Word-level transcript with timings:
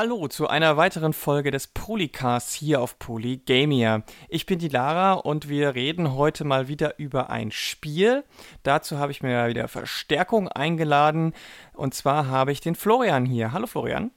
Hallo 0.00 0.28
zu 0.28 0.46
einer 0.46 0.76
weiteren 0.76 1.12
Folge 1.12 1.50
des 1.50 1.66
Polycasts 1.66 2.54
hier 2.54 2.80
auf 2.80 3.00
Polygamia. 3.00 4.04
Ich 4.28 4.46
bin 4.46 4.60
die 4.60 4.68
Lara 4.68 5.14
und 5.14 5.48
wir 5.48 5.74
reden 5.74 6.14
heute 6.14 6.44
mal 6.44 6.68
wieder 6.68 7.00
über 7.00 7.30
ein 7.30 7.50
Spiel. 7.50 8.22
Dazu 8.62 8.98
habe 8.98 9.10
ich 9.10 9.24
mir 9.24 9.48
wieder 9.48 9.66
Verstärkung 9.66 10.46
eingeladen 10.46 11.34
und 11.74 11.94
zwar 11.94 12.28
habe 12.28 12.52
ich 12.52 12.60
den 12.60 12.76
Florian 12.76 13.24
hier. 13.26 13.50
Hallo 13.50 13.66
Florian. 13.66 14.12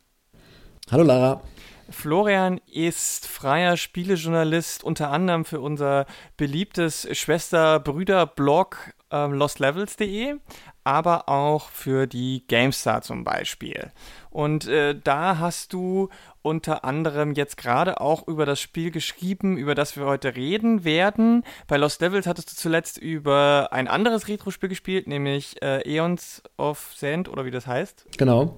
Hallo 0.92 1.02
Lara. 1.02 1.42
Florian 1.90 2.62
ist 2.68 3.26
freier 3.26 3.76
Spielejournalist, 3.76 4.84
unter 4.84 5.10
anderem 5.10 5.46
für 5.46 5.62
unser 5.62 6.06
beliebtes 6.38 7.08
Schwester-Brüder-Blog 7.12 8.94
ähm, 9.12 9.34
lostlevels.de, 9.34 10.36
aber 10.84 11.30
auch 11.30 11.70
für 11.70 12.08
die 12.08 12.46
GameStar 12.48 13.02
zum 13.02 13.24
Beispiel. 13.24 13.92
Und 14.30 14.68
äh, 14.68 14.96
da 15.02 15.38
hast 15.38 15.74
du 15.74 16.10
unter 16.42 16.84
anderem 16.84 17.34
jetzt 17.34 17.58
gerade 17.58 18.02
auch 18.02 18.28
über 18.28 18.46
das 18.46 18.60
Spiel 18.60 18.92
geschrieben, 18.92 19.58
über 19.58 19.76
das 19.76 19.96
wir 19.98 20.06
heute 20.06 20.36
reden 20.36 20.84
werden. 20.84 21.44
Bei 21.68 21.78
Lost 21.78 22.02
Levels 22.02 22.28
hattest 22.28 22.52
du 22.52 22.56
zuletzt 22.56 22.98
über 22.98 23.70
ein 23.72 23.88
anderes 23.88 24.28
Retro-Spiel 24.28 24.70
gespielt, 24.70 25.08
nämlich 25.08 25.62
äh, 25.62 25.82
Aeons 25.86 26.42
of 26.58 26.94
Sand 26.96 27.30
oder 27.30 27.46
wie 27.46 27.52
das 27.52 27.68
heißt. 27.68 28.06
Genau. 28.18 28.56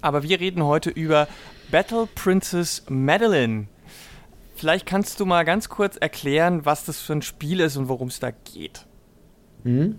Aber 0.00 0.22
wir 0.22 0.40
reden 0.40 0.64
heute 0.64 0.90
über 0.90 1.28
Battle 1.70 2.08
Princess 2.14 2.84
Madeline. 2.88 3.68
Vielleicht 4.56 4.86
kannst 4.86 5.20
du 5.20 5.26
mal 5.26 5.44
ganz 5.44 5.68
kurz 5.68 5.96
erklären, 5.96 6.66
was 6.66 6.84
das 6.84 7.00
für 7.00 7.14
ein 7.14 7.22
Spiel 7.22 7.60
ist 7.60 7.76
und 7.76 7.88
worum 7.88 8.08
es 8.08 8.20
da 8.20 8.30
geht. 8.30 8.86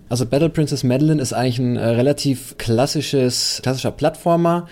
Also 0.08 0.26
Battle 0.26 0.50
Princess 0.50 0.84
Madeline 0.84 1.20
ist 1.20 1.32
eigentlich 1.32 1.58
ein 1.58 1.76
äh, 1.76 1.84
relativ 1.84 2.56
klassisches, 2.58 3.60
klassischer 3.62 3.92
Plattformer. 3.92 4.68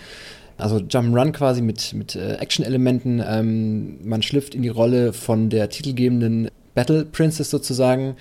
Also 0.58 0.77
Jump'n'Run 0.77 1.33
quasi 1.33 1.62
mit, 1.62 1.94
mit 1.94 2.14
äh, 2.16 2.34
Action-Elementen. 2.34 3.22
Ähm, 3.27 3.98
man 4.02 4.22
schlüpft 4.22 4.55
in 4.55 4.62
die 4.62 4.68
Rolle 4.68 5.12
von 5.12 5.48
der 5.48 5.68
titelgebenden 5.68 6.50
Battle 6.74 7.05
Princess 7.05 7.50
sozusagen 7.50 8.16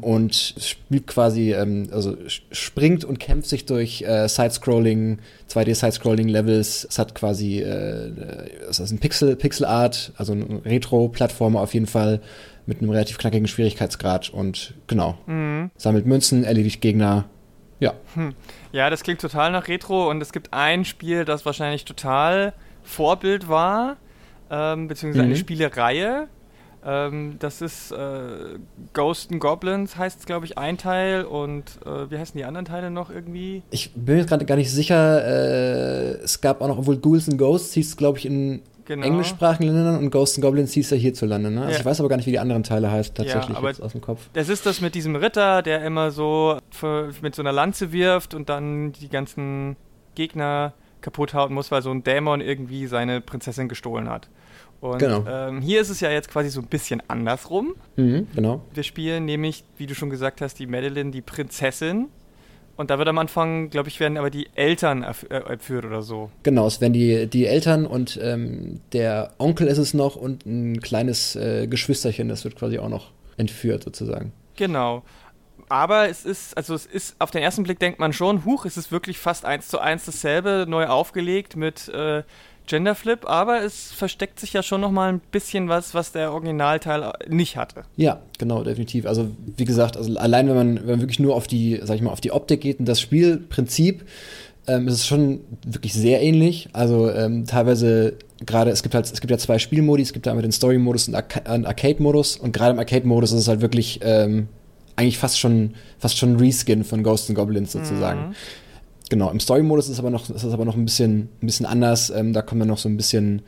und 0.00 0.34
spielt 0.34 1.06
quasi, 1.06 1.52
ähm, 1.52 1.88
also 1.92 2.16
springt 2.28 3.04
und 3.04 3.18
kämpft 3.18 3.48
sich 3.48 3.66
durch 3.66 4.02
äh, 4.02 4.28
Side-Scrolling, 4.28 5.18
2D-Side-Scrolling-Levels. 5.50 6.86
Es 6.88 6.98
hat 6.98 7.14
quasi, 7.14 7.60
äh, 7.60 8.10
es 8.68 8.80
ist 8.80 8.90
ein 8.90 8.98
Pixel, 8.98 9.36
Pixel 9.36 9.66
Art, 9.66 10.12
also 10.16 10.32
ein 10.32 10.60
Retro-Plattformer 10.64 11.60
auf 11.60 11.74
jeden 11.74 11.86
Fall 11.86 12.20
mit 12.70 12.80
einem 12.80 12.90
relativ 12.90 13.18
knackigen 13.18 13.48
Schwierigkeitsgrad 13.48 14.30
und 14.30 14.74
genau. 14.86 15.18
Mhm. 15.26 15.70
Sammelt 15.76 16.06
Münzen, 16.06 16.44
erledigt 16.44 16.80
Gegner. 16.80 17.24
Ja. 17.80 17.94
Hm. 18.14 18.34
Ja, 18.72 18.90
das 18.90 19.02
klingt 19.02 19.20
total 19.20 19.50
nach 19.50 19.66
Retro 19.66 20.08
und 20.08 20.22
es 20.22 20.32
gibt 20.32 20.52
ein 20.52 20.84
Spiel, 20.84 21.24
das 21.24 21.44
wahrscheinlich 21.44 21.84
total 21.84 22.52
Vorbild 22.84 23.48
war, 23.48 23.96
ähm, 24.50 24.86
beziehungsweise 24.86 25.24
mhm. 25.24 25.30
eine 25.30 25.36
Spielereihe. 25.36 26.28
Ähm, 26.84 27.36
das 27.40 27.60
ist 27.60 27.90
äh, 27.90 28.58
Ghost 28.92 29.32
and 29.32 29.40
Goblins, 29.40 29.96
heißt 29.96 30.20
es, 30.20 30.26
glaube 30.26 30.46
ich, 30.46 30.56
ein 30.56 30.78
Teil 30.78 31.24
und 31.24 31.64
äh, 31.84 32.10
wie 32.10 32.18
heißen 32.18 32.38
die 32.38 32.44
anderen 32.44 32.66
Teile 32.66 32.90
noch 32.90 33.10
irgendwie? 33.10 33.62
Ich 33.70 33.92
bin 33.94 34.16
mir 34.16 34.24
gerade 34.24 34.46
gar 34.46 34.56
nicht 34.56 34.70
sicher. 34.70 35.24
Äh, 35.24 36.22
es 36.22 36.40
gab 36.40 36.60
auch 36.60 36.68
noch, 36.68 36.78
obwohl 36.78 36.98
Ghouls 36.98 37.28
and 37.28 37.38
Ghosts 37.38 37.74
hieß 37.74 37.88
es, 37.88 37.96
glaube 37.96 38.18
ich, 38.18 38.26
in 38.26 38.62
genau. 38.94 39.06
englischsprachigen 39.06 39.72
Ländern 39.72 39.98
und 39.98 40.10
Ghosts 40.10 40.38
and 40.38 40.44
Goblins 40.44 40.72
hieß 40.72 40.92
er 40.92 40.98
hierzulande. 40.98 41.50
Ne? 41.50 41.60
Also 41.60 41.72
ja. 41.72 41.78
ich 41.78 41.84
weiß 41.84 42.00
aber 42.00 42.08
gar 42.08 42.16
nicht, 42.16 42.26
wie 42.26 42.32
die 42.32 42.38
anderen 42.38 42.62
Teile 42.62 42.90
heißen, 42.90 43.14
tatsächlich 43.14 43.56
ja, 43.56 43.84
aus 43.84 43.92
dem 43.92 44.00
Kopf. 44.00 44.28
Das 44.32 44.48
ist 44.48 44.66
das 44.66 44.80
mit 44.80 44.94
diesem 44.94 45.16
Ritter, 45.16 45.62
der 45.62 45.84
immer 45.84 46.10
so 46.10 46.58
für, 46.70 47.10
mit 47.22 47.34
so 47.34 47.42
einer 47.42 47.52
Lanze 47.52 47.92
wirft 47.92 48.34
und 48.34 48.48
dann 48.48 48.92
die 48.92 49.08
ganzen 49.08 49.76
Gegner 50.14 50.74
kaputt 51.00 51.34
hauen 51.34 51.54
muss, 51.54 51.70
weil 51.70 51.82
so 51.82 51.90
ein 51.90 52.02
Dämon 52.02 52.40
irgendwie 52.40 52.86
seine 52.86 53.20
Prinzessin 53.20 53.68
gestohlen 53.68 54.10
hat. 54.10 54.28
Und 54.80 54.98
genau. 54.98 55.24
ähm, 55.28 55.60
hier 55.60 55.80
ist 55.80 55.90
es 55.90 56.00
ja 56.00 56.10
jetzt 56.10 56.30
quasi 56.30 56.48
so 56.48 56.60
ein 56.60 56.66
bisschen 56.66 57.02
andersrum. 57.08 57.74
Mhm, 57.96 58.26
genau. 58.34 58.62
Wir 58.72 58.82
spielen 58.82 59.24
nämlich, 59.24 59.64
wie 59.76 59.86
du 59.86 59.94
schon 59.94 60.10
gesagt 60.10 60.40
hast, 60.40 60.58
die 60.58 60.66
Madeline, 60.66 61.10
die 61.10 61.20
Prinzessin, 61.20 62.08
und 62.80 62.88
da 62.88 62.96
wird 62.96 63.08
am 63.08 63.18
Anfang, 63.18 63.68
glaube 63.68 63.90
ich, 63.90 64.00
werden 64.00 64.16
aber 64.16 64.30
die 64.30 64.48
Eltern 64.54 65.02
äh, 65.02 65.36
entführt 65.36 65.84
oder 65.84 66.00
so. 66.00 66.30
Genau, 66.44 66.66
es 66.66 66.80
werden 66.80 66.94
die, 66.94 67.26
die 67.26 67.44
Eltern 67.44 67.84
und 67.84 68.18
ähm, 68.22 68.80
der 68.94 69.34
Onkel 69.36 69.66
ist 69.66 69.76
es 69.76 69.92
noch 69.92 70.16
und 70.16 70.46
ein 70.46 70.80
kleines 70.80 71.36
äh, 71.36 71.66
Geschwisterchen, 71.66 72.30
das 72.30 72.42
wird 72.44 72.56
quasi 72.56 72.78
auch 72.78 72.88
noch 72.88 73.10
entführt 73.36 73.84
sozusagen. 73.84 74.32
Genau. 74.56 75.02
Aber 75.68 76.08
es 76.08 76.24
ist, 76.24 76.56
also 76.56 76.74
es 76.74 76.86
ist, 76.86 77.16
auf 77.18 77.30
den 77.30 77.42
ersten 77.42 77.64
Blick 77.64 77.78
denkt 77.80 77.98
man 77.98 78.14
schon, 78.14 78.46
huch, 78.46 78.64
es 78.64 78.78
ist 78.78 78.90
wirklich 78.90 79.18
fast 79.18 79.44
eins 79.44 79.68
zu 79.68 79.78
eins 79.78 80.06
dasselbe, 80.06 80.64
neu 80.66 80.86
aufgelegt 80.86 81.56
mit 81.56 81.86
äh, 81.90 82.22
Genderflip, 82.66 83.28
aber 83.28 83.62
es 83.62 83.90
versteckt 83.92 84.38
sich 84.38 84.52
ja 84.52 84.62
schon 84.62 84.80
noch 84.80 84.90
mal 84.90 85.12
ein 85.12 85.20
bisschen 85.32 85.68
was, 85.68 85.94
was 85.94 86.12
der 86.12 86.32
Originalteil 86.32 87.12
nicht 87.28 87.56
hatte. 87.56 87.82
Ja, 87.96 88.20
genau, 88.38 88.62
definitiv. 88.62 89.06
Also 89.06 89.30
wie 89.56 89.64
gesagt, 89.64 89.96
also 89.96 90.16
allein 90.18 90.48
wenn 90.48 90.54
man, 90.54 90.76
wenn 90.76 90.86
man 90.86 91.00
wirklich 91.00 91.18
nur 91.18 91.34
auf 91.34 91.46
die, 91.46 91.80
sag 91.82 91.96
ich 91.96 92.02
mal, 92.02 92.12
auf 92.12 92.20
die 92.20 92.32
Optik 92.32 92.60
geht 92.60 92.78
und 92.78 92.86
das 92.86 93.00
Spielprinzip, 93.00 94.04
ähm, 94.66 94.88
ist 94.88 94.94
es 94.94 95.06
schon 95.06 95.40
wirklich 95.66 95.92
sehr 95.92 96.22
ähnlich. 96.22 96.68
Also 96.72 97.10
ähm, 97.10 97.46
teilweise 97.46 98.16
gerade, 98.44 98.70
es 98.70 98.82
gibt 98.82 98.94
halt, 98.94 99.10
es 99.10 99.20
gibt 99.20 99.30
ja 99.30 99.38
zwei 99.38 99.58
Spielmodi, 99.58 100.02
es 100.02 100.12
gibt 100.12 100.28
einmal 100.28 100.42
den 100.42 100.52
Story-Modus 100.52 101.08
und 101.08 101.16
einen 101.46 101.66
Arcade-Modus 101.66 102.36
und 102.36 102.52
gerade 102.52 102.72
im 102.72 102.78
Arcade-Modus 102.78 103.32
ist 103.32 103.40
es 103.40 103.48
halt 103.48 103.60
wirklich 103.60 104.00
ähm, 104.02 104.48
eigentlich 104.96 105.18
fast 105.18 105.38
schon, 105.38 105.74
fast 105.98 106.18
schon 106.18 106.34
ein 106.34 106.36
Reskin 106.36 106.84
von 106.84 107.02
Ghosts 107.02 107.30
and 107.30 107.38
Goblins 107.38 107.72
sozusagen. 107.72 108.28
Mhm. 108.28 108.34
Genau, 109.10 109.28
im 109.30 109.40
Story-Modus 109.40 109.88
ist, 109.88 109.98
aber 109.98 110.08
noch, 110.08 110.30
ist 110.30 110.44
das 110.44 110.52
aber 110.52 110.64
noch 110.64 110.76
ein 110.76 110.84
bisschen, 110.84 111.28
ein 111.42 111.46
bisschen 111.46 111.66
anders. 111.66 112.10
Ähm, 112.10 112.32
da 112.32 112.42
kommen 112.42 112.60
dann 112.60 112.68
noch 112.68 112.78
so 112.78 112.88
ein 112.88 112.96
bisschen, 112.96 113.42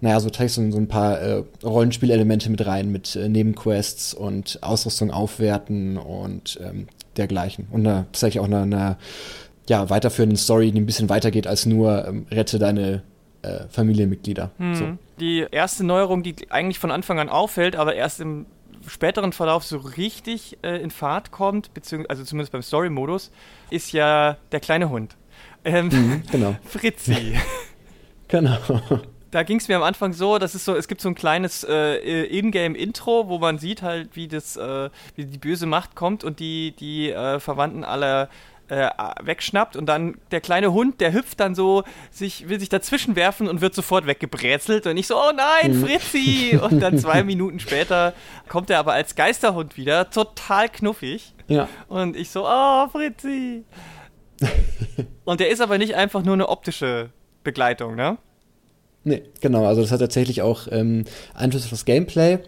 naja, 0.00 0.18
so 0.18 0.28
so, 0.28 0.70
so 0.70 0.76
ein 0.76 0.88
paar 0.88 1.20
äh, 1.20 1.44
Rollenspielelemente 1.62 2.50
mit 2.50 2.66
rein, 2.66 2.90
mit 2.90 3.14
äh, 3.14 3.28
Nebenquests 3.28 4.12
und 4.12 4.58
Ausrüstung 4.60 5.12
aufwerten 5.12 5.96
und 5.96 6.58
ähm, 6.62 6.88
dergleichen. 7.16 7.68
Und 7.70 7.86
äh, 7.86 8.02
tatsächlich 8.12 8.40
auch 8.40 8.46
eine, 8.46 8.62
eine 8.62 8.96
ja, 9.68 9.88
weiterführende 9.88 10.36
Story, 10.36 10.72
die 10.72 10.80
ein 10.80 10.86
bisschen 10.86 11.08
weitergeht 11.08 11.46
als 11.46 11.64
nur 11.64 12.06
ähm, 12.06 12.26
rette 12.30 12.58
deine 12.58 13.02
äh, 13.42 13.68
Familienmitglieder. 13.68 14.50
Hm. 14.58 14.74
So. 14.74 14.84
Die 15.20 15.46
erste 15.48 15.84
Neuerung, 15.84 16.24
die 16.24 16.34
eigentlich 16.50 16.80
von 16.80 16.90
Anfang 16.90 17.20
an 17.20 17.28
auffällt, 17.28 17.76
aber 17.76 17.94
erst 17.94 18.20
im 18.20 18.46
späteren 18.86 19.32
Verlauf 19.32 19.64
so 19.64 19.78
richtig 19.78 20.58
äh, 20.62 20.80
in 20.80 20.90
Fahrt 20.90 21.30
kommt, 21.30 21.74
beziehungsweise 21.74 22.10
also 22.10 22.24
zumindest 22.24 22.52
beim 22.52 22.62
Story-Modus, 22.62 23.30
ist 23.70 23.92
ja 23.92 24.36
der 24.52 24.60
kleine 24.60 24.90
Hund. 24.90 25.16
Ähm, 25.64 25.88
mhm, 25.88 26.22
genau. 26.30 26.56
Fritzi. 26.64 27.36
genau. 28.28 28.58
Da 29.30 29.42
ging 29.42 29.58
es 29.58 29.68
mir 29.68 29.76
am 29.76 29.82
Anfang 29.82 30.12
so, 30.14 30.38
dass 30.38 30.54
es 30.54 30.64
so, 30.64 30.74
es 30.74 30.88
gibt 30.88 31.00
so 31.00 31.08
ein 31.08 31.14
kleines 31.14 31.64
äh, 31.68 32.24
Ingame-Intro, 32.24 33.28
wo 33.28 33.38
man 33.38 33.58
sieht 33.58 33.82
halt, 33.82 34.16
wie 34.16 34.28
das, 34.28 34.56
äh, 34.56 34.88
wie 35.16 35.26
die 35.26 35.38
böse 35.38 35.66
Macht 35.66 35.94
kommt 35.94 36.24
und 36.24 36.40
die, 36.40 36.74
die 36.78 37.10
äh, 37.10 37.38
Verwandten 37.38 37.84
aller 37.84 38.30
äh, 38.68 38.90
wegschnappt 39.22 39.76
und 39.76 39.86
dann 39.86 40.16
der 40.30 40.40
kleine 40.40 40.72
Hund, 40.72 41.00
der 41.00 41.12
hüpft 41.12 41.40
dann 41.40 41.54
so, 41.54 41.84
sich, 42.10 42.48
will 42.48 42.60
sich 42.60 42.68
dazwischen 42.68 43.16
werfen 43.16 43.48
und 43.48 43.60
wird 43.60 43.74
sofort 43.74 44.06
weggebrezelt 44.06 44.86
und 44.86 44.96
ich 44.96 45.06
so, 45.06 45.16
oh 45.16 45.32
nein, 45.34 45.78
mhm. 45.78 45.86
Fritzi! 45.86 46.58
und 46.62 46.80
dann 46.80 46.98
zwei 46.98 47.22
Minuten 47.22 47.60
später 47.60 48.12
kommt 48.48 48.70
er 48.70 48.78
aber 48.78 48.92
als 48.92 49.14
Geisterhund 49.14 49.76
wieder, 49.76 50.10
total 50.10 50.68
knuffig. 50.68 51.34
Ja. 51.48 51.68
Und 51.88 52.16
ich 52.16 52.30
so, 52.30 52.46
oh, 52.46 52.88
Fritzi! 52.88 53.64
und 55.24 55.40
der 55.40 55.50
ist 55.50 55.60
aber 55.60 55.78
nicht 55.78 55.94
einfach 55.94 56.22
nur 56.22 56.34
eine 56.34 56.48
optische 56.48 57.10
Begleitung, 57.44 57.94
ne? 57.94 58.18
Nee, 59.04 59.22
genau, 59.40 59.64
also 59.64 59.80
das 59.80 59.90
hat 59.90 60.00
tatsächlich 60.00 60.42
auch 60.42 60.68
ähm, 60.70 61.04
Einfluss 61.34 61.64
auf 61.64 61.70
das 61.70 61.84
Gameplay. 61.84 62.38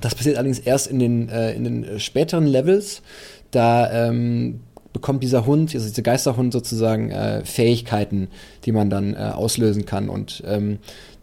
Das 0.00 0.14
passiert 0.14 0.36
allerdings 0.36 0.58
erst 0.58 0.86
in 0.86 0.98
den, 0.98 1.28
äh, 1.28 1.52
in 1.52 1.64
den 1.64 2.00
späteren 2.00 2.46
Levels. 2.46 3.02
Da 3.50 4.08
ähm, 4.08 4.60
bekommt 4.94 5.22
dieser 5.22 5.44
Hund, 5.44 5.74
also 5.74 5.86
dieser 5.86 6.02
Geisterhund 6.02 6.54
sozusagen 6.54 7.10
äh, 7.10 7.44
Fähigkeiten, 7.44 8.28
die 8.64 8.72
man 8.72 8.88
dann 8.88 9.12
äh, 9.12 9.32
auslösen 9.34 9.84
kann. 9.84 10.08
Und 10.08 10.42
ähm, 10.46 10.78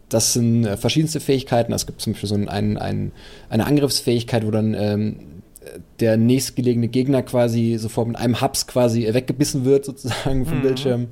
das 0.08 0.34
sind 0.34 0.64
äh, 0.64 0.76
verschiedenste 0.76 1.18
Fähigkeiten. 1.18 1.72
Es 1.72 1.86
gibt 1.86 2.00
zum 2.00 2.12
Beispiel 2.12 2.28
so 2.28 2.36
ein, 2.36 2.48
ein, 2.48 2.78
ein, 2.78 3.10
eine 3.48 3.66
Angriffsfähigkeit, 3.66 4.46
wo 4.46 4.52
dann 4.52 4.74
ähm, 4.74 5.16
der 5.98 6.16
nächstgelegene 6.16 6.88
Gegner 6.88 7.22
quasi 7.22 7.76
sofort 7.78 8.08
mit 8.08 8.16
einem 8.16 8.40
Hubs 8.40 8.66
quasi 8.66 9.12
weggebissen 9.12 9.64
wird, 9.64 9.84
sozusagen 9.84 10.44
vom 10.46 10.58
mhm. 10.58 10.62
Bildschirm. 10.62 11.08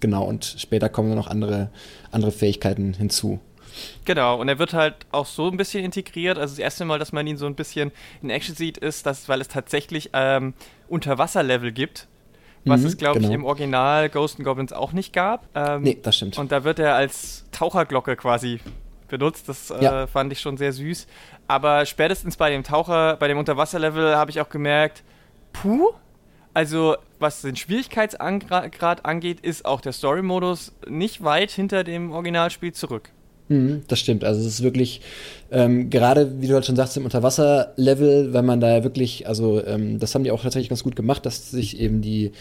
Genau, 0.00 0.24
und 0.24 0.56
später 0.58 0.88
kommen 0.88 1.08
dann 1.08 1.18
noch 1.18 1.28
andere, 1.28 1.70
andere 2.10 2.32
Fähigkeiten 2.32 2.94
hinzu. 2.94 3.38
Genau, 4.04 4.40
und 4.40 4.48
er 4.48 4.58
wird 4.58 4.72
halt 4.72 4.94
auch 5.10 5.26
so 5.26 5.48
ein 5.48 5.56
bisschen 5.56 5.84
integriert. 5.84 6.38
Also 6.38 6.52
das 6.52 6.58
erste 6.58 6.84
Mal, 6.84 6.98
dass 6.98 7.12
man 7.12 7.26
ihn 7.26 7.36
so 7.36 7.46
ein 7.46 7.54
bisschen 7.54 7.92
in 8.22 8.30
Action 8.30 8.54
sieht, 8.54 8.78
ist, 8.78 9.06
dass, 9.06 9.28
weil 9.28 9.40
es 9.40 9.48
tatsächlich 9.48 10.10
ähm, 10.12 10.54
Unterwasserlevel 10.88 11.72
gibt, 11.72 12.08
was 12.64 12.80
mhm, 12.80 12.86
es, 12.86 12.96
glaube 12.96 13.18
genau. 13.18 13.30
ich, 13.30 13.34
im 13.34 13.44
Original 13.44 14.08
Ghost 14.08 14.38
and 14.38 14.44
Goblins 14.44 14.72
auch 14.72 14.92
nicht 14.92 15.12
gab. 15.12 15.46
Ähm, 15.54 15.82
nee, 15.82 15.98
das 16.00 16.16
stimmt. 16.16 16.38
Und 16.38 16.52
da 16.52 16.64
wird 16.64 16.78
er 16.78 16.94
als 16.94 17.44
Taucherglocke 17.50 18.16
quasi 18.16 18.60
benutzt. 19.08 19.48
Das 19.48 19.70
äh, 19.70 19.82
ja. 19.82 20.06
fand 20.06 20.32
ich 20.32 20.40
schon 20.40 20.56
sehr 20.56 20.72
süß. 20.72 21.06
Aber 21.48 21.86
spätestens 21.86 22.36
bei 22.36 22.50
dem 22.50 22.62
Taucher, 22.62 23.16
bei 23.16 23.28
dem 23.28 23.38
Unterwasserlevel 23.38 24.16
habe 24.16 24.30
ich 24.30 24.40
auch 24.40 24.48
gemerkt, 24.48 25.02
puh, 25.52 25.92
also 26.54 26.96
was 27.18 27.42
den 27.42 27.56
Schwierigkeitsgrad 27.56 29.04
angeht, 29.04 29.40
ist 29.40 29.64
auch 29.64 29.80
der 29.80 29.92
Story-Modus 29.92 30.72
nicht 30.88 31.24
weit 31.24 31.50
hinter 31.50 31.84
dem 31.84 32.12
Originalspiel 32.12 32.72
zurück. 32.72 33.10
Mhm, 33.52 33.82
das 33.86 33.98
stimmt. 33.98 34.24
Also 34.24 34.40
es 34.40 34.46
ist 34.46 34.62
wirklich, 34.62 35.02
ähm, 35.50 35.90
gerade 35.90 36.40
wie 36.40 36.46
du 36.46 36.54
halt 36.54 36.64
schon 36.64 36.76
sagst, 36.76 36.96
im 36.96 37.04
Unterwasserlevel, 37.04 38.32
wenn 38.32 38.46
man 38.46 38.60
da 38.60 38.82
wirklich, 38.82 39.28
also 39.28 39.64
ähm, 39.66 39.98
das 39.98 40.14
haben 40.14 40.24
die 40.24 40.30
auch 40.30 40.42
tatsächlich 40.42 40.70
ganz 40.70 40.82
gut 40.82 40.96
gemacht, 40.96 41.26
dass 41.26 41.50
sich 41.50 41.78
eben 41.78 42.00
die, 42.00 42.32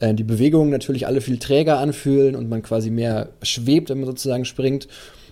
äh, 0.00 0.12
die 0.12 0.24
Bewegungen 0.24 0.70
natürlich 0.70 1.06
alle 1.06 1.22
viel 1.22 1.38
träger 1.38 1.78
anfühlen 1.78 2.36
und 2.36 2.50
man 2.50 2.62
quasi 2.62 2.90
mehr 2.90 3.30
schwebt, 3.42 3.88
wenn 3.88 4.00
man 4.00 4.06
sozusagen 4.06 4.44
springt. 4.44 4.86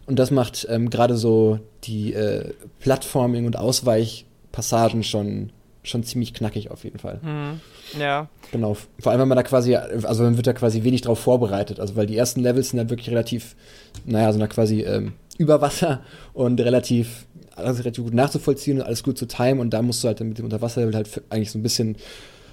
Und 0.07 0.19
das 0.19 0.31
macht 0.31 0.67
ähm, 0.71 0.89
gerade 0.89 1.17
so 1.17 1.59
die 1.85 2.15
äh, 2.15 2.55
Plattforming- 2.81 3.45
und 3.45 3.59
Ausweichpassagen 3.59 5.03
schon, 5.03 5.53
schon 5.89 6.05
ziemlich 6.05 6.35
knackig 6.35 6.71
auf 6.71 6.85
jeden 6.85 6.99
Fall. 6.99 7.21
Mhm. 7.23 7.61
Ja. 7.99 8.29
Genau. 8.53 8.77
Vor 8.99 9.13
allem, 9.13 9.21
wenn 9.23 9.29
man 9.29 9.37
da 9.37 9.43
quasi, 9.43 9.75
also 9.77 10.23
man 10.23 10.37
wird 10.37 10.47
da 10.47 10.53
quasi 10.53 10.85
wenig 10.85 11.03
drauf 11.03 11.19
vorbereitet. 11.19 11.81
Also 11.81 11.97
weil 11.97 12.07
die 12.07 12.17
ersten 12.17 12.41
Levels 12.41 12.71
sind 12.71 12.79
dann 12.79 12.91
wirklich 12.91 13.11
relativ, 13.11 13.57
naja, 14.05 14.33
so 14.33 14.39
da 14.39 14.47
quasi 14.47 14.83
ähm, 14.83 15.13
über 15.39 15.61
Wasser 15.61 16.03
und 16.35 16.61
relativ, 16.61 17.27
alles 17.57 17.81
relativ 17.81 18.05
gut 18.05 18.15
nachzuvollziehen 18.15 18.79
und 18.81 18.87
alles 18.87 19.03
gut 19.03 19.19
zu 19.19 19.27
timen. 19.27 19.61
Und 19.61 19.71
da 19.71 19.83
musst 19.83 20.03
du 20.05 20.09
halt 20.09 20.21
mit 20.21 20.39
dem 20.39 20.45
Unterwasserlevel 20.45 20.95
halt 20.95 21.23
eigentlich 21.31 21.51
so 21.51 21.59
ein 21.59 21.63
bisschen 21.63 21.97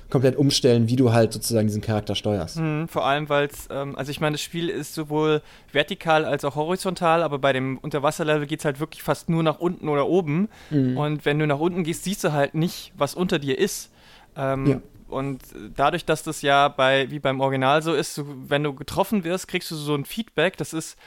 komplett 0.09 0.35
umstellen, 0.35 0.87
wie 0.87 0.95
du 0.95 1.13
halt 1.13 1.33
sozusagen 1.33 1.67
diesen 1.67 1.81
Charakter 1.81 2.15
steuerst. 2.15 2.57
Mhm, 2.57 2.87
vor 2.87 3.05
allem, 3.05 3.27
weil 3.29 3.47
es, 3.47 3.67
ähm, 3.71 3.95
also 3.97 4.11
ich 4.11 4.19
meine, 4.19 4.35
das 4.35 4.41
Spiel 4.41 4.69
ist 4.69 4.93
sowohl 4.93 5.41
vertikal 5.71 6.25
als 6.25 6.45
auch 6.45 6.55
horizontal, 6.55 7.23
aber 7.23 7.39
bei 7.39 7.53
dem 7.53 7.77
Unterwasserlevel 7.79 8.45
geht 8.45 8.59
es 8.59 8.65
halt 8.65 8.79
wirklich 8.79 9.03
fast 9.03 9.29
nur 9.29 9.43
nach 9.43 9.59
unten 9.59 9.89
oder 9.89 10.07
oben. 10.07 10.49
Mhm. 10.69 10.97
Und 10.97 11.25
wenn 11.25 11.39
du 11.39 11.47
nach 11.47 11.59
unten 11.59 11.83
gehst, 11.83 12.03
siehst 12.03 12.23
du 12.23 12.33
halt 12.33 12.55
nicht, 12.55 12.93
was 12.97 13.15
unter 13.15 13.39
dir 13.39 13.57
ist. 13.57 13.91
Ähm, 14.35 14.65
ja. 14.67 14.81
Und 15.07 15.41
dadurch, 15.75 16.05
dass 16.05 16.23
das 16.23 16.41
ja 16.41 16.67
bei, 16.67 17.09
wie 17.11 17.19
beim 17.19 17.39
Original 17.39 17.81
so 17.81 17.93
ist, 17.93 18.15
so, 18.15 18.25
wenn 18.47 18.63
du 18.63 18.73
getroffen 18.73 19.23
wirst, 19.23 19.47
kriegst 19.47 19.69
du 19.71 19.75
so 19.75 19.95
ein 19.95 20.05
Feedback. 20.05 20.57
Das 20.57 20.73
ist 20.73 20.97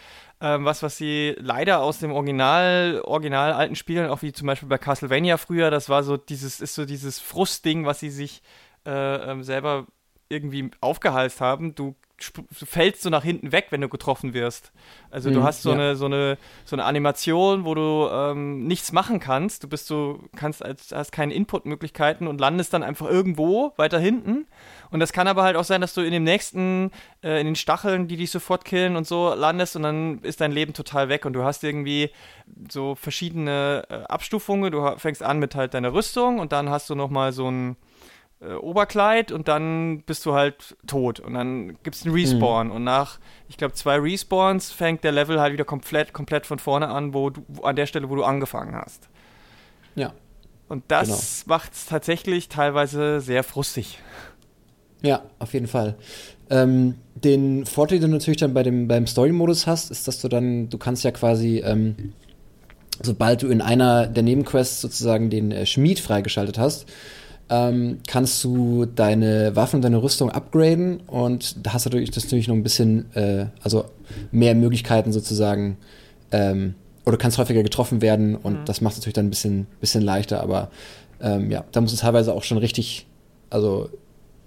ähm, 0.40 0.64
was, 0.64 0.82
was 0.82 0.96
sie 0.96 1.34
leider 1.38 1.80
aus 1.80 1.98
dem 1.98 2.12
Original, 2.12 3.00
original 3.04 3.52
alten 3.52 3.74
Spielen, 3.74 4.08
auch 4.08 4.22
wie 4.22 4.32
zum 4.32 4.46
Beispiel 4.46 4.68
bei 4.68 4.78
Castlevania 4.78 5.36
früher, 5.36 5.70
das 5.70 5.88
war 5.88 6.04
so 6.04 6.16
dieses, 6.16 6.60
ist 6.60 6.74
so 6.74 6.84
dieses 6.84 7.18
Frustding, 7.18 7.86
was 7.86 8.00
sie 8.00 8.10
sich 8.10 8.42
äh, 8.88 9.30
ähm, 9.30 9.42
selber 9.44 9.86
irgendwie 10.30 10.70
aufgehalst 10.80 11.40
haben. 11.40 11.74
Du, 11.74 11.94
du 12.34 12.42
fällst 12.52 13.02
so 13.02 13.10
nach 13.10 13.22
hinten 13.22 13.52
weg, 13.52 13.68
wenn 13.70 13.80
du 13.80 13.88
getroffen 13.88 14.34
wirst. 14.34 14.72
Also 15.10 15.30
mhm, 15.30 15.34
du 15.34 15.42
hast 15.42 15.62
so, 15.62 15.70
ja. 15.70 15.76
eine, 15.76 15.96
so, 15.96 16.06
eine, 16.06 16.36
so 16.64 16.76
eine 16.76 16.84
Animation, 16.84 17.64
wo 17.64 17.74
du 17.74 18.08
ähm, 18.10 18.66
nichts 18.66 18.92
machen 18.92 19.20
kannst. 19.20 19.64
Du 19.64 19.68
bist 19.68 19.86
so, 19.86 20.20
kannst 20.36 20.62
als, 20.62 20.92
hast 20.92 21.12
keine 21.12 21.32
Inputmöglichkeiten 21.32 22.26
und 22.26 22.40
landest 22.40 22.74
dann 22.74 22.82
einfach 22.82 23.06
irgendwo 23.06 23.72
weiter 23.76 23.98
hinten. 23.98 24.46
Und 24.90 25.00
das 25.00 25.12
kann 25.12 25.28
aber 25.28 25.44
halt 25.44 25.56
auch 25.56 25.64
sein, 25.64 25.80
dass 25.80 25.94
du 25.94 26.02
in 26.02 26.12
dem 26.12 26.24
nächsten, 26.24 26.90
äh, 27.22 27.40
in 27.40 27.46
den 27.46 27.56
Stacheln, 27.56 28.08
die 28.08 28.16
dich 28.16 28.30
sofort 28.30 28.64
killen 28.64 28.96
und 28.96 29.06
so 29.06 29.32
landest 29.34 29.76
und 29.76 29.82
dann 29.82 30.18
ist 30.22 30.40
dein 30.40 30.52
Leben 30.52 30.74
total 30.74 31.08
weg 31.08 31.24
und 31.24 31.32
du 31.32 31.44
hast 31.44 31.64
irgendwie 31.64 32.10
so 32.70 32.94
verschiedene 32.94 33.84
äh, 33.88 33.94
Abstufungen. 34.04 34.72
Du 34.72 34.96
fängst 34.98 35.22
an 35.22 35.38
mit 35.38 35.54
halt 35.54 35.72
deiner 35.72 35.94
Rüstung 35.94 36.38
und 36.38 36.52
dann 36.52 36.68
hast 36.68 36.90
du 36.90 36.94
nochmal 36.94 37.32
so 37.32 37.50
ein 37.50 37.76
äh, 38.40 38.54
Oberkleid 38.54 39.32
und 39.32 39.48
dann 39.48 40.02
bist 40.02 40.24
du 40.26 40.34
halt 40.34 40.76
tot. 40.86 41.20
Und 41.20 41.34
dann 41.34 41.76
gibt 41.82 41.96
es 41.96 42.04
einen 42.04 42.14
Respawn. 42.14 42.68
Mhm. 42.68 42.72
Und 42.72 42.84
nach, 42.84 43.18
ich 43.48 43.56
glaube, 43.56 43.74
zwei 43.74 43.96
Respawns 43.96 44.70
fängt 44.70 45.04
der 45.04 45.12
Level 45.12 45.40
halt 45.40 45.52
wieder 45.52 45.64
komplett, 45.64 46.12
komplett 46.12 46.46
von 46.46 46.58
vorne 46.58 46.88
an, 46.88 47.14
wo 47.14 47.30
du, 47.30 47.42
an 47.62 47.76
der 47.76 47.86
Stelle, 47.86 48.08
wo 48.10 48.14
du 48.14 48.24
angefangen 48.24 48.74
hast. 48.74 49.08
Ja. 49.94 50.12
Und 50.68 50.84
das 50.88 51.08
genau. 51.44 51.56
macht 51.56 51.72
es 51.72 51.86
tatsächlich 51.86 52.48
teilweise 52.48 53.20
sehr 53.20 53.42
frustig. 53.42 53.98
Ja, 55.02 55.22
auf 55.38 55.54
jeden 55.54 55.66
Fall. 55.66 55.96
Ähm, 56.50 56.96
den 57.14 57.66
Vorteil, 57.66 57.98
den 57.98 58.10
du 58.10 58.16
natürlich 58.16 58.38
dann 58.38 58.54
bei 58.54 58.62
dem, 58.62 58.88
beim 58.88 59.06
Story-Modus 59.06 59.66
hast, 59.66 59.90
ist, 59.90 60.08
dass 60.08 60.20
du 60.20 60.28
dann, 60.28 60.68
du 60.68 60.78
kannst 60.78 61.04
ja 61.04 61.10
quasi, 61.10 61.58
ähm, 61.58 62.12
sobald 63.02 63.42
du 63.42 63.48
in 63.48 63.60
einer 63.60 64.06
der 64.06 64.22
Nebenquests 64.22 64.80
sozusagen 64.80 65.30
den 65.30 65.52
äh, 65.52 65.66
Schmied 65.66 66.00
freigeschaltet 66.00 66.58
hast, 66.58 66.86
ähm, 67.50 67.98
kannst 68.06 68.42
du 68.44 68.84
deine 68.84 69.56
Waffen 69.56 69.76
und 69.76 69.82
deine 69.82 70.02
Rüstung 70.02 70.30
upgraden 70.30 71.00
und 71.06 71.66
da 71.66 71.72
hast 71.72 71.86
du 71.86 71.90
natürlich, 71.90 72.10
das 72.10 72.24
natürlich 72.24 72.48
noch 72.48 72.54
ein 72.54 72.62
bisschen, 72.62 73.14
äh, 73.14 73.46
also 73.62 73.86
mehr 74.30 74.54
Möglichkeiten 74.54 75.12
sozusagen, 75.12 75.78
ähm, 76.30 76.74
oder 77.06 77.16
kannst 77.16 77.38
häufiger 77.38 77.62
getroffen 77.62 78.02
werden 78.02 78.36
und 78.36 78.60
mhm. 78.60 78.64
das 78.66 78.80
macht 78.80 78.92
es 78.92 78.98
natürlich 78.98 79.14
dann 79.14 79.26
ein 79.26 79.30
bisschen, 79.30 79.66
bisschen 79.80 80.02
leichter, 80.02 80.42
aber 80.42 80.70
ähm, 81.20 81.50
ja, 81.50 81.64
da 81.72 81.80
musst 81.80 81.94
du 81.94 81.98
teilweise 81.98 82.34
auch 82.34 82.44
schon 82.44 82.58
richtig, 82.58 83.06
also 83.48 83.88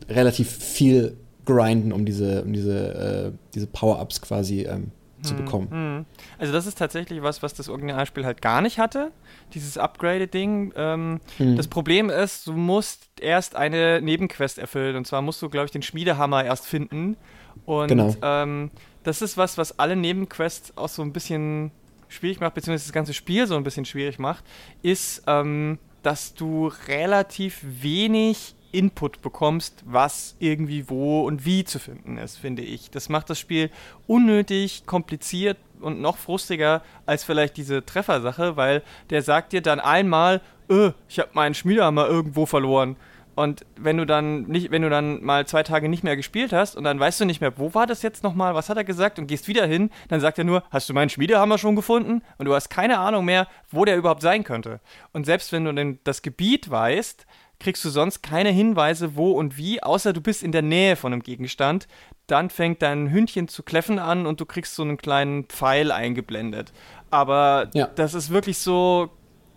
relativ 0.07 0.50
viel 0.50 1.18
grinden, 1.45 1.92
um 1.92 2.06
diese, 2.06 2.44
um 2.44 2.53
diese, 2.53 2.94
äh, 2.94 3.31
diese 3.56 3.68
Power-Ups 3.68 4.21
quasi 4.21 4.62
ähm, 4.62 4.92
zu 5.21 5.35
hm, 5.35 5.45
bekommen. 5.45 5.69
Hm. 5.69 6.06
Also 6.38 6.53
das 6.53 6.65
ist 6.65 6.77
tatsächlich 6.77 7.21
was, 7.21 7.44
was 7.44 7.53
das 7.53 7.69
Originalspiel 7.69 8.25
halt 8.25 8.41
gar 8.41 8.62
nicht 8.62 8.79
hatte, 8.79 9.12
dieses 9.53 9.77
Upgraded-Ding. 9.77 10.73
Ähm, 10.75 11.19
hm. 11.38 11.56
Das 11.56 11.68
Problem 11.68 12.09
ist, 12.09 12.47
du 12.47 12.53
musst 12.53 13.07
erst 13.19 13.56
eine 13.56 14.01
Nebenquest 14.01 14.57
erfüllen 14.57 14.95
und 14.95 15.06
zwar 15.06 15.21
musst 15.21 15.41
du, 15.41 15.50
glaube 15.50 15.65
ich, 15.65 15.71
den 15.71 15.81
Schmiedehammer 15.81 16.44
erst 16.44 16.65
finden. 16.65 17.18
Und 17.65 17.88
genau. 17.88 18.15
ähm, 18.21 18.71
das 19.03 19.21
ist 19.21 19.38
was, 19.38 19.57
was 19.57 19.79
alle 19.79 19.95
Nebenquests 19.95 20.77
auch 20.77 20.89
so 20.89 21.01
ein 21.01 21.13
bisschen 21.13 21.71
schwierig 22.07 22.39
macht, 22.39 22.53
beziehungsweise 22.53 22.85
das 22.85 22.94
ganze 22.94 23.13
Spiel 23.13 23.47
so 23.47 23.56
ein 23.56 23.63
bisschen 23.63 23.85
schwierig 23.85 24.19
macht, 24.19 24.44
ist, 24.81 25.24
ähm, 25.27 25.79
dass 26.03 26.33
du 26.33 26.71
relativ 26.88 27.59
wenig 27.63 28.56
Input 28.71 29.21
bekommst, 29.21 29.83
was 29.85 30.35
irgendwie 30.39 30.89
wo 30.89 31.21
und 31.25 31.45
wie 31.45 31.63
zu 31.63 31.79
finden 31.79 32.18
ist, 32.18 32.38
finde 32.38 32.62
ich. 32.62 32.91
Das 32.91 33.09
macht 33.09 33.29
das 33.29 33.39
Spiel 33.39 33.69
unnötig 34.07 34.85
kompliziert 34.85 35.57
und 35.79 36.01
noch 36.01 36.18
frustiger 36.18 36.81
als 37.06 37.23
vielleicht 37.23 37.57
diese 37.57 37.85
Treffersache, 37.85 38.56
weil 38.56 38.83
der 39.09 39.21
sagt 39.21 39.53
dir 39.53 39.62
dann 39.62 39.79
einmal, 39.79 40.41
öh, 40.69 40.91
ich 41.09 41.19
habe 41.19 41.29
meinen 41.33 41.53
Schmiedehammer 41.53 42.07
irgendwo 42.07 42.45
verloren. 42.45 42.95
Und 43.33 43.65
wenn 43.77 43.97
du 43.97 44.06
dann 44.06 44.44
nicht, 44.44 44.71
wenn 44.71 44.81
du 44.81 44.89
dann 44.89 45.24
mal 45.24 45.47
zwei 45.47 45.63
Tage 45.63 45.88
nicht 45.88 46.03
mehr 46.03 46.17
gespielt 46.17 46.51
hast 46.51 46.75
und 46.75 46.83
dann 46.83 47.00
weißt 47.00 47.21
du 47.21 47.25
nicht 47.25 47.39
mehr, 47.39 47.57
wo 47.57 47.74
war 47.74 47.88
das 47.88 48.01
jetzt 48.01 48.24
nochmal, 48.24 48.56
was 48.56 48.69
hat 48.69 48.77
er 48.77 48.83
gesagt 48.83 49.19
und 49.19 49.27
gehst 49.27 49.47
wieder 49.47 49.65
hin, 49.65 49.89
dann 50.09 50.19
sagt 50.19 50.38
er 50.38 50.44
nur, 50.44 50.63
hast 50.69 50.89
du 50.89 50.94
meinen 50.94 51.09
Schmiedehammer 51.09 51.57
schon 51.57 51.75
gefunden? 51.75 52.21
Und 52.38 52.45
du 52.45 52.53
hast 52.53 52.69
keine 52.69 53.00
Ahnung 53.00 53.25
mehr, 53.25 53.47
wo 53.69 53.85
der 53.85 53.97
überhaupt 53.97 54.21
sein 54.21 54.44
könnte. 54.44 54.81
Und 55.13 55.25
selbst 55.25 55.53
wenn 55.53 55.63
du 55.63 55.74
denn 55.74 56.00
das 56.03 56.21
Gebiet 56.21 56.69
weißt, 56.69 57.25
kriegst 57.61 57.85
du 57.85 57.89
sonst 57.89 58.21
keine 58.21 58.49
Hinweise, 58.49 59.15
wo 59.15 59.31
und 59.31 59.55
wie, 59.55 59.81
außer 59.81 60.13
du 60.13 60.19
bist 60.19 60.43
in 60.43 60.51
der 60.51 60.63
Nähe 60.63 60.95
von 60.95 61.13
einem 61.13 61.24
Gegenstand. 61.24 61.88
Dann 62.27 62.50
fängt 62.50 62.81
dein 62.81 63.12
Hündchen 63.12 63.47
zu 63.47 63.63
kläffen 63.63 64.00
an 64.00 64.25
und 64.25 64.41
du 64.41 64.45
kriegst 64.45 64.75
so 64.75 64.83
einen 64.83 64.97
kleinen 64.97 65.45
Pfeil 65.45 65.91
eingeblendet. 65.91 66.74
Aber 67.09 67.69
ja. 67.74 67.88
das 67.88 68.13
ist 68.13 68.31
wirklich 68.31 68.57
so, 68.57 69.12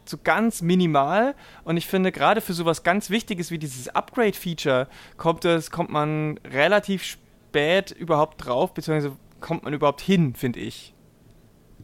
so 0.05 0.19
ganz 0.23 0.61
minimal 0.61 1.35
und 1.64 1.76
ich 1.76 1.87
finde 1.87 2.12
gerade 2.12 2.40
für 2.40 2.52
sowas 2.52 2.83
ganz 2.83 3.11
Wichtiges 3.11 3.50
wie 3.50 3.59
dieses 3.59 3.88
Upgrade-Feature 3.88 4.88
kommt 5.17 5.45
es, 5.45 5.71
kommt 5.71 5.90
man 5.90 6.38
relativ 6.45 7.02
spät 7.02 7.90
überhaupt 7.90 8.45
drauf, 8.45 8.75
beziehungsweise 8.75 9.17
kommt 9.40 9.64
man 9.64 9.73
überhaupt 9.73 10.00
hin, 10.00 10.35
finde 10.35 10.61
ich. 10.61 10.95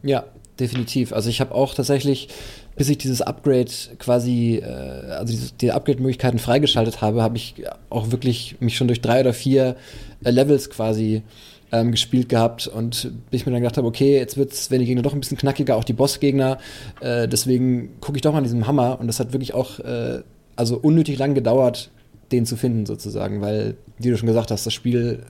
Ja, 0.03 0.25
definitiv. 0.61 1.11
Also 1.11 1.29
ich 1.29 1.41
habe 1.41 1.53
auch 1.53 1.73
tatsächlich 1.73 2.29
bis 2.75 2.89
ich 2.89 2.97
dieses 2.97 3.21
Upgrade 3.21 3.69
quasi, 3.99 4.55
äh, 4.55 4.65
also 4.65 5.33
diese, 5.33 5.53
die 5.53 5.71
Upgrade-Möglichkeiten 5.71 6.39
freigeschaltet 6.39 7.01
habe, 7.01 7.21
habe 7.21 7.37
ich 7.37 7.55
auch 7.89 8.11
wirklich 8.11 8.55
mich 8.59 8.77
schon 8.77 8.87
durch 8.87 9.01
drei 9.01 9.21
oder 9.21 9.33
vier 9.33 9.75
äh, 10.23 10.31
Levels 10.31 10.69
quasi 10.69 11.23
ähm, 11.71 11.91
gespielt 11.91 12.29
gehabt 12.29 12.67
und 12.67 13.11
bis 13.29 13.41
ich 13.41 13.45
mir 13.45 13.51
dann 13.53 13.61
gedacht 13.61 13.77
habe, 13.77 13.87
okay, 13.87 14.17
jetzt 14.17 14.37
wird 14.37 14.51
es, 14.53 14.71
wenn 14.71 14.79
die 14.79 14.85
Gegner 14.85 15.01
doch 15.01 15.13
ein 15.13 15.19
bisschen 15.19 15.37
knackiger, 15.37 15.75
auch 15.75 15.83
die 15.83 15.93
Bossgegner, 15.93 16.57
äh, 17.01 17.27
deswegen 17.27 17.99
gucke 18.01 18.17
ich 18.17 18.21
doch 18.21 18.31
mal 18.31 18.39
an 18.39 18.43
diesem 18.43 18.67
Hammer 18.67 18.99
und 18.99 19.07
das 19.07 19.19
hat 19.19 19.33
wirklich 19.33 19.53
auch, 19.53 19.79
äh, 19.79 20.21
also 20.55 20.77
unnötig 20.77 21.17
lang 21.17 21.33
gedauert, 21.33 21.91
den 22.31 22.45
zu 22.45 22.55
finden 22.55 22.85
sozusagen, 22.85 23.41
weil, 23.41 23.75
wie 23.99 24.09
du 24.09 24.17
schon 24.17 24.27
gesagt 24.27 24.51
hast, 24.51 24.65
das 24.65 24.73
Spiel 24.73 25.23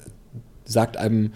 sagt 0.66 0.98
einem, 0.98 1.32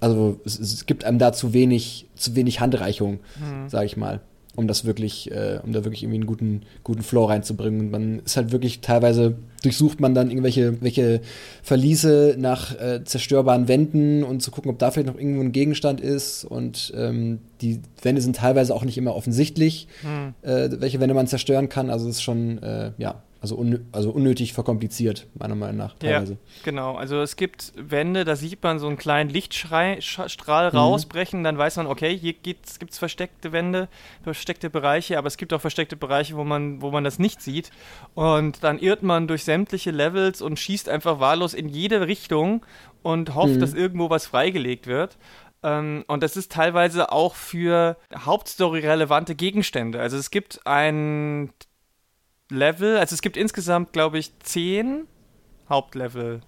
also 0.00 0.40
es, 0.44 0.58
es 0.58 0.86
gibt 0.86 1.04
einem 1.04 1.18
da 1.18 1.32
zu 1.32 1.52
wenig, 1.52 2.08
zu 2.16 2.34
wenig 2.34 2.60
Handreichung, 2.60 3.20
mhm. 3.38 3.68
sage 3.68 3.86
ich 3.86 3.96
mal 3.96 4.20
um 4.56 4.66
das 4.66 4.84
wirklich, 4.84 5.30
äh, 5.30 5.60
um 5.64 5.72
da 5.72 5.84
wirklich 5.84 6.02
irgendwie 6.02 6.18
einen 6.18 6.26
guten, 6.26 6.62
guten 6.82 7.02
Flow 7.02 7.24
reinzubringen. 7.24 7.80
Und 7.80 7.90
man 7.90 8.18
ist 8.20 8.36
halt 8.36 8.52
wirklich 8.52 8.80
teilweise 8.80 9.36
durchsucht 9.62 10.00
man 10.00 10.14
dann 10.14 10.30
irgendwelche 10.30 10.80
welche 10.82 11.20
Verliese 11.62 12.36
nach 12.38 12.78
äh, 12.78 13.04
zerstörbaren 13.04 13.68
Wänden 13.68 14.24
und 14.24 14.42
zu 14.42 14.50
gucken, 14.50 14.70
ob 14.70 14.78
da 14.78 14.90
vielleicht 14.90 15.08
noch 15.08 15.18
irgendwo 15.18 15.42
ein 15.42 15.52
Gegenstand 15.52 16.00
ist. 16.00 16.44
Und 16.44 16.92
ähm, 16.96 17.38
die 17.60 17.80
Wände 18.02 18.20
sind 18.20 18.36
teilweise 18.36 18.74
auch 18.74 18.84
nicht 18.84 18.98
immer 18.98 19.14
offensichtlich, 19.14 19.86
hm. 20.02 20.34
äh, 20.42 20.68
welche 20.80 21.00
Wände 21.00 21.14
man 21.14 21.26
zerstören 21.26 21.68
kann. 21.68 21.90
Also 21.90 22.08
es 22.08 22.16
ist 22.16 22.22
schon, 22.22 22.62
äh, 22.62 22.92
ja, 22.98 23.22
also, 23.40 23.56
un 23.56 23.86
also 23.92 24.10
unnötig 24.10 24.52
verkompliziert, 24.52 25.26
meiner 25.34 25.54
Meinung 25.54 25.78
nach, 25.78 25.94
teilweise. 25.98 26.34
Ja, 26.34 26.38
genau. 26.62 26.96
Also 26.96 27.20
es 27.22 27.36
gibt 27.36 27.72
Wände, 27.74 28.24
da 28.24 28.36
sieht 28.36 28.62
man 28.62 28.78
so 28.78 28.86
einen 28.86 28.98
kleinen 28.98 29.30
Lichtstrahl 29.30 30.70
mhm. 30.70 30.76
rausbrechen, 30.76 31.42
dann 31.42 31.56
weiß 31.56 31.76
man, 31.76 31.86
okay, 31.86 32.16
hier 32.16 32.34
gibt 32.34 32.66
es 32.66 32.98
versteckte 32.98 33.52
Wände, 33.52 33.88
versteckte 34.22 34.68
Bereiche, 34.68 35.16
aber 35.16 35.26
es 35.26 35.38
gibt 35.38 35.54
auch 35.54 35.60
versteckte 35.60 35.96
Bereiche, 35.96 36.36
wo 36.36 36.44
man, 36.44 36.82
wo 36.82 36.90
man 36.90 37.02
das 37.02 37.18
nicht 37.18 37.40
sieht. 37.40 37.70
Und 38.14 38.62
dann 38.62 38.78
irrt 38.78 39.02
man 39.02 39.26
durch 39.26 39.44
sämtliche 39.44 39.90
Levels 39.90 40.42
und 40.42 40.58
schießt 40.58 40.90
einfach 40.90 41.18
wahllos 41.18 41.54
in 41.54 41.68
jede 41.68 42.06
Richtung 42.06 42.66
und 43.02 43.34
hofft, 43.34 43.54
mhm. 43.54 43.60
dass 43.60 43.72
irgendwo 43.72 44.10
was 44.10 44.26
freigelegt 44.26 44.86
wird. 44.86 45.16
Ähm, 45.62 46.04
und 46.08 46.22
das 46.22 46.36
ist 46.36 46.52
teilweise 46.52 47.10
auch 47.10 47.34
für 47.34 47.96
Hauptstory 48.14 48.80
relevante 48.80 49.34
Gegenstände. 49.34 49.98
Also 49.98 50.18
es 50.18 50.30
gibt 50.30 50.66
ein 50.66 51.50
Level, 52.50 52.98
also 52.98 53.14
es 53.14 53.22
gibt 53.22 53.36
insgesamt, 53.36 53.92
glaube 53.92 54.18
ich, 54.18 54.36
zehn 54.40 55.06
Hauptlevel 55.68 56.42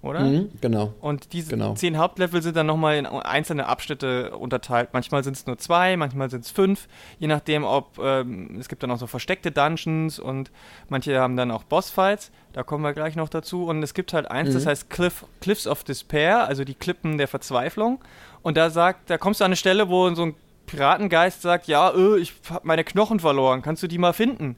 oder? 0.00 0.20
Mhm, 0.20 0.50
genau. 0.60 0.94
Und 1.00 1.32
diese 1.32 1.50
genau. 1.50 1.74
zehn 1.74 1.98
Hauptlevel 1.98 2.40
sind 2.40 2.56
dann 2.56 2.66
nochmal 2.66 2.96
in 2.96 3.06
einzelne 3.06 3.66
Abschnitte 3.66 4.36
unterteilt. 4.36 4.90
Manchmal 4.92 5.24
sind 5.24 5.36
es 5.36 5.46
nur 5.46 5.58
zwei, 5.58 5.96
manchmal 5.96 6.30
sind 6.30 6.44
es 6.44 6.52
fünf, 6.52 6.86
je 7.18 7.26
nachdem, 7.26 7.64
ob 7.64 7.98
ähm, 8.00 8.56
es 8.60 8.68
gibt 8.68 8.84
dann 8.84 8.92
auch 8.92 8.98
so 8.98 9.08
versteckte 9.08 9.50
Dungeons 9.50 10.20
und 10.20 10.52
manche 10.88 11.18
haben 11.18 11.36
dann 11.36 11.50
auch 11.50 11.64
Bossfights. 11.64 12.30
Da 12.52 12.62
kommen 12.62 12.84
wir 12.84 12.92
gleich 12.92 13.16
noch 13.16 13.28
dazu. 13.28 13.66
Und 13.66 13.82
es 13.82 13.92
gibt 13.92 14.12
halt 14.12 14.30
eins, 14.30 14.50
mhm. 14.50 14.54
das 14.54 14.66
heißt 14.66 14.88
Cliff, 14.88 15.24
Cliffs 15.40 15.66
of 15.66 15.82
Despair, 15.82 16.46
also 16.46 16.64
die 16.64 16.74
Klippen 16.74 17.18
der 17.18 17.26
Verzweiflung. 17.26 18.00
Und 18.42 18.56
da 18.56 18.70
sagt, 18.70 19.10
da 19.10 19.18
kommst 19.18 19.40
du 19.40 19.44
an 19.44 19.48
eine 19.48 19.56
Stelle, 19.56 19.88
wo 19.88 20.14
so 20.14 20.22
ein 20.26 20.34
Piratengeist 20.66 21.42
sagt, 21.42 21.66
ja, 21.66 21.92
öh, 21.92 22.18
ich 22.18 22.34
habe 22.50 22.66
meine 22.66 22.84
Knochen 22.84 23.18
verloren, 23.18 23.62
kannst 23.62 23.82
du 23.82 23.88
die 23.88 23.98
mal 23.98 24.12
finden? 24.12 24.54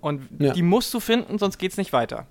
Und 0.00 0.28
ja. 0.38 0.52
die 0.52 0.62
musst 0.62 0.92
du 0.94 1.00
finden, 1.00 1.38
sonst 1.38 1.58
geht's 1.58 1.76
nicht 1.76 1.92
weiter. 1.92 2.26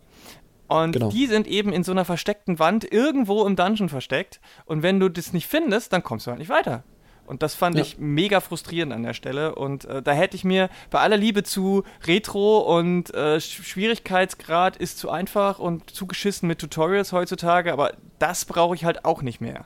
Und 0.68 0.94
genau. 0.94 1.10
die 1.10 1.28
sind 1.28 1.48
eben 1.48 1.72
in 1.72 1.84
so 1.84 1.92
einer 1.92 2.06
versteckten 2.06 2.60
Wand 2.60 2.92
irgendwo 2.92 3.46
im 3.46 3.56
Dungeon 3.56 3.90
versteckt. 3.90 4.42
Und 4.66 4.84
wenn 4.84 5.00
du 5.00 5.10
das 5.10 5.34
nicht 5.34 5.48
findest, 5.48 5.94
dann 5.94 6.04
kommst 6.04 6.28
du 6.28 6.32
halt 6.32 6.40
nicht 6.40 6.50
weiter. 6.50 6.84
Und 7.26 7.44
das 7.44 7.56
fand 7.56 7.76
ja. 7.76 7.82
ich 7.82 7.98
mega 8.00 8.40
frustrierend 8.40 8.94
an 8.94 9.04
der 9.04 9.14
Stelle. 9.14 9.56
Und 9.56 9.86
äh, 9.86 10.02
da 10.02 10.14
hätte 10.14 10.36
ich 10.36 10.44
mir 10.44 10.70
bei 10.90 11.00
aller 11.00 11.18
Liebe 11.18 11.44
zu 11.44 11.84
Retro 12.06 12.60
und 12.60 13.14
äh, 13.14 13.40
Schwierigkeitsgrad 13.40 14.78
ist 14.78 14.98
zu 14.98 15.10
einfach 15.10 15.60
und 15.60 15.90
zu 15.90 16.08
geschissen 16.08 16.48
mit 16.48 16.60
Tutorials 16.60 17.12
heutzutage, 17.12 17.74
aber 17.74 17.94
das 18.18 18.46
brauche 18.46 18.76
ich 18.76 18.86
halt 18.86 19.04
auch 19.04 19.22
nicht 19.22 19.42
mehr. 19.42 19.66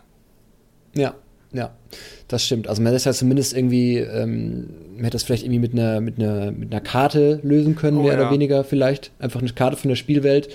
Ja, 0.95 1.15
ja, 1.53 1.71
das 2.27 2.45
stimmt. 2.45 2.67
Also 2.67 2.81
man 2.81 2.93
hätte 2.93 3.05
ja 3.05 3.13
zumindest 3.13 3.55
irgendwie, 3.55 3.97
ähm, 3.97 4.69
man 4.95 5.03
hätte 5.03 5.15
das 5.15 5.23
vielleicht 5.23 5.43
irgendwie 5.43 5.59
mit 5.59 5.73
einer, 5.73 6.01
mit 6.01 6.17
einer, 6.17 6.51
mit 6.51 6.71
einer 6.71 6.81
Karte 6.81 7.39
lösen 7.43 7.75
können, 7.75 7.97
oh, 7.97 8.03
mehr 8.03 8.13
ja. 8.13 8.19
oder 8.19 8.31
weniger 8.31 8.63
vielleicht. 8.63 9.11
Einfach 9.19 9.41
eine 9.41 9.49
Karte 9.51 9.77
von 9.77 9.89
der 9.89 9.95
Spielwelt 9.95 10.49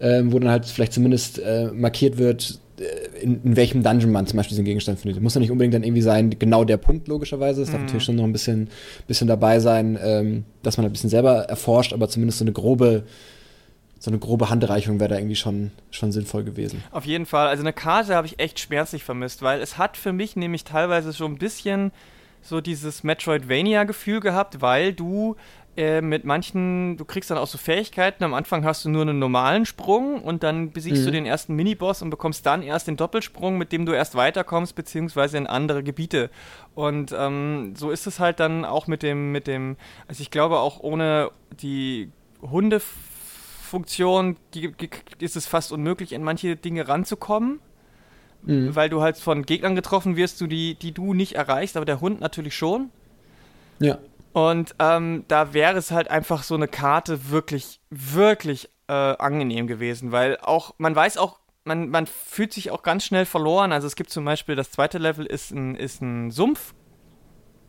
ähm, 0.00 0.32
wo 0.32 0.38
dann 0.38 0.50
halt 0.50 0.66
vielleicht 0.66 0.92
zumindest 0.92 1.38
äh, 1.38 1.70
markiert 1.72 2.18
wird, 2.18 2.58
äh, 2.78 3.22
in, 3.22 3.40
in, 3.42 3.56
welchem 3.56 3.82
Dungeon 3.82 4.12
man 4.12 4.26
zum 4.26 4.36
Beispiel 4.36 4.50
diesen 4.50 4.64
Gegenstand 4.64 5.00
findet. 5.00 5.22
Muss 5.22 5.34
ja 5.34 5.40
nicht 5.40 5.50
unbedingt 5.50 5.74
dann 5.74 5.84
irgendwie 5.84 6.02
sein, 6.02 6.30
genau 6.38 6.64
der 6.64 6.76
Punkt, 6.76 7.08
logischerweise. 7.08 7.62
Es 7.62 7.68
mhm. 7.68 7.72
darf 7.72 7.82
natürlich 7.82 8.04
schon 8.04 8.16
noch 8.16 8.24
ein 8.24 8.32
bisschen, 8.32 8.68
bisschen 9.06 9.28
dabei 9.28 9.60
sein, 9.60 9.98
ähm, 10.02 10.44
dass 10.62 10.76
man 10.76 10.86
ein 10.86 10.92
bisschen 10.92 11.10
selber 11.10 11.44
erforscht, 11.44 11.92
aber 11.92 12.08
zumindest 12.08 12.38
so 12.38 12.44
eine 12.44 12.52
grobe 12.52 13.04
so 13.98 14.10
eine 14.10 14.18
grobe 14.18 14.50
Handreichung 14.50 15.00
wäre 15.00 15.10
da 15.10 15.16
irgendwie 15.16 15.36
schon, 15.36 15.70
schon 15.90 16.12
sinnvoll 16.12 16.44
gewesen. 16.44 16.82
Auf 16.90 17.04
jeden 17.06 17.26
Fall. 17.26 17.48
Also 17.48 17.62
eine 17.62 17.72
Karte 17.72 18.14
habe 18.14 18.26
ich 18.26 18.38
echt 18.38 18.60
schmerzlich 18.60 19.04
vermisst, 19.04 19.42
weil 19.42 19.60
es 19.60 19.78
hat 19.78 19.96
für 19.96 20.12
mich 20.12 20.36
nämlich 20.36 20.64
teilweise 20.64 21.12
so 21.12 21.24
ein 21.24 21.38
bisschen 21.38 21.92
so 22.42 22.60
dieses 22.60 23.02
Metroidvania-Gefühl 23.02 24.20
gehabt, 24.20 24.60
weil 24.60 24.92
du 24.92 25.36
äh, 25.76 26.00
mit 26.00 26.24
manchen, 26.24 26.96
du 26.96 27.04
kriegst 27.04 27.30
dann 27.30 27.38
auch 27.38 27.46
so 27.46 27.58
Fähigkeiten. 27.58 28.24
Am 28.24 28.34
Anfang 28.34 28.64
hast 28.64 28.84
du 28.84 28.88
nur 28.88 29.02
einen 29.02 29.18
normalen 29.18 29.66
Sprung 29.66 30.22
und 30.22 30.42
dann 30.42 30.70
besiegst 30.70 31.02
mhm. 31.02 31.06
du 31.06 31.12
den 31.12 31.26
ersten 31.26 31.54
Miniboss 31.54 32.02
und 32.02 32.10
bekommst 32.10 32.46
dann 32.46 32.62
erst 32.62 32.86
den 32.86 32.96
Doppelsprung, 32.96 33.58
mit 33.58 33.72
dem 33.72 33.84
du 33.84 33.92
erst 33.92 34.14
weiterkommst, 34.14 34.74
beziehungsweise 34.74 35.36
in 35.36 35.46
andere 35.46 35.82
Gebiete. 35.82 36.30
Und 36.74 37.14
ähm, 37.16 37.74
so 37.76 37.90
ist 37.90 38.06
es 38.06 38.20
halt 38.20 38.40
dann 38.40 38.64
auch 38.64 38.86
mit 38.86 39.02
dem, 39.02 39.32
mit 39.32 39.46
dem, 39.46 39.76
also 40.08 40.22
ich 40.22 40.30
glaube 40.30 40.60
auch 40.60 40.80
ohne 40.80 41.30
die 41.60 42.10
Hundefunktion 43.66 44.36
ist 45.18 45.36
es 45.36 45.46
fast 45.46 45.72
unmöglich, 45.72 46.12
in 46.12 46.22
manche 46.22 46.56
Dinge 46.56 46.88
ranzukommen. 46.88 47.60
Mhm. 48.42 48.74
Weil 48.76 48.88
du 48.88 49.02
halt 49.02 49.16
von 49.16 49.44
Gegnern 49.44 49.74
getroffen 49.74 50.16
wirst, 50.16 50.40
die, 50.40 50.74
die 50.74 50.92
du 50.92 51.14
nicht 51.14 51.34
erreichst, 51.34 51.76
aber 51.76 51.86
der 51.86 52.00
Hund 52.00 52.20
natürlich 52.20 52.54
schon. 52.54 52.90
Ja. 53.80 53.98
Und 54.32 54.74
ähm, 54.78 55.24
da 55.28 55.52
wäre 55.52 55.76
es 55.78 55.90
halt 55.90 56.10
einfach 56.10 56.42
so 56.42 56.54
eine 56.54 56.68
Karte 56.68 57.30
wirklich, 57.30 57.80
wirklich 57.90 58.68
äh, 58.88 58.92
angenehm 58.92 59.66
gewesen, 59.66 60.12
weil 60.12 60.36
auch, 60.42 60.74
man 60.78 60.94
weiß 60.94 61.16
auch, 61.16 61.40
man, 61.64 61.88
man 61.88 62.06
fühlt 62.06 62.52
sich 62.52 62.70
auch 62.70 62.82
ganz 62.82 63.04
schnell 63.04 63.24
verloren. 63.24 63.72
Also 63.72 63.88
es 63.88 63.96
gibt 63.96 64.10
zum 64.10 64.24
Beispiel, 64.24 64.54
das 64.54 64.70
zweite 64.70 64.98
Level 64.98 65.26
ist 65.26 65.50
ein, 65.50 65.74
ist 65.74 66.00
ein 66.00 66.30
Sumpf. 66.30 66.74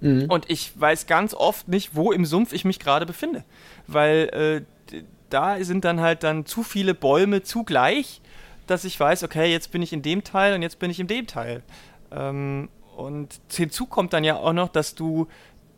Mhm. 0.01 0.25
Und 0.29 0.49
ich 0.49 0.79
weiß 0.79 1.07
ganz 1.07 1.33
oft 1.33 1.67
nicht, 1.67 1.95
wo 1.95 2.11
im 2.11 2.25
Sumpf 2.25 2.53
ich 2.53 2.65
mich 2.65 2.79
gerade 2.79 3.07
befinde. 3.07 3.43
Weil 3.87 4.65
äh, 4.91 4.95
da 5.29 5.63
sind 5.63 5.85
dann 5.85 5.99
halt 6.01 6.23
dann 6.23 6.45
zu 6.45 6.63
viele 6.63 6.93
Bäume 6.93 7.43
zugleich, 7.43 8.21
dass 8.65 8.83
ich 8.83 8.99
weiß, 8.99 9.23
okay, 9.23 9.51
jetzt 9.51 9.71
bin 9.71 9.81
ich 9.81 9.93
in 9.93 10.01
dem 10.01 10.23
Teil 10.23 10.53
und 10.53 10.61
jetzt 10.61 10.79
bin 10.79 10.91
ich 10.91 10.99
in 10.99 11.07
dem 11.07 11.27
Teil. 11.27 11.63
Ähm, 12.11 12.69
und 12.95 13.39
hinzu 13.51 13.85
kommt 13.85 14.13
dann 14.13 14.23
ja 14.23 14.35
auch 14.35 14.53
noch, 14.53 14.69
dass 14.69 14.95
du 14.95 15.27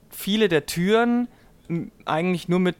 viele 0.09 0.47
der 0.47 0.65
Türen 0.65 1.27
eigentlich 2.05 2.47
nur 2.47 2.59
mit 2.59 2.77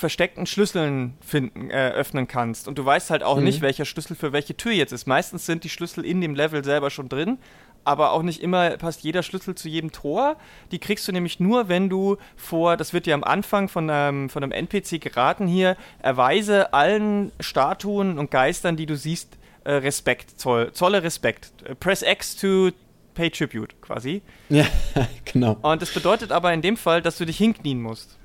versteckten 0.00 0.46
Schlüsseln 0.46 1.14
finden, 1.20 1.70
äh, 1.70 1.90
öffnen 1.90 2.26
kannst. 2.26 2.68
Und 2.68 2.78
du 2.78 2.84
weißt 2.84 3.10
halt 3.10 3.22
auch 3.22 3.36
mhm. 3.36 3.44
nicht, 3.44 3.60
welcher 3.60 3.84
Schlüssel 3.84 4.16
für 4.16 4.32
welche 4.32 4.56
Tür 4.56 4.72
jetzt 4.72 4.92
ist. 4.92 5.06
Meistens 5.06 5.44
sind 5.44 5.62
die 5.62 5.68
Schlüssel 5.68 6.06
in 6.06 6.22
dem 6.22 6.34
Level 6.34 6.64
selber 6.64 6.90
schon 6.90 7.10
drin, 7.10 7.38
aber 7.84 8.12
auch 8.12 8.22
nicht 8.22 8.42
immer 8.42 8.70
passt 8.76 9.02
jeder 9.02 9.22
Schlüssel 9.22 9.54
zu 9.54 9.68
jedem 9.68 9.92
Tor. 9.92 10.36
Die 10.70 10.78
kriegst 10.78 11.06
du 11.08 11.12
nämlich 11.12 11.40
nur, 11.40 11.68
wenn 11.68 11.88
du 11.88 12.16
vor, 12.36 12.76
das 12.76 12.92
wird 12.92 13.06
dir 13.06 13.14
am 13.14 13.24
Anfang 13.24 13.68
von 13.68 13.88
einem, 13.88 14.28
von 14.30 14.42
einem 14.42 14.52
NPC 14.52 15.00
geraten 15.00 15.46
hier, 15.46 15.76
erweise 16.00 16.72
allen 16.72 17.32
Statuen 17.40 18.18
und 18.18 18.30
Geistern, 18.30 18.76
die 18.76 18.86
du 18.86 18.96
siehst, 18.96 19.36
äh, 19.64 19.72
Respekt, 19.72 20.38
zoll, 20.38 20.72
zolle 20.72 21.02
Respekt. 21.02 21.52
Press 21.80 22.02
X 22.02 22.36
to 22.36 22.70
Pay 23.14 23.30
Tribute 23.30 23.80
quasi. 23.80 24.22
Ja, 24.48 24.66
genau. 25.24 25.56
Und 25.62 25.82
das 25.82 25.92
bedeutet 25.92 26.32
aber 26.32 26.52
in 26.52 26.62
dem 26.62 26.76
Fall, 26.76 27.02
dass 27.02 27.18
du 27.18 27.26
dich 27.26 27.38
hinknien 27.38 27.82
musst 27.82 28.18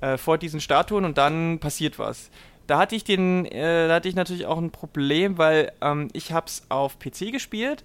äh, 0.00 0.18
vor 0.18 0.38
diesen 0.38 0.60
Statuen 0.60 1.04
und 1.04 1.18
dann 1.18 1.58
passiert 1.58 1.98
was. 1.98 2.30
Da 2.66 2.78
hatte 2.78 2.94
ich 2.94 3.04
den, 3.04 3.46
äh, 3.46 3.88
da 3.88 3.94
hatte 3.94 4.08
ich 4.08 4.14
natürlich 4.14 4.46
auch 4.46 4.58
ein 4.58 4.70
Problem, 4.70 5.38
weil 5.38 5.72
ähm, 5.80 6.08
ich 6.12 6.32
hab's 6.32 6.62
auf 6.68 6.98
PC 6.98 7.32
gespielt, 7.32 7.84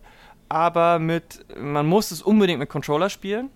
aber 0.50 1.00
mit, 1.00 1.46
man 1.58 1.86
muss 1.86 2.12
es 2.12 2.22
unbedingt 2.22 2.60
mit 2.60 2.70
Controller 2.70 3.10
spielen. 3.10 3.50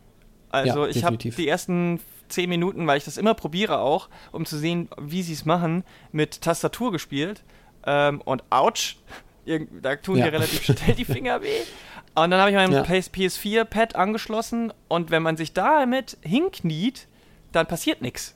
Also 0.49 0.85
ja, 0.85 0.91
ich 0.91 1.03
habe 1.03 1.17
die 1.17 1.47
ersten 1.47 1.99
zehn 2.27 2.49
Minuten, 2.49 2.87
weil 2.87 2.97
ich 2.97 3.05
das 3.05 3.17
immer 3.17 3.33
probiere 3.33 3.79
auch, 3.79 4.09
um 4.31 4.45
zu 4.45 4.57
sehen, 4.57 4.89
wie 4.99 5.21
sie 5.21 5.33
es 5.33 5.45
machen, 5.45 5.83
mit 6.11 6.41
Tastatur 6.41 6.91
gespielt. 6.91 7.43
Ähm, 7.85 8.21
und 8.21 8.43
ouch, 8.49 8.95
da 9.81 9.95
tun 9.95 10.17
ja. 10.17 10.25
dir 10.25 10.33
relativ 10.33 10.63
schnell 10.63 10.95
die 10.95 11.05
Finger 11.05 11.41
weh. 11.41 11.61
Und 12.13 12.31
dann 12.31 12.39
habe 12.41 12.49
ich 12.49 12.55
mein 12.55 12.71
ja. 12.71 12.83
PS4-Pad 12.83 13.95
angeschlossen 13.95 14.73
und 14.89 15.11
wenn 15.11 15.23
man 15.23 15.37
sich 15.37 15.53
damit 15.53 16.17
hinkniet, 16.21 17.07
dann 17.53 17.67
passiert 17.67 18.01
nichts. 18.01 18.35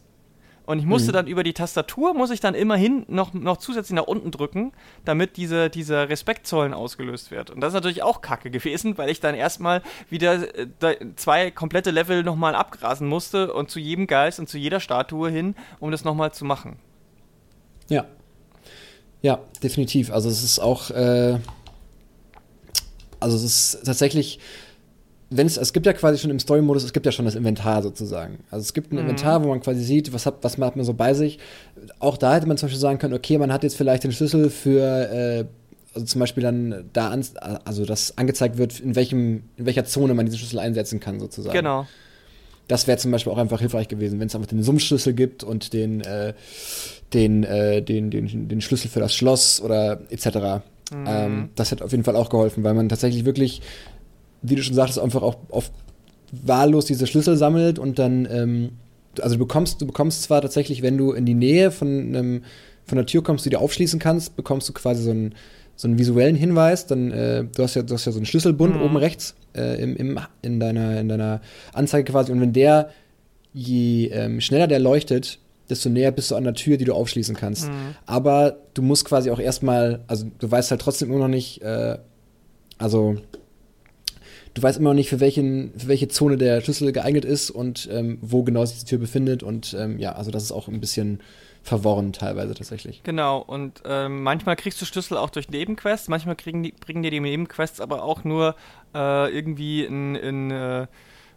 Und 0.66 0.80
ich 0.80 0.86
musste 0.86 1.12
mhm. 1.12 1.14
dann 1.14 1.28
über 1.28 1.44
die 1.44 1.54
Tastatur, 1.54 2.14
muss 2.14 2.32
ich 2.32 2.40
dann 2.40 2.56
immerhin 2.56 3.06
noch, 3.08 3.34
noch 3.34 3.58
zusätzlich 3.58 3.96
nach 3.96 4.08
unten 4.08 4.32
drücken, 4.32 4.72
damit 5.04 5.38
diese, 5.38 5.70
dieser 5.70 6.10
Respektzollen 6.10 6.74
ausgelöst 6.74 7.30
wird. 7.30 7.52
Und 7.52 7.62
das 7.62 7.70
ist 7.70 7.76
natürlich 7.76 8.02
auch 8.02 8.22
kacke 8.22 8.50
gewesen, 8.50 8.98
weil 8.98 9.10
ich 9.10 9.20
dann 9.20 9.36
erstmal 9.36 9.84
wieder 10.10 10.58
äh, 10.58 10.98
zwei 11.16 11.52
komplette 11.52 11.92
Level 11.92 12.24
nochmal 12.24 12.56
abgrasen 12.56 13.08
musste 13.08 13.54
und 13.54 13.70
zu 13.70 13.80
jedem 13.80 14.08
Geist 14.08 14.40
und 14.40 14.50
zu 14.50 14.58
jeder 14.58 14.80
Statue 14.80 15.30
hin, 15.30 15.56
um 15.80 15.92
das 15.92 16.04
nochmal 16.04 16.34
zu 16.34 16.46
machen. 16.46 16.78
Ja. 17.88 18.06
Ja, 19.22 19.40
definitiv. 19.62 20.12
Also 20.12 20.30
es 20.30 20.44
ist 20.44 20.60
auch, 20.60 20.90
äh, 20.92 21.40
also 23.20 23.38
es 23.38 23.44
ist 23.44 23.86
tatsächlich, 23.86 24.40
wenn 25.38 25.48
es, 25.48 25.58
es 25.58 25.74
gibt 25.74 25.86
ja 25.86 25.94
quasi 25.94 26.20
schon 26.20 26.32
im 26.32 26.40
Story-Modus, 26.40 26.84
es 26.84 26.94
gibt 26.94 27.06
ja 27.06 27.12
schon 27.12 27.26
das 27.26 27.36
Inventar 27.36 27.82
sozusagen. 27.82 28.40
Also 28.52 28.64
es 28.64 28.74
gibt 28.74 28.92
ein 28.92 28.96
mhm. 28.96 29.02
Inventar, 29.02 29.44
wo 29.44 29.50
man 29.50 29.62
quasi 29.62 29.84
sieht, 29.84 30.14
was 30.14 30.26
hat, 30.26 30.36
was 30.42 30.58
hat 30.58 30.76
man 30.76 30.86
so 30.86 30.94
bei 30.94 31.14
sich. 31.14 31.40
Auch 32.00 32.18
da 32.18 32.36
hätte 32.36 32.48
man 32.48 32.58
zum 32.58 32.68
Beispiel 32.68 32.80
sagen 32.80 33.00
können, 33.00 33.14
okay, 33.14 33.38
man 33.38 33.52
hat 33.52 33.64
jetzt 33.64 33.78
vielleicht 33.78 34.04
den 34.04 34.12
Schlüssel 34.12 34.50
für, 34.50 34.82
äh, 34.82 35.46
also 35.94 36.06
zum 36.06 36.20
Beispiel 36.20 36.44
dann 36.44 36.90
da, 36.94 37.10
an, 37.10 37.26
also 37.66 37.86
dass 37.86 38.18
angezeigt 38.18 38.58
wird, 38.58 38.80
in 38.80 38.96
welchem, 38.96 39.44
in 39.58 39.66
welcher 39.66 39.86
Zone 39.86 40.14
man 40.14 40.26
diesen 40.26 40.40
Schlüssel 40.40 40.60
einsetzen 40.60 41.00
kann 41.00 41.20
sozusagen. 41.20 41.56
Genau. 41.56 41.88
Das 42.68 42.88
wäre 42.88 42.98
zum 42.98 43.12
Beispiel 43.12 43.32
auch 43.32 43.38
einfach 43.38 43.60
hilfreich 43.60 43.88
gewesen, 43.88 44.20
wenn 44.20 44.28
es 44.28 44.36
einfach 44.36 44.50
den 44.50 44.64
Summschlüssel 44.64 45.14
gibt 45.14 45.44
und 45.44 45.74
den, 45.74 46.02
äh, 46.02 46.34
den, 47.14 47.44
äh, 47.44 47.82
den, 47.82 48.10
den, 48.10 48.48
den 48.50 48.62
Schlüssel 48.62 48.90
für 48.90 49.00
das 49.00 49.14
Schloss 49.14 49.62
oder 49.62 50.02
etc. 50.10 50.64
Mhm. 50.92 51.06
Ähm, 51.08 51.50
das 51.56 51.72
hat 51.72 51.82
auf 51.82 51.92
jeden 51.92 52.04
Fall 52.04 52.16
auch 52.16 52.30
geholfen, 52.30 52.64
weil 52.64 52.74
man 52.74 52.90
tatsächlich 52.90 53.26
wirklich, 53.26 53.62
wie 54.50 54.56
du 54.56 54.64
schon 54.64 54.76
sagtest, 54.76 55.00
einfach 55.00 55.22
auch 55.22 55.38
oft 55.50 55.72
wahllos 56.32 56.86
diese 56.86 57.08
Schlüssel 57.08 57.38
sammelt 57.38 57.80
und 57.80 58.00
dann, 58.00 58.28
ähm, 58.30 58.72
also 59.22 59.36
du 59.36 59.40
bekommst, 59.40 59.82
du 59.82 59.86
bekommst 59.86 60.24
zwar 60.24 60.42
tatsächlich, 60.42 60.82
wenn 60.82 60.98
du 60.98 61.14
in 61.14 61.26
die 61.26 61.34
Nähe 61.34 61.72
von 61.72 61.88
einem, 61.88 62.44
von 62.86 62.98
einer 62.98 63.06
Tür 63.06 63.24
kommst, 63.24 63.46
die 63.46 63.50
du 63.50 63.60
aufschließen 63.60 64.00
kannst, 64.00 64.36
bekommst 64.36 64.68
du 64.70 64.74
quasi 64.74 65.04
so 65.04 65.12
einen, 65.12 65.36
so 65.76 65.88
einen 65.88 65.98
visuellen 65.98 66.36
Hinweis, 66.36 66.88
dann, 66.88 67.12
äh, 67.12 67.44
du 67.44 67.64
hast 67.64 67.76
ja, 67.76 67.84
du 67.84 67.94
hast 67.94 68.06
ja 68.06 68.12
so 68.12 68.20
einen 68.20 68.26
Schlüsselbund 68.26 68.76
mhm. 68.76 68.82
oben 68.82 68.98
rechts 68.98 69.36
äh, 69.56 69.82
im, 69.82 69.96
im, 69.96 70.20
in, 70.42 70.60
deiner, 70.60 71.00
in 71.00 71.10
deiner 71.10 71.42
Anzeige 71.74 72.12
quasi 72.12 72.32
und 72.32 72.42
wenn 72.42 72.54
der, 72.54 72.90
je 73.54 74.08
ähm, 74.08 74.42
schneller 74.42 74.68
der 74.68 74.80
leuchtet, 74.80 75.40
desto 75.70 75.90
näher 75.90 76.12
bist 76.12 76.32
du 76.32 76.36
an 76.36 76.44
der 76.44 76.54
Tür, 76.54 76.78
die 76.78 76.86
du 76.86 76.94
aufschließen 76.94 77.36
kannst. 77.36 77.70
Mhm. 77.70 77.96
Aber 78.06 78.58
du 78.74 78.82
musst 78.82 79.06
quasi 79.06 79.32
auch 79.32 79.40
erstmal, 79.40 80.04
also 80.08 80.28
du 80.40 80.52
weißt 80.52 80.72
halt 80.72 80.82
trotzdem 80.82 81.10
immer 81.10 81.20
noch 81.20 81.28
nicht, 81.28 81.62
äh, 81.62 81.98
also 82.78 83.16
du 84.56 84.64
weißt 84.64 84.80
immer 84.80 84.90
noch 84.90 84.96
nicht, 84.96 85.10
für, 85.10 85.20
welchen, 85.20 85.78
für 85.78 85.88
welche 85.88 86.08
Zone 86.08 86.38
der 86.38 86.62
Schlüssel 86.62 86.92
geeignet 86.92 87.26
ist 87.26 87.52
und 87.52 87.88
ähm, 87.92 88.18
wo 88.22 88.42
genau 88.44 88.66
sich 88.66 88.80
die 88.80 88.86
Tür 88.86 88.98
befindet. 88.98 89.44
Und 89.44 89.76
ähm, 89.78 90.00
ja, 90.00 90.14
also 90.14 90.32
das 90.32 90.44
ist 90.44 90.52
auch 90.52 90.68
ein 90.68 90.80
bisschen 90.80 91.20
verworren 91.62 92.14
teilweise 92.14 92.54
tatsächlich. 92.54 93.04
Genau, 93.04 93.40
und 93.40 93.82
ähm, 93.86 94.24
manchmal 94.24 94.56
kriegst 94.56 94.82
du 94.82 94.86
Schlüssel 94.86 95.18
auch 95.18 95.30
durch 95.30 95.50
Nebenquests, 95.50 96.08
manchmal 96.08 96.36
kriegen 96.36 96.64
die, 96.64 96.72
bringen 96.72 97.04
dir 97.04 97.12
die 97.12 97.20
Nebenquests 97.20 97.82
aber 97.82 98.04
auch 98.04 98.24
nur 98.24 98.56
äh, 98.94 99.36
irgendwie 99.36 99.84
in, 99.84 100.16
in 100.16 100.52
äh, 100.52 100.86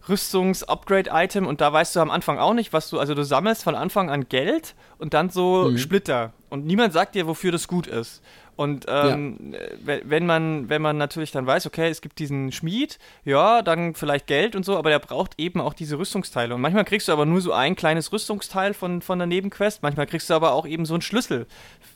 Rüstungs-Upgrade-Item 0.07 1.47
und 1.47 1.61
da 1.61 1.73
weißt 1.73 1.97
du 1.97 2.01
am 2.01 2.11
Anfang 2.11 2.39
auch 2.39 2.55
nicht, 2.55 2.75
was 2.75 2.91
du, 2.91 2.99
also 2.99 3.15
du 3.15 3.25
sammelst 3.25 3.65
von 3.65 3.75
Anfang 3.75 4.11
an 4.11 4.29
Geld 4.29 4.75
und 4.99 5.15
dann 5.15 5.31
so 5.31 5.71
mhm. 5.71 5.79
Splitter 5.79 6.35
und 6.51 6.67
niemand 6.67 6.93
sagt 6.93 7.15
dir, 7.15 7.27
wofür 7.27 7.51
das 7.51 7.67
gut 7.67 7.87
ist. 7.87 8.23
Und 8.59 8.87
ähm, 8.89 9.55
ja. 9.87 9.99
wenn 10.03 10.27
man, 10.27 10.69
wenn 10.69 10.83
man 10.83 10.99
natürlich 10.99 11.31
dann 11.31 11.47
weiß, 11.47 11.67
okay, 11.67 11.91
es 11.91 12.01
gibt 12.01 12.19
diesen 12.19 12.51
Schmied, 12.51 12.99
ja, 13.25 13.63
dann 13.63 13.95
vielleicht 13.95 14.27
Geld 14.27 14.57
und 14.57 14.65
so, 14.65 14.77
aber 14.77 14.91
der 14.91 14.99
braucht 14.99 15.39
eben 15.39 15.61
auch 15.61 15.75
diese 15.75 15.97
Rüstungsteile. 15.97 16.57
Und 16.57 16.61
manchmal 16.61 16.85
kriegst 16.85 17.07
du 17.07 17.13
aber 17.13 17.25
nur 17.25 17.41
so 17.41 17.53
ein 17.53 17.77
kleines 17.77 18.11
Rüstungsteil 18.11 18.75
von, 18.75 19.01
von 19.01 19.21
der 19.21 19.29
Nebenquest, 19.29 19.85
manchmal 19.85 20.07
kriegst 20.09 20.29
du 20.29 20.35
aber 20.35 20.55
auch 20.55 20.67
eben 20.67 20.87
so 20.87 20.95
einen 20.95 21.03
Schlüssel. 21.03 21.47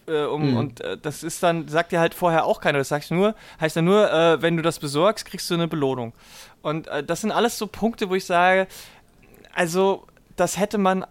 Äh, 0.06 0.22
um, 0.22 0.52
mhm. 0.52 0.56
Und 0.56 0.80
äh, 0.82 0.96
das 0.96 1.24
ist 1.24 1.42
dann, 1.42 1.66
sagt 1.66 1.90
dir 1.90 1.98
halt 1.98 2.14
vorher 2.14 2.44
auch 2.44 2.60
keiner, 2.60 2.78
das 2.78 2.90
sagst 2.90 3.10
du 3.10 3.16
nur, 3.16 3.34
heißt 3.60 3.74
dann 3.74 3.84
nur, 3.84 4.12
äh, 4.12 4.40
wenn 4.40 4.56
du 4.56 4.62
das 4.62 4.78
besorgst, 4.78 5.26
kriegst 5.26 5.50
du 5.50 5.54
eine 5.54 5.66
Belohnung. 5.66 6.12
Und 6.62 6.86
äh, 6.86 7.02
das 7.02 7.22
sind 7.22 7.32
alles 7.32 7.58
so 7.58 7.66
Punkte, 7.66 8.08
wo 8.08 8.14
ich 8.14 8.24
sage, 8.24 8.68
also 9.52 10.06
das 10.36 10.60
hätte 10.60 10.78
man 10.78 11.04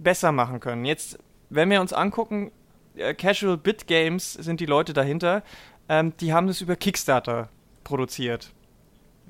besser 0.00 0.32
machen 0.32 0.58
können. 0.58 0.84
Jetzt, 0.84 1.20
wenn 1.50 1.70
wir 1.70 1.80
uns 1.80 1.92
angucken, 1.92 2.50
äh, 2.96 3.14
Casual 3.14 3.56
Bit 3.56 3.86
Games 3.86 4.34
sind 4.34 4.60
die 4.60 4.66
Leute 4.66 4.92
dahinter. 4.92 5.42
Ähm, 5.88 6.12
die 6.20 6.32
haben 6.32 6.46
das 6.46 6.60
über 6.60 6.76
Kickstarter 6.76 7.48
produziert. 7.84 8.52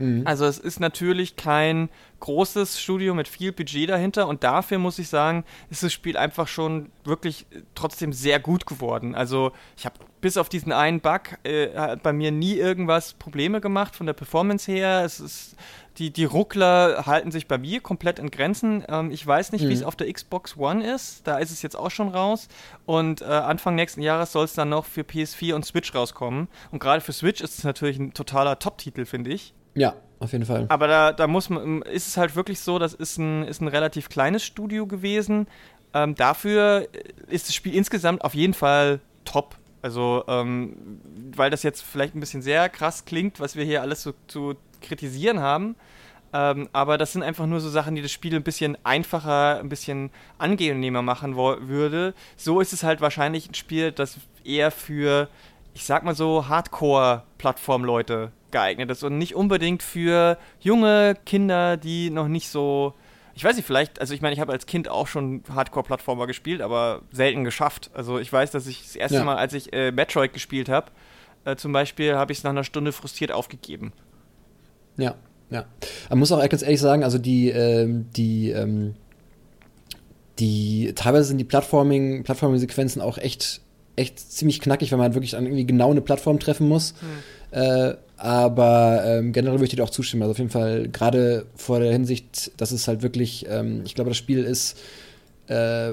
Mhm. 0.02 0.26
Also 0.26 0.44
es 0.46 0.58
ist 0.58 0.80
natürlich 0.80 1.36
kein 1.36 1.88
großes 2.20 2.80
Studio 2.80 3.14
mit 3.14 3.28
viel 3.28 3.52
Budget 3.52 3.88
dahinter 3.88 4.28
und 4.28 4.44
dafür 4.44 4.78
muss 4.78 4.98
ich 4.98 5.08
sagen, 5.08 5.44
ist 5.70 5.82
das 5.82 5.92
Spiel 5.92 6.16
einfach 6.16 6.48
schon 6.48 6.90
wirklich 7.04 7.46
trotzdem 7.74 8.12
sehr 8.12 8.38
gut 8.40 8.66
geworden. 8.66 9.14
Also 9.14 9.52
ich 9.76 9.84
habe 9.86 9.96
bis 10.20 10.36
auf 10.36 10.48
diesen 10.48 10.72
einen 10.72 11.00
Bug 11.00 11.20
äh, 11.44 11.76
hat 11.76 12.02
bei 12.02 12.12
mir 12.12 12.30
nie 12.30 12.54
irgendwas 12.54 13.14
Probleme 13.14 13.60
gemacht 13.60 13.96
von 13.96 14.06
der 14.06 14.12
Performance 14.12 14.70
her. 14.70 15.02
Es 15.04 15.20
ist 15.20 15.56
die, 15.98 16.10
die 16.10 16.24
Ruckler 16.24 17.04
halten 17.06 17.30
sich 17.30 17.48
bei 17.48 17.58
mir 17.58 17.80
komplett 17.80 18.18
in 18.18 18.30
Grenzen. 18.30 18.84
Ähm, 18.88 19.10
ich 19.10 19.26
weiß 19.26 19.52
nicht, 19.52 19.64
mhm. 19.64 19.68
wie 19.68 19.74
es 19.74 19.82
auf 19.82 19.96
der 19.96 20.10
Xbox 20.10 20.56
One 20.56 20.86
ist. 20.86 21.26
Da 21.26 21.38
ist 21.38 21.50
es 21.50 21.60
jetzt 21.62 21.76
auch 21.76 21.90
schon 21.90 22.08
raus. 22.08 22.48
Und 22.86 23.20
äh, 23.20 23.24
Anfang 23.24 23.74
nächsten 23.74 24.00
Jahres 24.00 24.32
soll 24.32 24.44
es 24.44 24.54
dann 24.54 24.70
noch 24.70 24.86
für 24.86 25.02
PS4 25.02 25.54
und 25.54 25.66
Switch 25.66 25.94
rauskommen. 25.94 26.48
Und 26.70 26.78
gerade 26.78 27.02
für 27.02 27.12
Switch 27.12 27.40
ist 27.40 27.58
es 27.58 27.64
natürlich 27.64 27.98
ein 27.98 28.14
totaler 28.14 28.58
Top-Titel, 28.58 29.04
finde 29.04 29.32
ich. 29.32 29.54
Ja, 29.74 29.94
auf 30.20 30.32
jeden 30.32 30.44
Fall. 30.44 30.66
Aber 30.68 30.86
da, 30.86 31.12
da 31.12 31.26
muss 31.26 31.50
man, 31.50 31.82
ist 31.82 32.06
es 32.06 32.16
halt 32.16 32.36
wirklich 32.36 32.60
so, 32.60 32.78
das 32.78 32.94
ist 32.94 33.18
ein, 33.18 33.44
ist 33.44 33.60
ein 33.60 33.68
relativ 33.68 34.08
kleines 34.08 34.44
Studio 34.44 34.86
gewesen. 34.86 35.46
Ähm, 35.94 36.14
dafür 36.14 36.88
ist 37.28 37.48
das 37.48 37.54
Spiel 37.54 37.74
insgesamt 37.74 38.22
auf 38.24 38.34
jeden 38.34 38.54
Fall 38.54 39.00
top. 39.24 39.56
Also, 39.82 40.24
ähm, 40.28 41.00
weil 41.34 41.50
das 41.50 41.64
jetzt 41.64 41.82
vielleicht 41.82 42.14
ein 42.14 42.20
bisschen 42.20 42.40
sehr 42.40 42.68
krass 42.68 43.04
klingt, 43.04 43.40
was 43.40 43.56
wir 43.56 43.64
hier 43.64 43.82
alles 43.82 44.02
so 44.02 44.14
zu 44.28 44.54
kritisieren 44.80 45.40
haben. 45.40 45.74
Ähm, 46.32 46.68
aber 46.72 46.96
das 46.98 47.12
sind 47.12 47.22
einfach 47.22 47.46
nur 47.46 47.60
so 47.60 47.68
Sachen, 47.68 47.94
die 47.94 48.02
das 48.02 48.12
Spiel 48.12 48.34
ein 48.34 48.42
bisschen 48.42 48.78
einfacher, 48.84 49.58
ein 49.58 49.68
bisschen 49.68 50.10
angenehmer 50.38 51.02
machen 51.02 51.36
würde. 51.36 52.14
So 52.36 52.60
ist 52.60 52.72
es 52.72 52.84
halt 52.84 53.00
wahrscheinlich 53.00 53.50
ein 53.50 53.54
Spiel, 53.54 53.92
das 53.92 54.18
eher 54.44 54.70
für, 54.70 55.28
ich 55.74 55.84
sag 55.84 56.04
mal 56.04 56.14
so, 56.14 56.48
Hardcore-Plattform-Leute 56.48 58.32
geeignet 58.50 58.90
ist 58.90 59.02
und 59.02 59.18
nicht 59.18 59.34
unbedingt 59.34 59.82
für 59.82 60.38
junge 60.60 61.16
Kinder, 61.24 61.76
die 61.76 62.10
noch 62.10 62.28
nicht 62.28 62.48
so. 62.48 62.94
Ich 63.34 63.42
weiß 63.42 63.56
nicht, 63.56 63.64
vielleicht, 63.64 63.98
also 63.98 64.12
ich 64.12 64.20
meine, 64.20 64.34
ich 64.34 64.40
habe 64.40 64.52
als 64.52 64.66
Kind 64.66 64.88
auch 64.88 65.06
schon 65.06 65.42
Hardcore-Plattformer 65.52 66.26
gespielt, 66.26 66.60
aber 66.60 67.00
selten 67.12 67.44
geschafft. 67.44 67.90
Also 67.94 68.18
ich 68.18 68.30
weiß, 68.30 68.50
dass 68.50 68.66
ich 68.66 68.82
das 68.82 68.94
erste 68.94 69.18
ja. 69.18 69.24
Mal, 69.24 69.36
als 69.36 69.54
ich 69.54 69.72
äh, 69.72 69.90
Metroid 69.90 70.34
gespielt 70.34 70.68
habe, 70.68 70.92
äh, 71.46 71.56
zum 71.56 71.72
Beispiel, 71.72 72.14
habe 72.14 72.32
ich 72.32 72.38
es 72.38 72.44
nach 72.44 72.50
einer 72.50 72.64
Stunde 72.64 72.92
frustriert 72.92 73.32
aufgegeben. 73.32 73.92
Ja, 74.98 75.14
ja. 75.50 75.64
Man 76.10 76.18
muss 76.18 76.30
auch 76.30 76.46
ganz 76.46 76.62
ehrlich 76.62 76.80
sagen, 76.80 77.04
also 77.04 77.18
die, 77.18 77.48
ähm, 77.48 78.06
die, 78.14 78.50
ähm, 78.50 78.94
die, 80.38 80.92
teilweise 80.94 81.24
sind 81.24 81.38
die 81.38 81.44
Plattforming, 81.44 82.24
Plattforming-Sequenzen 82.24 83.00
auch 83.00 83.18
echt, 83.18 83.62
echt 83.96 84.18
ziemlich 84.18 84.60
knackig, 84.60 84.90
wenn 84.92 84.98
man 84.98 85.14
wirklich 85.14 85.36
an 85.36 85.44
irgendwie 85.44 85.66
genau 85.66 85.90
eine 85.90 86.00
Plattform 86.00 86.38
treffen 86.38 86.68
muss. 86.68 86.94
Hm. 87.00 87.60
Äh, 87.60 87.94
aber 88.16 89.02
ähm, 89.04 89.32
generell 89.32 89.58
würde 89.58 89.64
ich 89.64 89.76
dir 89.76 89.82
auch 89.82 89.90
zustimmen. 89.90 90.22
Also 90.22 90.32
auf 90.32 90.38
jeden 90.38 90.50
Fall, 90.50 90.88
gerade 90.88 91.46
vor 91.56 91.80
der 91.80 91.92
Hinsicht, 91.92 92.52
dass 92.56 92.70
es 92.70 92.86
halt 92.86 93.02
wirklich, 93.02 93.46
ähm, 93.48 93.82
ich 93.84 93.94
glaube, 93.94 94.10
das 94.10 94.16
Spiel 94.16 94.44
ist, 94.44 94.78
äh, 95.48 95.90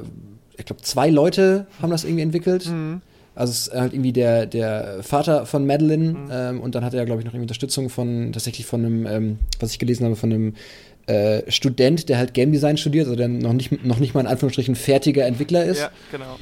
ich 0.57 0.65
glaube, 0.65 0.81
zwei 0.83 1.09
Leute 1.09 1.65
haben 1.81 1.89
das 1.89 2.03
irgendwie 2.03 2.21
entwickelt. 2.23 2.67
Mhm. 2.67 3.01
Also 3.33 3.51
es 3.51 3.67
ist 3.67 3.73
halt 3.73 3.93
irgendwie 3.93 4.11
der, 4.11 4.45
der 4.45 5.01
Vater 5.01 5.45
von 5.45 5.65
Madeline 5.65 6.11
mhm. 6.11 6.29
ähm, 6.31 6.61
und 6.61 6.75
dann 6.75 6.83
hat 6.83 6.93
er, 6.93 7.05
glaube 7.05 7.21
ich, 7.21 7.25
noch 7.25 7.33
irgendwie 7.33 7.45
Unterstützung 7.45 7.89
von, 7.89 8.31
tatsächlich 8.33 8.65
von 8.65 8.85
einem, 8.85 9.05
ähm, 9.07 9.39
was 9.59 9.71
ich 9.71 9.79
gelesen 9.79 10.05
habe, 10.05 10.15
von 10.15 10.31
einem 10.31 10.53
äh, 11.09 11.49
Student, 11.49 12.09
der 12.09 12.19
halt 12.19 12.35
Game 12.35 12.51
Design 12.51 12.77
studiert, 12.77 13.05
also 13.05 13.15
der 13.15 13.27
noch 13.27 13.53
nicht, 13.53 13.83
noch 13.83 13.97
nicht 13.97 14.13
mal 14.13 14.21
in 14.21 14.27
Anführungsstrichen 14.27 14.75
fertiger 14.75 15.25
Entwickler 15.25 15.65
ist. 15.65 15.79
Ja, 15.79 15.91
genau. 16.11 16.37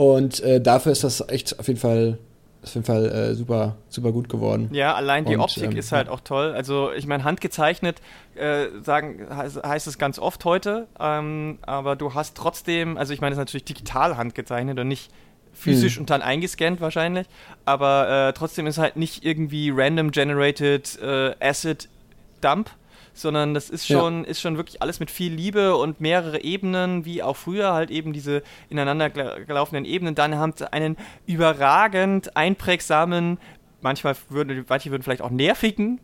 Und 0.00 0.40
äh, 0.40 0.62
dafür 0.62 0.92
ist 0.92 1.04
das 1.04 1.22
echt 1.28 1.60
auf 1.60 1.68
jeden 1.68 1.78
Fall 1.78 2.16
auf 2.62 2.72
jeden 2.72 2.86
Fall 2.86 3.04
äh, 3.06 3.34
super, 3.34 3.76
super 3.90 4.12
gut 4.12 4.30
geworden. 4.30 4.70
Ja, 4.72 4.94
allein 4.94 5.26
die 5.26 5.34
und, 5.34 5.42
Optik 5.42 5.72
ähm, 5.72 5.76
ist 5.76 5.92
halt 5.92 6.08
auch 6.08 6.20
toll. 6.20 6.54
Also 6.54 6.90
ich 6.92 7.06
meine, 7.06 7.24
handgezeichnet 7.24 8.00
äh, 8.34 8.68
sagen, 8.82 9.26
heißt, 9.30 9.62
heißt, 9.62 9.86
es 9.86 9.98
ganz 9.98 10.18
oft 10.18 10.42
heute, 10.46 10.86
ähm, 10.98 11.58
aber 11.62 11.96
du 11.96 12.14
hast 12.14 12.34
trotzdem, 12.34 12.96
also 12.96 13.12
ich 13.12 13.20
meine, 13.20 13.32
es 13.32 13.36
ist 13.36 13.42
natürlich 13.42 13.64
digital 13.64 14.16
handgezeichnet 14.16 14.78
und 14.78 14.88
nicht 14.88 15.10
physisch 15.52 15.96
hm. 15.96 16.02
und 16.02 16.10
dann 16.10 16.22
eingescannt 16.22 16.80
wahrscheinlich, 16.80 17.26
aber 17.66 18.28
äh, 18.28 18.32
trotzdem 18.32 18.66
ist 18.66 18.78
halt 18.78 18.96
nicht 18.96 19.22
irgendwie 19.22 19.70
random 19.70 20.12
generated 20.12 20.98
äh, 21.02 21.34
Acid 21.40 21.90
Dump, 22.40 22.70
sondern 23.20 23.54
das 23.54 23.70
ist 23.70 23.86
schon, 23.86 24.24
ja. 24.24 24.30
ist 24.30 24.40
schon 24.40 24.56
wirklich 24.56 24.82
alles 24.82 25.00
mit 25.00 25.10
viel 25.10 25.32
Liebe 25.32 25.76
und 25.76 26.00
mehrere 26.00 26.42
Ebenen, 26.42 27.04
wie 27.04 27.22
auch 27.22 27.36
früher 27.36 27.72
halt 27.72 27.90
eben 27.90 28.12
diese 28.12 28.42
ineinander 28.68 29.10
gelaufenen 29.10 29.84
Ebenen. 29.84 30.14
Dann 30.14 30.36
haben 30.36 30.54
sie 30.56 30.72
einen 30.72 30.96
überragend 31.26 32.36
einprägsamen, 32.36 33.38
manchmal 33.80 34.16
würden, 34.28 34.64
manche 34.68 34.90
würden 34.90 35.02
vielleicht 35.02 35.22
auch 35.22 35.30
nervigen 35.30 36.00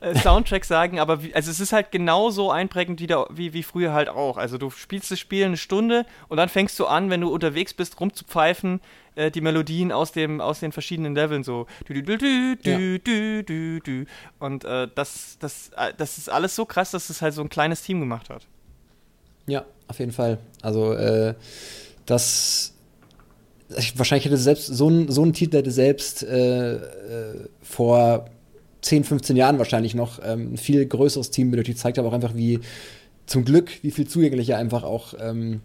äh, 0.00 0.14
Soundtrack 0.18 0.64
sagen, 0.64 0.98
aber 0.98 1.22
wie, 1.22 1.34
also 1.34 1.50
es 1.50 1.60
ist 1.60 1.72
halt 1.72 1.90
genauso 1.90 2.50
einprägend 2.50 3.00
wie, 3.00 3.06
der, 3.06 3.26
wie, 3.30 3.52
wie 3.52 3.62
früher 3.62 3.92
halt 3.92 4.08
auch. 4.08 4.36
Also 4.36 4.58
du 4.58 4.70
spielst 4.70 5.10
das 5.10 5.18
Spiel 5.18 5.44
eine 5.44 5.56
Stunde 5.56 6.06
und 6.28 6.36
dann 6.36 6.48
fängst 6.48 6.78
du 6.78 6.86
an, 6.86 7.10
wenn 7.10 7.20
du 7.20 7.32
unterwegs 7.32 7.74
bist, 7.74 8.00
rumzupfeifen, 8.00 8.80
äh, 9.14 9.30
die 9.30 9.40
Melodien 9.40 9.92
aus, 9.92 10.12
dem, 10.12 10.40
aus 10.40 10.60
den 10.60 10.72
verschiedenen 10.72 11.14
Leveln 11.14 11.42
so. 11.42 11.66
Und 14.38 14.64
äh, 14.64 14.88
das, 14.94 15.38
das, 15.40 15.70
das 15.96 16.18
ist 16.18 16.30
alles 16.30 16.54
so 16.54 16.64
krass, 16.64 16.90
dass 16.90 17.10
es 17.10 17.22
halt 17.22 17.34
so 17.34 17.42
ein 17.42 17.48
kleines 17.48 17.82
Team 17.82 18.00
gemacht 18.00 18.30
hat. 18.30 18.46
Ja, 19.46 19.64
auf 19.88 19.98
jeden 19.98 20.12
Fall. 20.12 20.38
Also 20.62 20.92
äh, 20.92 21.34
das 22.04 22.74
wahrscheinlich 23.94 24.26
hätte 24.26 24.36
selbst 24.36 24.66
so 24.66 24.88
ein, 24.88 25.10
so 25.10 25.24
ein 25.24 25.32
Titel 25.32 25.56
hätte 25.56 25.70
selbst 25.70 26.22
äh, 26.22 26.74
äh, 26.74 27.48
vor 27.62 28.26
10, 28.86 29.02
15 29.02 29.36
Jahren 29.36 29.58
wahrscheinlich 29.58 29.94
noch 29.94 30.20
ähm, 30.22 30.54
ein 30.54 30.56
viel 30.56 30.86
größeres 30.86 31.30
Team 31.30 31.50
benötigt. 31.50 31.78
Zeigt 31.78 31.98
aber 31.98 32.08
auch 32.08 32.12
einfach, 32.12 32.36
wie 32.36 32.60
zum 33.26 33.44
Glück, 33.44 33.82
wie 33.82 33.90
viel 33.90 34.06
zugänglicher 34.06 34.56
einfach 34.56 34.84
auch, 34.84 35.14
ähm, 35.18 35.60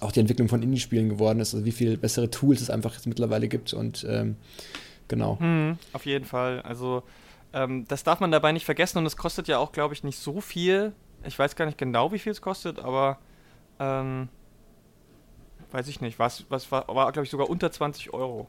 auch 0.00 0.10
die 0.10 0.18
Entwicklung 0.18 0.48
von 0.48 0.60
Indie-Spielen 0.60 1.08
geworden 1.08 1.38
ist. 1.38 1.54
Also 1.54 1.64
wie 1.64 1.72
viel 1.72 1.96
bessere 1.96 2.28
Tools 2.28 2.60
es 2.60 2.70
einfach 2.70 2.94
jetzt 2.94 3.06
mittlerweile 3.06 3.46
gibt 3.46 3.72
und 3.72 4.04
ähm, 4.08 4.34
genau. 5.06 5.36
Mhm, 5.40 5.78
auf 5.92 6.06
jeden 6.06 6.24
Fall. 6.24 6.60
Also 6.62 7.04
ähm, 7.52 7.84
das 7.86 8.02
darf 8.02 8.18
man 8.18 8.32
dabei 8.32 8.50
nicht 8.50 8.64
vergessen 8.64 8.98
und 8.98 9.06
es 9.06 9.16
kostet 9.16 9.46
ja 9.46 9.58
auch, 9.58 9.70
glaube 9.70 9.94
ich, 9.94 10.02
nicht 10.02 10.18
so 10.18 10.40
viel. 10.40 10.92
Ich 11.24 11.38
weiß 11.38 11.54
gar 11.54 11.66
nicht 11.66 11.78
genau, 11.78 12.10
wie 12.12 12.18
viel 12.18 12.32
es 12.32 12.42
kostet, 12.42 12.80
aber 12.80 13.18
ähm, 13.78 14.28
weiß 15.70 15.86
ich 15.86 16.00
nicht. 16.00 16.18
Was, 16.18 16.46
was 16.48 16.72
war, 16.72 16.88
war 16.88 17.12
glaube 17.12 17.26
ich, 17.26 17.30
sogar 17.30 17.48
unter 17.48 17.70
20 17.70 18.12
Euro. 18.12 18.48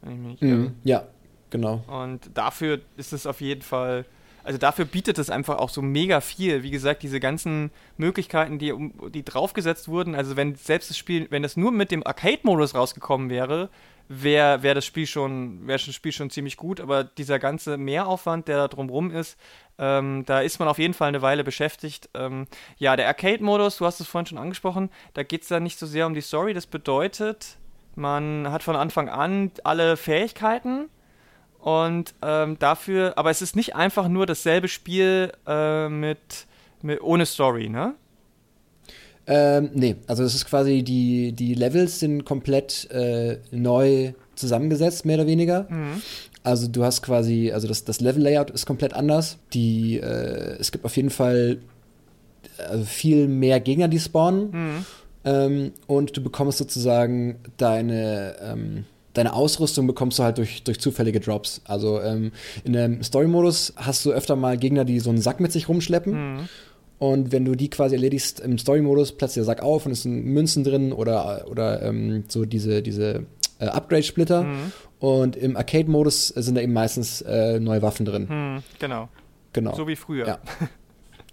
Wenn 0.00 0.12
ich 0.12 0.18
mich, 0.20 0.40
mhm, 0.40 0.74
ja, 0.84 1.08
Genau. 1.50 1.82
Und 1.86 2.30
dafür 2.34 2.80
ist 2.96 3.12
es 3.12 3.26
auf 3.26 3.40
jeden 3.40 3.62
Fall, 3.62 4.04
also 4.44 4.58
dafür 4.58 4.84
bietet 4.84 5.18
es 5.18 5.30
einfach 5.30 5.58
auch 5.58 5.68
so 5.68 5.82
mega 5.82 6.20
viel. 6.20 6.62
Wie 6.62 6.70
gesagt, 6.70 7.02
diese 7.02 7.20
ganzen 7.20 7.70
Möglichkeiten, 7.96 8.58
die, 8.58 8.72
die 9.12 9.24
draufgesetzt 9.24 9.88
wurden, 9.88 10.14
also 10.14 10.36
wenn 10.36 10.54
selbst 10.54 10.90
das 10.90 10.96
Spiel, 10.96 11.26
wenn 11.30 11.42
das 11.42 11.56
nur 11.56 11.72
mit 11.72 11.90
dem 11.90 12.06
Arcade-Modus 12.06 12.74
rausgekommen 12.74 13.30
wäre, 13.30 13.68
wäre 14.08 14.64
wär 14.64 14.74
das 14.74 14.84
Spiel 14.84 15.06
schon, 15.06 15.68
wäre 15.68 15.78
das 15.78 15.94
Spiel 15.94 16.10
schon 16.10 16.30
ziemlich 16.30 16.56
gut, 16.56 16.80
aber 16.80 17.04
dieser 17.04 17.38
ganze 17.38 17.76
Mehraufwand, 17.76 18.48
der 18.48 18.56
da 18.56 18.68
drumrum 18.68 19.12
ist, 19.12 19.38
ähm, 19.78 20.24
da 20.26 20.40
ist 20.40 20.58
man 20.58 20.66
auf 20.66 20.78
jeden 20.78 20.94
Fall 20.94 21.08
eine 21.08 21.22
Weile 21.22 21.44
beschäftigt. 21.44 22.10
Ähm, 22.14 22.48
ja, 22.76 22.96
der 22.96 23.06
Arcade-Modus, 23.06 23.76
du 23.76 23.86
hast 23.86 24.00
es 24.00 24.08
vorhin 24.08 24.26
schon 24.26 24.38
angesprochen, 24.38 24.90
da 25.14 25.22
geht 25.22 25.42
es 25.42 25.48
dann 25.48 25.62
nicht 25.62 25.78
so 25.78 25.86
sehr 25.86 26.06
um 26.06 26.14
die 26.14 26.22
Story. 26.22 26.54
Das 26.54 26.66
bedeutet, 26.66 27.56
man 27.94 28.50
hat 28.50 28.64
von 28.64 28.74
Anfang 28.74 29.08
an 29.08 29.52
alle 29.62 29.96
Fähigkeiten 29.96 30.88
Und 31.60 32.14
ähm, 32.22 32.58
dafür, 32.58 33.14
aber 33.16 33.30
es 33.30 33.42
ist 33.42 33.54
nicht 33.54 33.76
einfach 33.76 34.08
nur 34.08 34.26
dasselbe 34.26 34.68
Spiel 34.68 35.32
äh, 35.46 35.88
mit, 35.88 36.46
mit 36.82 37.02
ohne 37.02 37.26
Story, 37.26 37.68
ne? 37.68 37.94
Ähm, 39.26 39.70
nee, 39.74 39.96
also 40.06 40.24
es 40.24 40.34
ist 40.34 40.46
quasi 40.46 40.82
die, 40.82 41.32
die 41.32 41.54
Levels 41.54 42.00
sind 42.00 42.24
komplett 42.24 42.90
äh, 42.90 43.38
neu 43.50 44.14
zusammengesetzt, 44.34 45.04
mehr 45.04 45.18
oder 45.18 45.26
weniger. 45.26 45.66
Mhm. 45.68 46.02
Also 46.42 46.66
du 46.66 46.82
hast 46.82 47.02
quasi, 47.02 47.52
also 47.52 47.68
das, 47.68 47.84
das 47.84 48.00
Level-Layout 48.00 48.50
ist 48.50 48.66
komplett 48.66 48.94
anders. 48.94 49.38
Die, 49.52 49.98
äh, 49.98 50.56
es 50.58 50.72
gibt 50.72 50.84
auf 50.84 50.96
jeden 50.96 51.10
Fall 51.10 51.58
also 52.68 52.84
viel 52.84 53.28
mehr 53.28 53.60
Gegner, 53.60 53.88
die 53.88 54.00
spawnen. 54.00 54.50
Mhm. 54.50 54.86
Ähm, 55.24 55.72
und 55.86 56.16
du 56.16 56.22
bekommst 56.22 56.58
sozusagen 56.58 57.40
deine, 57.58 58.36
ähm, 58.42 58.84
deine 59.14 59.32
Ausrüstung 59.32 59.86
bekommst 59.86 60.18
du 60.18 60.22
halt 60.22 60.38
durch, 60.38 60.62
durch 60.62 60.80
zufällige 60.80 61.20
Drops. 61.20 61.60
Also 61.64 62.00
ähm, 62.00 62.32
in 62.64 62.72
dem 62.72 63.02
Story-Modus 63.02 63.74
hast 63.76 64.04
du 64.04 64.12
öfter 64.12 64.36
mal 64.36 64.56
Gegner, 64.56 64.84
die 64.84 65.00
so 65.00 65.10
einen 65.10 65.20
Sack 65.20 65.40
mit 65.40 65.52
sich 65.52 65.68
rumschleppen. 65.68 66.34
Mhm. 66.34 66.48
Und 66.98 67.32
wenn 67.32 67.44
du 67.44 67.54
die 67.54 67.70
quasi 67.70 67.94
erledigst 67.94 68.40
im 68.40 68.58
Story-Modus, 68.58 69.12
platzt 69.12 69.36
der 69.36 69.44
Sack 69.44 69.62
auf 69.62 69.86
und 69.86 69.92
es 69.92 70.02
sind 70.02 70.26
Münzen 70.26 70.64
drin 70.64 70.92
oder, 70.92 71.46
oder 71.50 71.82
ähm, 71.82 72.24
so 72.28 72.44
diese, 72.44 72.82
diese 72.82 73.24
äh, 73.58 73.66
Upgrade-Splitter. 73.66 74.44
Mhm. 74.44 74.72
Und 74.98 75.36
im 75.36 75.56
Arcade-Modus 75.56 76.28
sind 76.28 76.56
da 76.56 76.60
eben 76.60 76.74
meistens 76.74 77.22
äh, 77.22 77.58
neue 77.58 77.80
Waffen 77.80 78.04
drin. 78.04 78.26
Mhm, 78.28 78.62
genau. 78.78 79.08
Genau. 79.52 79.74
So 79.74 79.88
wie 79.88 79.96
früher. 79.96 80.26
Ja. 80.26 80.38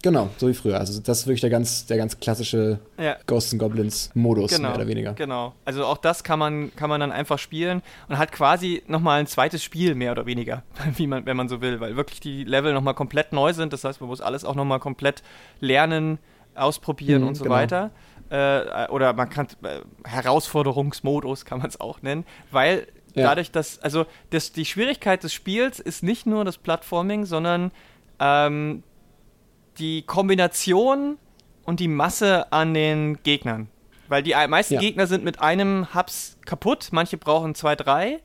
Genau, 0.02 0.30
so 0.36 0.48
wie 0.48 0.54
früher. 0.54 0.78
Also 0.78 1.00
das 1.00 1.20
ist 1.20 1.26
wirklich 1.26 1.40
der 1.40 1.50
ganz, 1.50 1.86
der 1.86 1.96
ganz 1.96 2.20
klassische 2.20 2.78
ja. 2.98 3.16
Ghosts 3.26 3.52
and 3.52 3.60
Goblins 3.60 4.10
Modus, 4.14 4.52
genau, 4.52 4.68
mehr 4.68 4.76
oder 4.76 4.86
weniger. 4.86 5.12
Genau. 5.14 5.54
Also 5.64 5.84
auch 5.84 5.98
das 5.98 6.22
kann 6.22 6.38
man, 6.38 6.74
kann 6.76 6.88
man 6.88 7.00
dann 7.00 7.10
einfach 7.10 7.38
spielen 7.38 7.82
und 8.08 8.16
hat 8.16 8.30
quasi 8.30 8.82
nochmal 8.86 9.20
ein 9.20 9.26
zweites 9.26 9.64
Spiel, 9.64 9.94
mehr 9.96 10.12
oder 10.12 10.26
weniger, 10.26 10.62
wie 10.96 11.06
man, 11.08 11.26
wenn 11.26 11.36
man 11.36 11.48
so 11.48 11.60
will, 11.60 11.80
weil 11.80 11.96
wirklich 11.96 12.20
die 12.20 12.44
Level 12.44 12.72
nochmal 12.72 12.94
komplett 12.94 13.32
neu 13.32 13.52
sind. 13.52 13.72
Das 13.72 13.82
heißt, 13.82 14.00
man 14.00 14.08
muss 14.08 14.20
alles 14.20 14.44
auch 14.44 14.54
nochmal 14.54 14.78
komplett 14.78 15.22
lernen, 15.60 16.18
ausprobieren 16.54 17.22
mhm, 17.22 17.28
und 17.28 17.34
so 17.34 17.44
genau. 17.44 17.56
weiter. 17.56 17.90
Äh, 18.30 18.88
oder 18.88 19.14
man 19.14 19.28
kann 19.30 19.48
äh, 19.62 19.80
Herausforderungsmodus 20.04 21.44
kann 21.44 21.58
man 21.58 21.68
es 21.68 21.80
auch 21.80 22.02
nennen, 22.02 22.24
weil 22.50 22.86
ja. 23.14 23.24
dadurch, 23.24 23.50
dass, 23.50 23.78
also 23.80 24.06
das, 24.30 24.52
die 24.52 24.64
Schwierigkeit 24.64 25.24
des 25.24 25.32
Spiels 25.32 25.80
ist 25.80 26.02
nicht 26.02 26.26
nur 26.26 26.44
das 26.44 26.58
Plattforming, 26.58 27.24
sondern 27.24 27.72
ähm, 28.20 28.82
die 29.78 30.02
Kombination 30.02 31.18
und 31.64 31.80
die 31.80 31.88
Masse 31.88 32.52
an 32.52 32.74
den 32.74 33.22
Gegnern. 33.22 33.68
Weil 34.08 34.22
die 34.22 34.34
meisten 34.48 34.74
ja. 34.74 34.80
Gegner 34.80 35.06
sind 35.06 35.22
mit 35.22 35.40
einem 35.40 35.94
Hubs 35.94 36.38
kaputt, 36.46 36.88
manche 36.92 37.18
brauchen 37.18 37.54
zwei, 37.54 37.76
drei. 37.76 38.20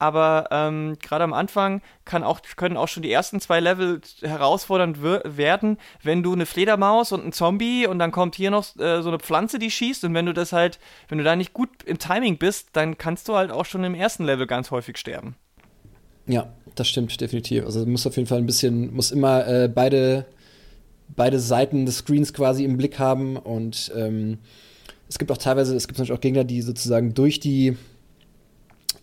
Aber 0.00 0.46
ähm, 0.52 0.96
gerade 1.02 1.24
am 1.24 1.32
Anfang 1.32 1.82
kann 2.04 2.22
auch, 2.22 2.40
können 2.56 2.76
auch 2.76 2.86
schon 2.86 3.02
die 3.02 3.10
ersten 3.10 3.40
zwei 3.40 3.58
Level 3.58 4.00
herausfordernd 4.22 5.02
werden, 5.02 5.76
wenn 6.04 6.22
du 6.22 6.32
eine 6.32 6.46
Fledermaus 6.46 7.10
und 7.10 7.26
ein 7.26 7.32
Zombie 7.32 7.84
und 7.86 7.98
dann 7.98 8.12
kommt 8.12 8.36
hier 8.36 8.52
noch 8.52 8.76
äh, 8.76 9.02
so 9.02 9.08
eine 9.08 9.18
Pflanze, 9.18 9.58
die 9.58 9.72
schießt. 9.72 10.04
Und 10.04 10.14
wenn 10.14 10.26
du 10.26 10.32
das 10.32 10.52
halt, 10.52 10.78
wenn 11.08 11.18
du 11.18 11.24
da 11.24 11.34
nicht 11.34 11.52
gut 11.52 11.82
im 11.84 11.98
Timing 11.98 12.38
bist, 12.38 12.68
dann 12.74 12.96
kannst 12.96 13.28
du 13.28 13.34
halt 13.34 13.50
auch 13.50 13.64
schon 13.64 13.82
im 13.82 13.94
ersten 13.94 14.24
Level 14.24 14.46
ganz 14.46 14.70
häufig 14.70 14.98
sterben. 14.98 15.34
Ja, 16.26 16.52
das 16.76 16.88
stimmt 16.88 17.20
definitiv. 17.20 17.64
Also 17.64 17.84
du 17.84 17.90
musst 17.90 18.06
auf 18.06 18.16
jeden 18.16 18.28
Fall 18.28 18.38
ein 18.38 18.46
bisschen, 18.46 18.94
muss 18.94 19.10
immer 19.10 19.48
äh, 19.48 19.68
beide 19.68 20.26
beide 21.16 21.40
Seiten 21.40 21.86
des 21.86 21.98
Screens 21.98 22.32
quasi 22.32 22.64
im 22.64 22.76
Blick 22.76 22.98
haben 22.98 23.36
und 23.36 23.92
ähm, 23.96 24.38
es 25.08 25.18
gibt 25.18 25.32
auch 25.32 25.38
teilweise, 25.38 25.74
es 25.74 25.88
gibt 25.88 25.98
natürlich 25.98 26.16
auch 26.16 26.20
Gegner, 26.20 26.44
die 26.44 26.62
sozusagen 26.62 27.14
durch 27.14 27.40
die 27.40 27.76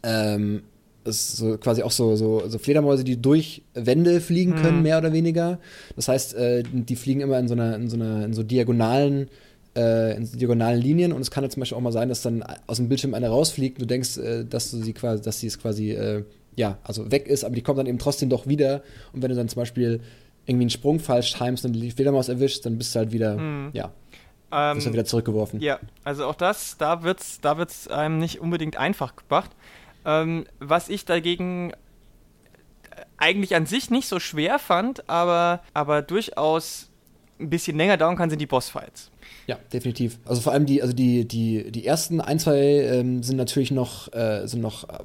ähm, 0.04 0.62
ist 1.04 1.38
so 1.38 1.58
quasi 1.58 1.84
auch 1.84 1.92
so, 1.92 2.16
so, 2.16 2.48
so 2.48 2.58
Fledermäuse, 2.58 3.04
die 3.04 3.22
durch 3.22 3.62
Wände 3.74 4.22
fliegen 4.22 4.56
können, 4.56 4.78
mhm. 4.78 4.84
mehr 4.84 4.98
oder 4.98 5.14
weniger. 5.14 5.60
Das 5.96 6.08
heißt, 6.08 6.34
äh, 6.36 6.64
die 6.64 6.96
fliegen 6.96 7.22
immer 7.22 7.40
in 7.40 7.48
so 7.48 7.54
einer, 7.54 7.76
in 7.76 7.90
so 7.90 7.96
einer, 7.96 8.26
in 8.26 8.34
so 8.34 8.44
diagonalen, 8.44 9.30
äh, 9.76 10.16
in 10.18 10.26
so 10.26 10.38
diagonalen 10.38 10.82
Linien 10.82 11.14
und 11.14 11.22
es 11.22 11.32
kann 11.32 11.44
ja 11.44 11.50
zum 11.50 11.62
Beispiel 11.62 11.78
auch 11.78 11.82
mal 11.82 11.92
sein, 11.92 12.10
dass 12.10 12.22
dann 12.22 12.44
aus 12.68 12.78
dem 12.78 12.90
Bildschirm 12.90 13.14
eine 13.14 13.30
rausfliegt 13.30 13.78
und 13.78 13.84
du 13.84 13.88
denkst, 13.88 14.18
äh, 14.18 14.46
dass 14.46 14.72
du 14.72 14.78
sie 14.82 14.94
quasi, 14.94 15.22
dass 15.22 15.40
sie 15.40 15.48
es 15.48 15.60
quasi, 15.60 15.92
äh, 15.92 16.24
ja, 16.56 16.80
also 16.84 17.12
weg 17.12 17.28
ist, 17.28 17.44
aber 17.44 17.56
die 17.56 17.62
kommt 17.62 17.78
dann 17.78 17.88
eben 17.88 18.00
trotzdem 18.00 18.30
doch 18.30 18.48
wieder. 18.48 18.82
Und 19.14 19.22
wenn 19.22 19.30
du 19.30 19.36
dann 19.36 19.50
zum 19.50 19.62
Beispiel 19.62 20.00
irgendwie 20.46 20.64
einen 20.64 20.70
Sprung 20.70 21.00
falsch 21.00 21.34
timest 21.34 21.66
und 21.66 21.74
die 21.74 21.92
Fledermaus 21.92 22.30
erwischt, 22.30 22.66
dann 22.66 22.78
bist 22.78 22.94
du 22.94 23.00
halt 23.00 23.12
wieder, 23.12 23.38
mhm. 23.38 23.70
ja, 23.74 23.92
ähm, 24.52 24.76
bist 24.76 24.88
du 24.88 24.94
wieder 24.94 25.06
zurückgeworfen. 25.06 25.60
Ja, 25.60 25.80
also 26.04 26.26
auch 26.26 26.36
das, 26.36 26.78
da 26.78 27.04
wird's, 27.04 27.40
da 27.42 27.58
wird's 27.58 27.88
einem 27.88 28.20
nicht 28.20 28.42
unbedingt 28.42 28.78
einfach 28.78 29.16
gemacht. 29.16 29.52
Ähm, 30.06 30.46
was 30.60 30.90
ich 30.90 31.06
dagegen 31.06 31.74
eigentlich 33.18 33.56
an 33.56 33.66
sich 33.66 33.90
nicht 33.90 34.08
so 34.08 34.20
schwer 34.20 34.60
fand, 34.60 35.10
aber, 35.10 35.62
aber 35.74 36.02
durchaus 36.02 36.90
ein 37.40 37.50
bisschen 37.50 37.78
länger 37.78 37.98
dauern 37.98 38.16
kann, 38.16 38.30
sind 38.30 38.40
die 38.40 38.46
Bossfights. 38.46 39.12
Ja, 39.48 39.58
definitiv. 39.74 40.20
Also 40.26 40.42
vor 40.42 40.54
allem 40.54 40.66
die, 40.66 40.82
also 40.82 40.94
die, 40.94 41.28
die, 41.28 41.72
die 41.72 41.86
ersten 41.86 42.22
ein, 42.22 42.40
zwei 42.40 42.58
ähm, 42.58 43.24
sind 43.24 43.38
natürlich 43.38 43.72
noch, 43.72 44.12
äh, 44.14 44.48
sind 44.48 44.62
noch, 44.62 44.88
äh, 44.88 45.00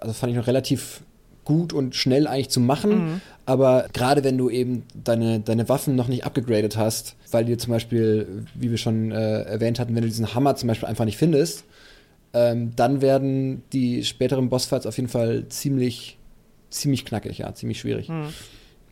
also 0.00 0.14
fand 0.14 0.32
ich 0.32 0.38
noch 0.38 0.46
relativ 0.46 1.02
gut 1.48 1.72
und 1.72 1.94
schnell 1.94 2.26
eigentlich 2.26 2.50
zu 2.50 2.60
machen. 2.60 2.90
Mhm. 2.90 3.20
Aber 3.46 3.88
gerade 3.94 4.22
wenn 4.22 4.36
du 4.36 4.50
eben 4.50 4.82
deine, 4.92 5.40
deine 5.40 5.66
Waffen 5.70 5.96
noch 5.96 6.06
nicht 6.06 6.26
abgegradet 6.26 6.76
hast, 6.76 7.16
weil 7.30 7.46
dir 7.46 7.56
zum 7.56 7.72
Beispiel, 7.72 8.44
wie 8.52 8.70
wir 8.70 8.76
schon 8.76 9.12
äh, 9.12 9.44
erwähnt 9.44 9.80
hatten, 9.80 9.94
wenn 9.94 10.02
du 10.02 10.08
diesen 10.08 10.34
Hammer 10.34 10.56
zum 10.56 10.66
Beispiel 10.66 10.86
einfach 10.86 11.06
nicht 11.06 11.16
findest, 11.16 11.64
ähm, 12.34 12.76
dann 12.76 13.00
werden 13.00 13.62
die 13.72 14.04
späteren 14.04 14.50
Bossfights 14.50 14.84
auf 14.84 14.98
jeden 14.98 15.08
Fall 15.08 15.48
ziemlich, 15.48 16.18
ziemlich 16.68 17.06
knackig, 17.06 17.38
ja, 17.38 17.54
ziemlich 17.54 17.80
schwierig. 17.80 18.10
Mhm. 18.10 18.34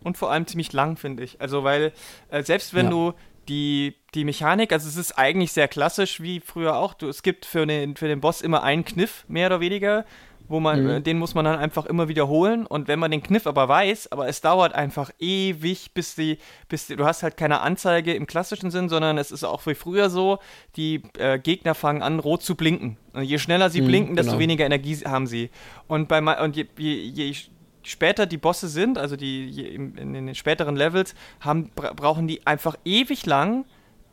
Und 0.02 0.16
vor 0.16 0.32
allem 0.32 0.46
ziemlich 0.46 0.72
lang, 0.72 0.96
finde 0.96 1.24
ich. 1.24 1.38
Also, 1.42 1.62
weil 1.62 1.92
äh, 2.30 2.42
selbst 2.42 2.72
wenn 2.72 2.86
ja. 2.86 2.90
du 2.90 3.12
die, 3.50 3.96
die 4.14 4.24
Mechanik, 4.24 4.72
also 4.72 4.88
es 4.88 4.96
ist 4.96 5.12
eigentlich 5.12 5.52
sehr 5.52 5.68
klassisch 5.68 6.22
wie 6.22 6.40
früher 6.40 6.76
auch. 6.76 6.94
Du, 6.94 7.06
es 7.10 7.22
gibt 7.22 7.44
für 7.44 7.66
den, 7.66 7.96
für 7.96 8.08
den 8.08 8.22
Boss 8.22 8.40
immer 8.40 8.62
einen 8.62 8.86
Kniff, 8.86 9.26
mehr 9.28 9.48
oder 9.48 9.60
weniger 9.60 10.06
wo 10.48 10.60
man, 10.60 10.82
mhm. 10.82 10.90
Äh, 10.90 11.00
den 11.00 11.18
muss 11.18 11.34
man 11.34 11.44
dann 11.44 11.58
einfach 11.58 11.86
immer 11.86 12.08
wiederholen. 12.08 12.66
Und 12.66 12.88
wenn 12.88 12.98
man 12.98 13.10
den 13.10 13.22
Kniff 13.22 13.46
aber 13.46 13.68
weiß, 13.68 14.12
aber 14.12 14.28
es 14.28 14.40
dauert 14.40 14.74
einfach 14.74 15.10
ewig, 15.18 15.92
bis 15.94 16.14
die, 16.14 16.38
bis 16.68 16.86
die, 16.86 16.96
du 16.96 17.04
hast 17.04 17.22
halt 17.22 17.36
keine 17.36 17.60
Anzeige 17.60 18.14
im 18.14 18.26
klassischen 18.26 18.70
Sinn, 18.70 18.88
sondern 18.88 19.18
es 19.18 19.30
ist 19.30 19.44
auch 19.44 19.64
wie 19.66 19.74
früher 19.74 20.10
so, 20.10 20.38
die 20.76 21.02
äh, 21.18 21.38
Gegner 21.38 21.74
fangen 21.74 22.02
an, 22.02 22.18
rot 22.18 22.42
zu 22.42 22.54
blinken. 22.54 22.96
Und 23.12 23.24
je 23.24 23.38
schneller 23.38 23.70
sie 23.70 23.80
mhm, 23.80 23.86
blinken, 23.86 24.16
desto 24.16 24.32
genau. 24.32 24.40
weniger 24.40 24.66
Energie 24.66 24.96
haben 24.96 25.26
sie. 25.26 25.50
Und, 25.88 26.08
bei, 26.08 26.20
und 26.42 26.56
je, 26.56 26.66
je, 26.78 26.94
je 26.94 27.34
später 27.82 28.26
die 28.26 28.36
Bosse 28.36 28.68
sind, 28.68 28.98
also 28.98 29.16
die 29.16 29.74
in 29.74 30.12
den 30.12 30.34
späteren 30.34 30.76
Levels, 30.76 31.14
haben, 31.40 31.70
brauchen 31.74 32.26
die 32.26 32.46
einfach 32.46 32.76
ewig 32.84 33.26
lang, 33.26 33.64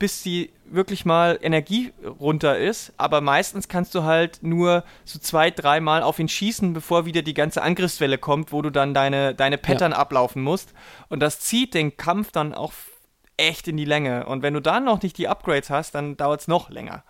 bis 0.04 0.22
die 0.22 0.50
wirklich 0.70 1.06
mal 1.06 1.40
Energie 1.42 1.94
runter 2.20 2.60
ist. 2.60 2.92
Aber 2.98 3.22
meistens 3.22 3.70
kannst 3.70 3.96
du 3.96 4.04
halt 4.04 4.40
nur 4.42 4.84
so 5.06 5.18
zwei, 5.18 5.50
dreimal 5.50 6.04
auf 6.04 6.20
ihn 6.20 6.28
schießen, 6.28 6.74
bevor 6.74 7.06
wieder 7.06 7.22
die 7.22 7.34
ganze 7.34 7.62
Angriffswelle 7.62 8.18
kommt, 8.18 8.52
wo 8.52 8.62
du 8.62 8.70
dann 8.70 8.94
deine, 8.94 9.34
deine 9.34 9.58
Pattern 9.58 9.94
ja. 9.94 9.98
ablaufen 9.98 10.44
musst. 10.44 10.74
Und 11.08 11.22
das 11.22 11.40
zieht 11.40 11.74
den 11.74 11.96
Kampf 11.96 12.34
dann 12.34 12.54
auch 12.54 12.74
echt 13.38 13.70
in 13.70 13.78
die 13.78 13.86
Länge. 13.86 14.26
Und 14.26 14.42
wenn 14.42 14.54
du 14.54 14.60
dann 14.60 14.84
noch 14.84 15.02
nicht 15.02 15.18
die 15.18 15.30
Upgrades 15.30 15.70
hast, 15.70 15.96
dann 15.96 16.18
dauert 16.18 16.42
es 16.42 16.50
noch 16.50 16.70
länger. 16.70 17.06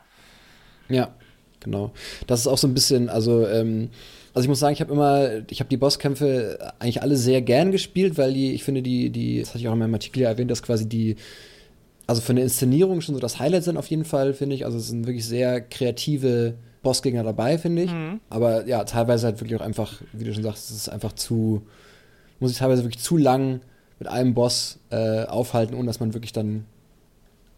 Ja, 0.87 1.15
genau. 1.59 1.93
Das 2.27 2.41
ist 2.41 2.45
auch 2.47 2.59
so 2.59 2.67
ein 2.67 2.75
bisschen, 2.75 3.09
also, 3.09 3.47
ähm, 3.47 3.89
also 4.35 4.45
ich 4.45 4.49
muss 4.49 4.59
sagen, 4.59 4.73
ich 4.73 4.81
habe 4.81 4.93
immer, 4.93 5.49
ich 5.49 5.61
habe 5.61 5.69
die 5.69 5.77
Bosskämpfe 5.77 6.73
eigentlich 6.77 7.01
alle 7.01 7.17
sehr 7.17 7.41
gern 7.41 7.71
gespielt, 7.71 8.19
weil 8.19 8.35
die, 8.35 8.53
ich 8.53 8.63
finde, 8.63 8.83
die, 8.83 9.09
die, 9.09 9.39
das 9.39 9.49
hatte 9.49 9.61
ich 9.61 9.67
auch 9.67 9.73
in 9.73 9.79
meinem 9.79 9.95
Artikel 9.95 10.21
ja 10.21 10.29
erwähnt, 10.29 10.51
dass 10.51 10.61
quasi 10.61 10.87
die 10.87 11.15
also 12.13 12.21
für 12.21 12.33
eine 12.33 12.41
Inszenierung 12.41 13.01
schon 13.01 13.15
so 13.15 13.21
das 13.21 13.39
Highlight 13.39 13.63
sind 13.63 13.75
auf 13.75 13.87
jeden 13.87 14.05
Fall, 14.05 14.35
finde 14.35 14.55
ich. 14.55 14.65
Also 14.65 14.77
es 14.77 14.87
sind 14.87 15.07
wirklich 15.07 15.25
sehr 15.25 15.61
kreative 15.61 16.53
Bossgegner 16.83 17.23
dabei, 17.23 17.57
finde 17.57 17.81
ich. 17.81 17.91
Mhm. 17.91 18.19
Aber 18.29 18.67
ja, 18.67 18.83
teilweise 18.83 19.25
halt 19.25 19.41
wirklich 19.41 19.59
auch 19.59 19.65
einfach, 19.65 19.99
wie 20.11 20.23
du 20.23 20.31
schon 20.31 20.43
sagst, 20.43 20.69
es 20.69 20.77
ist 20.77 20.89
einfach 20.89 21.13
zu, 21.13 21.65
muss 22.39 22.51
ich 22.51 22.59
teilweise 22.59 22.83
wirklich 22.83 23.01
zu 23.01 23.17
lang 23.17 23.61
mit 23.97 24.07
einem 24.07 24.35
Boss 24.35 24.79
äh, 24.91 25.25
aufhalten, 25.25 25.73
ohne 25.73 25.87
dass 25.87 25.99
man 25.99 26.13
wirklich 26.13 26.33
dann 26.33 26.65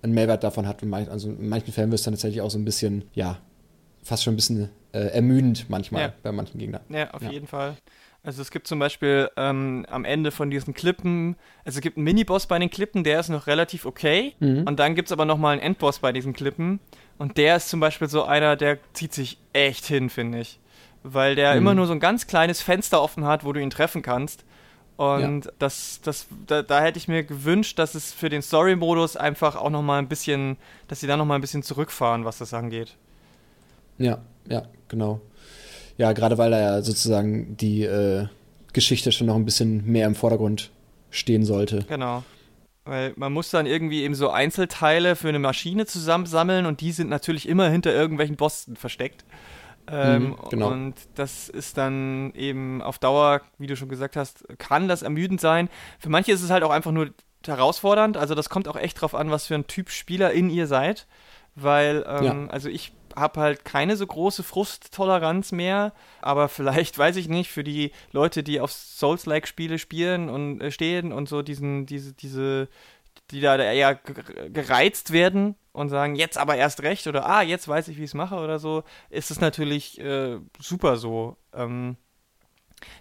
einen 0.02 0.14
Mehrwert 0.14 0.46
davon 0.46 0.70
hat. 0.70 0.82
Also 1.10 1.32
in 1.32 1.50
manchen 1.50 1.74
Fällen 1.74 1.92
wird 1.92 2.00
es 2.00 2.06
dann 2.06 2.14
tatsächlich 2.14 2.40
auch 2.40 2.52
so 2.52 2.58
ein 2.58 2.64
bisschen, 2.64 3.04
ja, 3.14 3.40
fast 4.04 4.24
schon 4.24 4.36
ein 4.36 4.38
bisschen 4.38 4.70
äh, 4.94 5.08
ermüdend 5.08 5.70
manchmal 5.70 6.02
ja. 6.02 6.14
bei 6.24 6.32
manchen 6.32 6.60
Gegnern. 6.60 6.84
Ja, 6.88 7.12
auf 7.12 7.24
ja. 7.24 7.32
jeden 7.32 7.48
Fall. 7.48 7.76
Also 8.26 8.42
es 8.42 8.50
gibt 8.50 8.66
zum 8.66 8.80
Beispiel 8.80 9.30
ähm, 9.38 9.86
am 9.88 10.04
Ende 10.04 10.32
von 10.32 10.50
diesen 10.50 10.74
Klippen, 10.74 11.36
also 11.64 11.78
es 11.78 11.82
gibt 11.82 11.96
einen 11.98 12.06
Miniboss 12.06 12.48
bei 12.48 12.58
den 12.58 12.72
Klippen, 12.72 13.04
der 13.04 13.20
ist 13.20 13.30
noch 13.30 13.46
relativ 13.46 13.86
okay. 13.86 14.34
Mhm. 14.40 14.64
Und 14.66 14.80
dann 14.80 14.96
gibt 14.96 15.10
es 15.10 15.12
aber 15.12 15.26
nochmal 15.26 15.54
einen 15.54 15.62
Endboss 15.62 16.00
bei 16.00 16.12
diesen 16.12 16.34
Klippen. 16.34 16.80
Und 17.20 17.38
der 17.38 17.58
ist 17.58 17.70
zum 17.70 17.80
Beispiel 17.80 18.10
so 18.10 18.24
einer, 18.24 18.56
der 18.56 18.80
zieht 18.94 19.14
sich 19.14 19.38
echt 19.54 19.86
hin, 19.86 20.10
finde 20.10 20.40
ich. 20.40 20.60
Weil 21.04 21.36
der 21.36 21.52
mhm. 21.52 21.60
immer 21.60 21.76
nur 21.76 21.86
so 21.86 21.94
ein 21.94 22.00
ganz 22.00 22.26
kleines 22.26 22.64
Fenster 22.64 23.00
offen 23.00 23.26
hat, 23.26 23.46
wo 23.46 23.54
du 23.54 23.62
ihn 23.62 23.70
treffen 23.70 24.02
kannst. 24.02 24.44
Und 24.98 25.46
ja. 25.46 25.52
das, 25.60 26.00
das, 26.04 26.26
da, 26.48 26.64
da, 26.64 26.82
hätte 26.82 26.98
ich 26.98 27.08
mir 27.08 27.24
gewünscht, 27.24 27.78
dass 27.78 27.94
es 27.94 28.12
für 28.12 28.30
den 28.30 28.42
Story-Modus 28.42 29.18
einfach 29.18 29.56
auch 29.56 29.70
nochmal 29.70 30.00
ein 30.00 30.08
bisschen, 30.08 30.58
dass 30.88 31.02
sie 31.02 31.08
da 31.08 31.16
nochmal 31.16 31.38
ein 31.38 31.42
bisschen 31.42 31.64
zurückfahren, 31.64 32.26
was 32.26 32.40
das 32.40 32.56
angeht. 32.56 32.96
Ja, 34.00 34.20
ja, 34.48 34.64
genau. 34.88 35.22
Ja, 35.98 36.14
gerade 36.14 36.38
weil 36.38 36.52
da 36.52 36.60
ja 36.60 36.82
sozusagen 36.82 37.56
die, 37.58 37.84
äh, 37.84 38.28
Geschichte 38.76 39.12
schon 39.12 39.28
noch 39.28 39.36
ein 39.36 39.46
bisschen 39.46 39.90
mehr 39.90 40.06
im 40.06 40.14
Vordergrund 40.14 40.70
stehen 41.10 41.44
sollte. 41.46 41.86
Genau. 41.88 42.24
Weil 42.84 43.14
man 43.16 43.34
muss 43.34 43.50
dann 43.50 43.66
irgendwie 43.66 44.04
eben 44.04 44.14
so 44.14 44.30
Einzelteile 44.30 45.16
für 45.16 45.30
eine 45.30 45.40
Maschine 45.40 45.88
zusammensammeln 45.88 46.68
und 46.68 46.82
die 46.82 46.92
sind 46.92 47.10
natürlich 47.10 47.48
immer 47.48 47.70
hinter 47.70 47.92
irgendwelchen 47.92 48.36
Bossen 48.36 48.76
versteckt. 48.76 49.26
Ähm, 49.88 50.24
mhm, 50.24 50.36
genau. 50.50 50.72
Und 50.72 50.96
das 51.16 51.50
ist 51.50 51.78
dann 51.78 52.34
eben 52.36 52.82
auf 52.82 53.00
Dauer, 53.00 53.42
wie 53.58 53.68
du 53.68 53.76
schon 53.76 53.90
gesagt 53.90 54.16
hast, 54.16 54.46
kann 54.60 54.88
das 54.88 55.02
ermüdend 55.02 55.42
sein. 55.42 55.70
Für 56.00 56.10
manche 56.10 56.32
ist 56.32 56.44
es 56.44 56.52
halt 56.52 56.64
auch 56.64 56.72
einfach 56.72 56.92
nur 56.92 57.12
herausfordernd. 57.46 58.18
Also 58.18 58.36
das 58.36 58.50
kommt 58.50 58.68
auch 58.68 58.76
echt 58.76 59.02
drauf 59.02 59.16
an, 59.16 59.32
was 59.32 59.48
für 59.48 59.56
ein 59.56 59.68
Typ 59.68 59.90
Spieler 59.90 60.32
in 60.34 60.50
ihr 60.50 60.68
seid. 60.68 61.08
Weil, 61.56 62.06
ähm, 62.08 62.24
ja. 62.24 62.48
also 62.50 62.68
ich 62.68 62.92
habe 63.16 63.40
halt 63.40 63.66
keine 63.66 63.96
so 63.98 64.06
große 64.06 64.44
Frusttoleranz 64.44 65.52
mehr, 65.52 65.94
aber 66.22 66.50
vielleicht, 66.50 66.98
weiß 66.98 67.16
ich 67.16 67.28
nicht, 67.28 67.52
für 67.52 67.64
die 67.64 67.92
Leute, 68.12 68.44
die 68.44 68.60
auf 68.60 68.72
Souls-like-Spiele 68.72 69.80
spielen 69.80 70.30
und 70.30 70.62
äh, 70.62 70.72
stehen 70.72 71.12
und 71.12 71.30
so 71.30 71.42
diesen, 71.42 71.86
diese, 71.86 72.14
diese, 72.14 72.70
die 73.32 73.42
da 73.42 73.58
eher 73.58 73.96
gereizt 73.96 75.12
werden 75.12 75.56
und 75.72 75.90
sagen, 75.90 76.16
jetzt 76.16 76.38
aber 76.38 76.56
erst 76.56 76.84
recht 76.84 77.08
oder 77.08 77.26
ah, 77.26 77.42
jetzt 77.42 77.68
weiß 77.68 77.88
ich, 77.88 77.98
wie 77.98 78.04
ich 78.04 78.12
es 78.12 78.14
mache 78.14 78.36
oder 78.36 78.60
so, 78.60 78.84
ist 79.10 79.32
es 79.32 79.42
natürlich 79.42 80.00
äh, 80.00 80.40
super 80.60 80.98
so. 80.98 81.38
Ähm, 81.54 81.98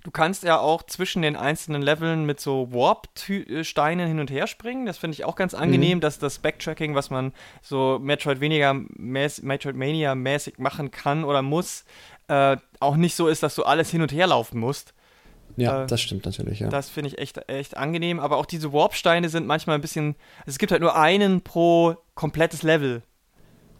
Du 0.02 0.10
kannst 0.10 0.42
ja 0.42 0.58
auch 0.58 0.82
zwischen 0.82 1.22
den 1.22 1.36
einzelnen 1.36 1.82
Leveln 1.82 2.26
mit 2.26 2.40
so 2.40 2.72
Warp-Steinen 2.72 4.08
hin 4.08 4.20
und 4.20 4.30
her 4.30 4.46
springen. 4.46 4.86
Das 4.86 4.98
finde 4.98 5.14
ich 5.14 5.24
auch 5.24 5.36
ganz 5.36 5.54
angenehm, 5.54 5.98
mhm. 5.98 6.02
dass 6.02 6.18
das 6.18 6.38
Backtracking, 6.38 6.94
was 6.94 7.10
man 7.10 7.32
so 7.62 7.98
Metroidvania-mäßig 8.02 10.58
machen 10.58 10.90
kann 10.90 11.24
oder 11.24 11.42
muss, 11.42 11.84
äh, 12.28 12.56
auch 12.80 12.96
nicht 12.96 13.14
so 13.14 13.28
ist, 13.28 13.42
dass 13.42 13.54
du 13.54 13.64
alles 13.64 13.90
hin 13.90 14.02
und 14.02 14.12
her 14.12 14.26
laufen 14.26 14.58
musst. 14.58 14.94
Ja, 15.56 15.84
äh, 15.84 15.86
das 15.86 16.00
stimmt 16.00 16.24
natürlich, 16.24 16.60
ja. 16.60 16.68
Das 16.68 16.88
finde 16.88 17.08
ich 17.08 17.18
echt, 17.18 17.48
echt 17.48 17.76
angenehm. 17.76 18.20
Aber 18.20 18.36
auch 18.36 18.46
diese 18.46 18.72
Warp-Steine 18.72 19.28
sind 19.28 19.46
manchmal 19.46 19.76
ein 19.76 19.80
bisschen. 19.80 20.16
Es 20.46 20.58
gibt 20.58 20.72
halt 20.72 20.82
nur 20.82 20.96
einen 20.96 21.42
pro 21.42 21.96
komplettes 22.14 22.62
Level. 22.62 23.02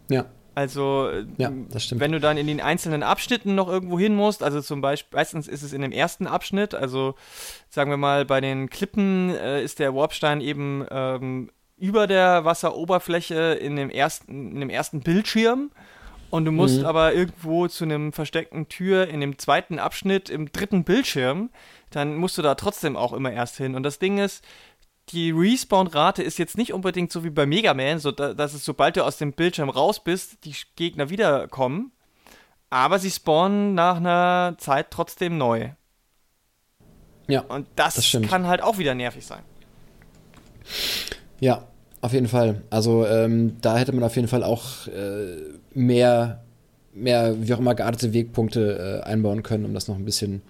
Ja. 0.09 0.25
Also, 0.55 1.11
ja, 1.37 1.51
wenn 1.91 2.13
du 2.13 2.19
dann 2.21 2.37
in 2.37 2.47
den 2.47 2.61
einzelnen 2.61 3.03
Abschnitten 3.03 3.55
noch 3.55 3.67
irgendwo 3.67 3.99
hin 3.99 4.15
musst, 4.15 4.41
also 4.41 4.61
zum 4.61 4.79
Beispiel, 4.79 5.17
meistens 5.17 5.49
ist 5.49 5.63
es 5.63 5.73
in 5.73 5.81
dem 5.81 5.91
ersten 5.91 6.27
Abschnitt, 6.27 6.73
also 6.73 7.15
sagen 7.69 7.91
wir 7.91 7.97
mal, 7.97 8.23
bei 8.23 8.39
den 8.39 8.69
Klippen 8.69 9.35
äh, 9.35 9.61
ist 9.61 9.79
der 9.79 9.93
Warpstein 9.93 10.39
eben 10.39 10.85
ähm, 10.89 11.51
über 11.77 12.07
der 12.07 12.45
Wasseroberfläche 12.45 13.59
in 13.61 13.75
dem 13.75 13.89
ersten, 13.89 14.53
in 14.53 14.59
dem 14.61 14.69
ersten 14.69 15.01
Bildschirm. 15.01 15.71
Und 16.29 16.45
du 16.45 16.51
musst 16.51 16.79
mhm. 16.79 16.85
aber 16.85 17.13
irgendwo 17.13 17.67
zu 17.67 17.83
einem 17.83 18.11
versteckten 18.11 18.67
Tür 18.67 19.07
in 19.07 19.19
dem 19.19 19.37
zweiten 19.37 19.77
Abschnitt 19.77 20.29
im 20.29 20.51
dritten 20.51 20.83
Bildschirm, 20.83 21.49
dann 21.91 22.15
musst 22.15 22.37
du 22.37 22.41
da 22.41 22.55
trotzdem 22.55 22.97
auch 22.97 23.13
immer 23.13 23.31
erst 23.31 23.57
hin. 23.57 23.75
Und 23.75 23.83
das 23.83 23.99
Ding 23.99 24.17
ist, 24.17 24.43
die 25.09 25.31
Respawn-Rate 25.31 26.23
ist 26.23 26.39
jetzt 26.39 26.57
nicht 26.57 26.73
unbedingt 26.73 27.11
so 27.11 27.23
wie 27.23 27.29
bei 27.29 27.45
Mega 27.45 27.73
Man, 27.73 27.99
so 27.99 28.11
dass 28.11 28.53
es, 28.53 28.65
sobald 28.65 28.97
du 28.97 29.03
aus 29.03 29.17
dem 29.17 29.33
Bildschirm 29.33 29.69
raus 29.69 30.03
bist, 30.03 30.43
die 30.45 30.55
Gegner 30.75 31.09
wiederkommen. 31.09 31.91
Aber 32.69 32.97
sie 32.99 33.11
spawnen 33.11 33.75
nach 33.75 33.97
einer 33.97 34.55
Zeit 34.57 34.87
trotzdem 34.89 35.37
neu. 35.37 35.69
Ja. 37.27 37.41
Und 37.41 37.67
das, 37.75 37.95
das 37.95 38.29
kann 38.29 38.47
halt 38.47 38.61
auch 38.61 38.77
wieder 38.77 38.95
nervig 38.95 39.25
sein. 39.25 39.43
Ja, 41.39 41.67
auf 42.01 42.13
jeden 42.13 42.27
Fall. 42.27 42.63
Also 42.69 43.05
ähm, 43.05 43.57
da 43.61 43.77
hätte 43.77 43.93
man 43.93 44.03
auf 44.03 44.15
jeden 44.15 44.27
Fall 44.27 44.43
auch 44.43 44.87
äh, 44.87 45.37
mehr, 45.73 46.43
mehr, 46.93 47.35
wie 47.39 47.53
auch 47.53 47.59
immer, 47.59 47.75
geartete 47.75 48.13
Wegpunkte 48.13 49.01
äh, 49.03 49.05
einbauen 49.05 49.43
können, 49.43 49.65
um 49.65 49.73
das 49.73 49.87
noch 49.87 49.95
ein 49.95 50.05
bisschen, 50.05 50.41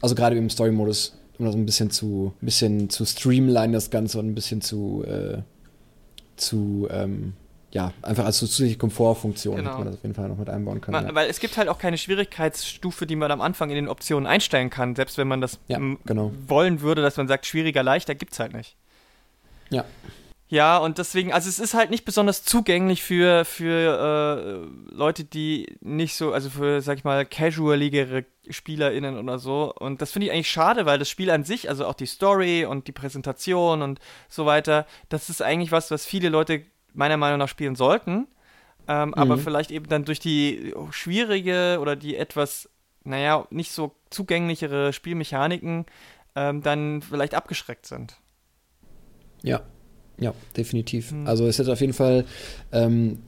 also 0.00 0.14
gerade 0.14 0.36
im 0.36 0.50
Story-Modus 0.50 1.17
um 1.38 1.46
das 1.46 1.54
ein 1.54 1.66
bisschen 1.66 1.90
zu, 1.90 2.34
ein 2.42 2.44
bisschen 2.44 2.90
zu 2.90 3.04
streamline 3.04 3.72
das 3.72 3.90
Ganze 3.90 4.18
und 4.18 4.26
ein 4.26 4.34
bisschen 4.34 4.60
zu, 4.60 5.04
äh, 5.06 5.42
zu 6.36 6.88
ähm, 6.90 7.34
ja, 7.70 7.92
einfach 8.02 8.24
als 8.24 8.38
zusätzliche 8.38 8.78
Komfortfunktion 8.78 9.56
genau. 9.56 9.68
hätte 9.68 9.78
man 9.78 9.86
das 9.86 9.96
auf 9.96 10.02
jeden 10.02 10.14
Fall 10.14 10.28
noch 10.28 10.38
mit 10.38 10.48
einbauen 10.48 10.80
können. 10.80 11.06
ja. 11.06 11.14
Weil 11.14 11.28
es 11.28 11.38
gibt 11.38 11.56
halt 11.58 11.68
auch 11.68 11.78
keine 11.78 11.98
Schwierigkeitsstufe, 11.98 13.06
die 13.06 13.16
man 13.16 13.30
am 13.30 13.40
Anfang 13.40 13.68
in 13.68 13.76
den 13.76 13.88
Optionen 13.88 14.26
einstellen 14.26 14.70
kann, 14.70 14.96
selbst 14.96 15.18
wenn 15.18 15.28
man 15.28 15.40
das 15.40 15.58
ja, 15.68 15.78
genau. 16.06 16.32
wollen 16.46 16.80
würde, 16.80 17.02
dass 17.02 17.16
man 17.16 17.28
sagt, 17.28 17.46
schwieriger, 17.46 17.82
leichter, 17.82 18.14
gibt 18.14 18.32
es 18.32 18.40
halt 18.40 18.54
nicht. 18.54 18.76
Ja. 19.70 19.84
Ja, 20.50 20.78
und 20.78 20.96
deswegen, 20.96 21.32
also 21.32 21.46
es 21.48 21.58
ist 21.58 21.74
halt 21.74 21.90
nicht 21.90 22.06
besonders 22.06 22.42
zugänglich 22.42 23.02
für, 23.02 23.44
für 23.44 24.70
äh, 24.90 24.94
Leute, 24.94 25.24
die 25.24 25.76
nicht 25.80 26.16
so, 26.16 26.32
also 26.32 26.48
für, 26.48 26.80
sag 26.80 26.96
ich 26.96 27.04
mal, 27.04 27.26
casualigere 27.26 28.24
SpielerInnen 28.48 29.18
oder 29.18 29.38
so. 29.38 29.74
Und 29.74 30.00
das 30.00 30.10
finde 30.10 30.26
ich 30.26 30.32
eigentlich 30.32 30.50
schade, 30.50 30.86
weil 30.86 30.98
das 30.98 31.10
Spiel 31.10 31.30
an 31.30 31.44
sich, 31.44 31.68
also 31.68 31.84
auch 31.86 31.92
die 31.92 32.06
Story 32.06 32.64
und 32.64 32.88
die 32.88 32.92
Präsentation 32.92 33.82
und 33.82 34.00
so 34.30 34.46
weiter, 34.46 34.86
das 35.10 35.28
ist 35.28 35.42
eigentlich 35.42 35.70
was, 35.70 35.90
was 35.90 36.06
viele 36.06 36.30
Leute 36.30 36.64
meiner 36.94 37.18
Meinung 37.18 37.38
nach 37.38 37.48
spielen 37.48 37.76
sollten. 37.76 38.26
Ähm, 38.88 39.08
mhm. 39.08 39.14
Aber 39.14 39.36
vielleicht 39.36 39.70
eben 39.70 39.86
dann 39.88 40.06
durch 40.06 40.18
die 40.18 40.74
schwierige 40.92 41.76
oder 41.78 41.94
die 41.94 42.16
etwas, 42.16 42.70
naja, 43.04 43.46
nicht 43.50 43.70
so 43.70 43.94
zugänglichere 44.08 44.94
Spielmechaniken 44.94 45.84
ähm, 46.34 46.62
dann 46.62 47.02
vielleicht 47.02 47.34
abgeschreckt 47.34 47.84
sind. 47.84 48.16
Ja, 49.42 49.60
ja, 50.20 50.34
definitiv. 50.56 51.12
Mhm. 51.12 51.26
Also 51.26 51.46
es 51.46 51.58
ist 51.58 51.68
auf 51.68 51.80
jeden 51.80 51.92
Fall, 51.92 52.24
ähm, 52.72 53.18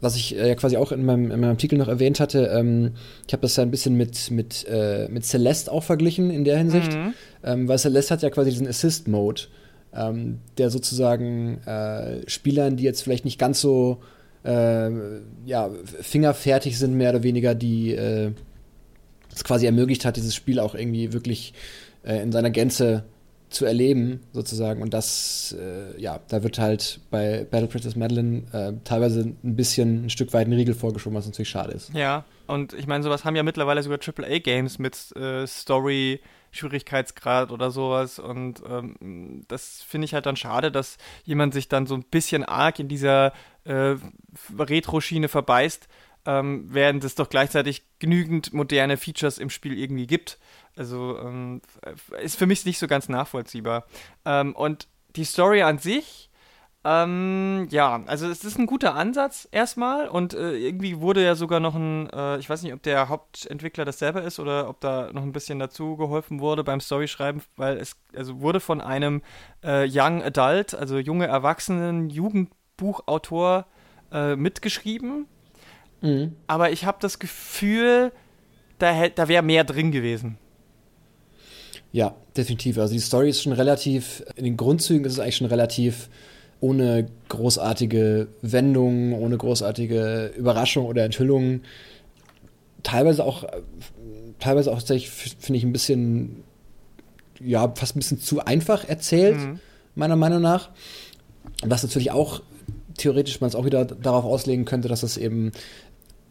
was 0.00 0.16
ich 0.16 0.36
äh, 0.36 0.48
ja 0.48 0.54
quasi 0.54 0.76
auch 0.76 0.92
in 0.92 1.04
meinem, 1.04 1.30
in 1.30 1.40
meinem, 1.40 1.50
Artikel 1.50 1.78
noch 1.78 1.88
erwähnt 1.88 2.20
hatte, 2.20 2.46
ähm, 2.46 2.92
ich 3.26 3.32
habe 3.32 3.42
das 3.42 3.56
ja 3.56 3.62
ein 3.62 3.70
bisschen 3.70 3.96
mit, 3.96 4.30
mit, 4.30 4.66
äh, 4.68 5.08
mit 5.08 5.24
Celeste 5.24 5.70
auch 5.70 5.84
verglichen 5.84 6.30
in 6.30 6.44
der 6.44 6.58
Hinsicht, 6.58 6.92
mhm. 6.92 7.14
ähm, 7.44 7.68
weil 7.68 7.78
Celeste 7.78 8.14
hat 8.14 8.22
ja 8.22 8.30
quasi 8.30 8.50
diesen 8.50 8.66
Assist-Mode, 8.66 9.42
ähm, 9.94 10.38
der 10.58 10.70
sozusagen 10.70 11.58
äh, 11.66 12.28
Spielern, 12.28 12.76
die 12.76 12.84
jetzt 12.84 13.02
vielleicht 13.02 13.24
nicht 13.24 13.38
ganz 13.38 13.60
so 13.60 14.00
äh, 14.44 14.90
ja, 15.44 15.70
fingerfertig 16.00 16.78
sind, 16.78 16.94
mehr 16.94 17.10
oder 17.10 17.22
weniger, 17.22 17.54
die 17.54 17.94
äh, 17.94 18.32
es 19.34 19.44
quasi 19.44 19.66
ermöglicht 19.66 20.04
hat, 20.04 20.16
dieses 20.16 20.34
Spiel 20.34 20.58
auch 20.58 20.74
irgendwie 20.74 21.12
wirklich 21.12 21.54
äh, 22.04 22.22
in 22.22 22.32
seiner 22.32 22.50
Gänze 22.50 23.04
zu 23.52 23.64
erleben, 23.64 24.20
sozusagen. 24.32 24.82
Und 24.82 24.94
das, 24.94 25.54
äh, 25.58 26.00
ja, 26.00 26.20
da 26.28 26.42
wird 26.42 26.58
halt 26.58 27.00
bei 27.10 27.46
Battle 27.50 27.68
Princess 27.68 27.96
Madeline 27.96 28.42
äh, 28.52 28.72
teilweise 28.84 29.20
ein 29.20 29.56
bisschen 29.56 30.06
ein 30.06 30.10
Stück 30.10 30.32
weit 30.32 30.46
ein 30.46 30.52
Riegel 30.52 30.74
vorgeschoben, 30.74 31.16
was 31.16 31.26
natürlich 31.26 31.50
schade 31.50 31.72
ist. 31.72 31.92
Ja, 31.94 32.24
und 32.46 32.72
ich 32.72 32.86
meine, 32.86 33.02
sowas 33.02 33.24
haben 33.24 33.36
ja 33.36 33.42
mittlerweile 33.42 33.82
sogar 33.82 33.98
AAA-Games 33.98 34.78
mit 34.78 35.14
äh, 35.16 35.46
Story. 35.46 36.20
Schwierigkeitsgrad 36.52 37.50
oder 37.50 37.70
sowas. 37.70 38.18
Und 38.18 38.62
ähm, 38.68 39.44
das 39.48 39.82
finde 39.82 40.04
ich 40.04 40.14
halt 40.14 40.26
dann 40.26 40.36
schade, 40.36 40.70
dass 40.70 40.98
jemand 41.24 41.54
sich 41.54 41.68
dann 41.68 41.86
so 41.86 41.94
ein 41.94 42.04
bisschen 42.04 42.44
arg 42.44 42.78
in 42.78 42.88
dieser 42.88 43.32
äh, 43.64 43.96
Retro-Schiene 44.56 45.28
verbeißt, 45.28 45.88
ähm, 46.26 46.66
während 46.68 47.02
es 47.04 47.14
doch 47.14 47.28
gleichzeitig 47.28 47.82
genügend 47.98 48.52
moderne 48.52 48.96
Features 48.96 49.38
im 49.38 49.50
Spiel 49.50 49.76
irgendwie 49.76 50.06
gibt. 50.06 50.38
Also 50.76 51.18
ähm, 51.18 51.60
ist 52.22 52.36
für 52.36 52.46
mich 52.46 52.64
nicht 52.64 52.78
so 52.78 52.86
ganz 52.86 53.08
nachvollziehbar. 53.08 53.84
Ähm, 54.24 54.54
und 54.54 54.88
die 55.16 55.24
Story 55.24 55.62
an 55.62 55.78
sich, 55.78 56.30
ähm, 56.84 57.68
ja, 57.70 58.02
also 58.06 58.28
es 58.28 58.42
ist 58.42 58.58
ein 58.58 58.66
guter 58.66 58.96
Ansatz 58.96 59.46
erstmal 59.52 60.08
und 60.08 60.34
äh, 60.34 60.56
irgendwie 60.56 60.98
wurde 60.98 61.24
ja 61.24 61.36
sogar 61.36 61.60
noch 61.60 61.76
ein, 61.76 62.10
äh, 62.10 62.38
ich 62.38 62.50
weiß 62.50 62.62
nicht, 62.64 62.72
ob 62.72 62.82
der 62.82 63.08
Hauptentwickler 63.08 63.84
das 63.84 64.00
selber 64.00 64.22
ist 64.22 64.40
oder 64.40 64.68
ob 64.68 64.80
da 64.80 65.12
noch 65.12 65.22
ein 65.22 65.32
bisschen 65.32 65.60
dazu 65.60 65.96
geholfen 65.96 66.40
wurde 66.40 66.64
beim 66.64 66.80
Storyschreiben, 66.80 67.42
weil 67.56 67.76
es 67.76 67.96
also 68.16 68.40
wurde 68.40 68.58
von 68.58 68.80
einem 68.80 69.22
äh, 69.62 69.86
Young 69.88 70.24
Adult, 70.24 70.74
also 70.74 70.98
junge 70.98 71.28
Erwachsenen, 71.28 72.10
Jugendbuchautor 72.10 73.66
äh, 74.10 74.34
mitgeschrieben. 74.34 75.26
Mhm. 76.00 76.34
Aber 76.48 76.72
ich 76.72 76.84
habe 76.84 76.98
das 77.00 77.20
Gefühl, 77.20 78.10
da, 78.80 79.08
da 79.08 79.28
wäre 79.28 79.44
mehr 79.44 79.62
drin 79.62 79.92
gewesen. 79.92 80.36
Ja, 81.92 82.14
definitiv. 82.36 82.78
Also 82.78 82.94
die 82.94 83.00
Story 83.00 83.30
ist 83.30 83.42
schon 83.42 83.52
relativ, 83.52 84.24
in 84.36 84.44
den 84.44 84.56
Grundzügen 84.56 85.04
ist 85.04 85.12
es 85.12 85.18
eigentlich 85.18 85.36
schon 85.36 85.46
relativ 85.46 86.08
ohne 86.60 87.06
großartige 87.28 88.28
Wendungen, 88.40 89.12
ohne 89.12 89.36
großartige 89.36 90.32
Überraschung 90.36 90.86
oder 90.86 91.04
Enthüllungen. 91.04 91.64
Teilweise 92.82 93.24
auch, 93.24 93.44
teilweise 94.38 94.70
auch 94.70 94.76
tatsächlich, 94.76 95.10
finde 95.10 95.58
ich, 95.58 95.64
ein 95.64 95.72
bisschen, 95.72 96.44
ja, 97.40 97.70
fast 97.74 97.94
ein 97.94 97.98
bisschen 97.98 98.20
zu 98.20 98.40
einfach 98.44 98.88
erzählt, 98.88 99.36
mhm. 99.36 99.60
meiner 99.94 100.16
Meinung 100.16 100.40
nach. 100.40 100.70
Was 101.62 101.82
natürlich 101.82 102.12
auch 102.12 102.40
theoretisch 102.96 103.40
man 103.40 103.48
es 103.48 103.54
auch 103.54 103.64
wieder 103.64 103.84
darauf 103.84 104.24
auslegen 104.24 104.64
könnte, 104.64 104.88
dass 104.88 105.02
es 105.02 105.16
eben 105.16 105.52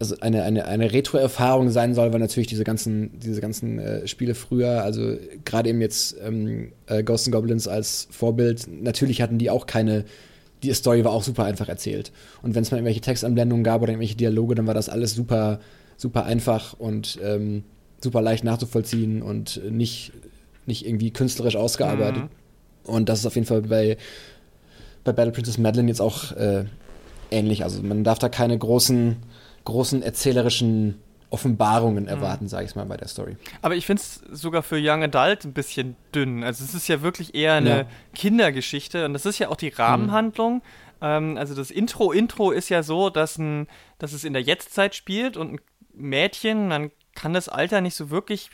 also 0.02 0.16
eine, 0.20 0.44
eine, 0.44 0.66
eine 0.66 0.92
Retro-Erfahrung 0.92 1.70
sein 1.70 1.94
soll, 1.94 2.12
weil 2.12 2.20
natürlich 2.20 2.48
diese 2.48 2.64
ganzen, 2.64 3.20
diese 3.20 3.40
ganzen 3.40 3.80
äh, 3.80 4.08
Spiele 4.08 4.36
früher, 4.36 4.84
also 4.84 5.16
gerade 5.46 5.70
eben 5.70 5.80
jetzt 5.80 6.16
ähm, 6.26 6.74
äh, 6.88 7.04
Ghosts 7.04 7.28
and 7.28 7.36
Goblins 7.36 7.68
als 7.68 8.08
Vorbild, 8.12 8.68
natürlich 8.68 9.22
hatten 9.22 9.38
die 9.38 9.50
auch 9.50 9.66
keine, 9.66 10.06
die 10.64 10.74
Story 10.74 11.06
war 11.06 11.12
auch 11.12 11.24
super 11.24 11.46
einfach 11.46 11.70
erzählt. 11.70 12.12
Und 12.42 12.56
wenn 12.56 12.64
es 12.64 12.72
mal 12.72 12.78
irgendwelche 12.78 13.02
Textanblendungen 13.02 13.64
gab 13.64 13.82
oder 13.82 13.92
irgendwelche 13.92 14.18
Dialoge, 14.18 14.56
dann 14.56 14.68
war 14.68 14.74
das 14.74 14.90
alles 14.90 15.14
super, 15.14 15.60
super 15.98 16.26
einfach 16.26 16.74
und 16.74 17.20
ähm, 17.24 17.64
super 18.04 18.22
leicht 18.22 18.44
nachzuvollziehen 18.44 19.22
und 19.22 19.62
nicht 19.70 20.12
nicht 20.66 20.86
irgendwie 20.86 21.12
künstlerisch 21.12 21.56
ausgearbeitet. 21.56 22.24
Mhm. 22.24 22.30
Und 22.84 23.10
das 23.10 23.20
ist 23.20 23.26
auf 23.26 23.36
jeden 23.36 23.48
Fall 23.48 23.62
bei, 23.62 23.98
bei 25.04 25.12
Battle 25.12 25.32
Princess 25.32 25.58
Madeline 25.58 25.90
jetzt 25.90 26.02
auch 26.02 26.32
äh, 26.34 26.66
ähnlich. 27.30 27.64
Also 27.64 27.82
man 27.84 28.04
darf 28.04 28.20
da 28.20 28.30
keine 28.30 28.58
großen, 28.58 29.18
großen 29.65 30.02
erzählerischen 30.02 31.02
Offenbarungen 31.30 32.04
mhm. 32.04 32.10
erwarten, 32.10 32.45
mhm. 32.45 32.50
sage 32.50 32.65
ich 32.65 32.76
mal, 32.76 32.86
bei 32.86 32.97
der 32.97 33.08
Story. 33.08 33.38
Aber 33.62 33.76
ich 33.76 33.86
finde 33.86 34.02
es 34.02 34.21
sogar 34.32 34.63
für 34.63 34.78
Young 34.80 35.04
Adult 35.04 35.45
ein 35.45 35.54
bisschen 35.54 35.95
dünn. 36.13 36.43
Also 36.43 36.63
es 36.63 36.74
ist 36.74 36.88
ja 36.88 37.02
wirklich 37.02 37.34
eher 37.34 37.54
eine 37.54 37.69
ja. 37.69 37.86
Kindergeschichte 38.13 39.06
und 39.06 39.13
das 39.13 39.26
ist 39.26 39.39
ja 39.39 39.50
auch 39.50 39.56
die 39.56 39.69
Rahmenhandlung. 39.69 40.56
Mhm. 40.56 40.62
Ähm, 41.02 41.38
also 41.38 41.56
das 41.56 41.71
Intro, 41.71 42.12
Intro 42.12 42.52
ist 42.52 42.69
ja 42.69 42.84
so, 42.84 43.10
dass, 43.10 43.38
ein, 43.38 43.67
dass 43.97 44.13
es 44.13 44.24
in 44.24 44.34
der 44.34 44.41
Jetztzeit 44.41 44.93
spielt 44.93 45.38
und 45.38 45.54
ein 45.54 45.60
Mädchen, 45.93 46.67
man 46.67 46.91
kann 47.15 47.34
das 47.34 47.50
Alter 47.50 47.82
nicht 47.82 47.95
so 47.95 48.10
wirklich 48.10 48.50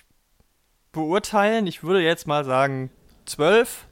beurteilen. 0.91 1.67
Ich 1.67 1.83
würde 1.83 2.01
jetzt 2.01 2.27
mal 2.27 2.45
sagen 2.45 2.89
zwölf. 3.25 3.87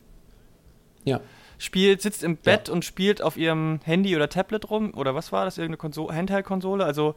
Ja. 1.03 1.21
Spielt, 1.57 2.01
sitzt 2.01 2.23
im 2.23 2.37
Bett 2.37 2.67
ja. 2.67 2.73
und 2.73 2.83
spielt 2.83 3.21
auf 3.21 3.37
ihrem 3.37 3.79
Handy 3.83 4.15
oder 4.15 4.29
Tablet 4.29 4.69
rum. 4.69 4.93
Oder 4.93 5.15
was 5.15 5.31
war 5.31 5.45
das? 5.45 5.57
Irgendeine 5.57 6.15
Handheld-Konsole? 6.15 6.83
Also 6.83 7.15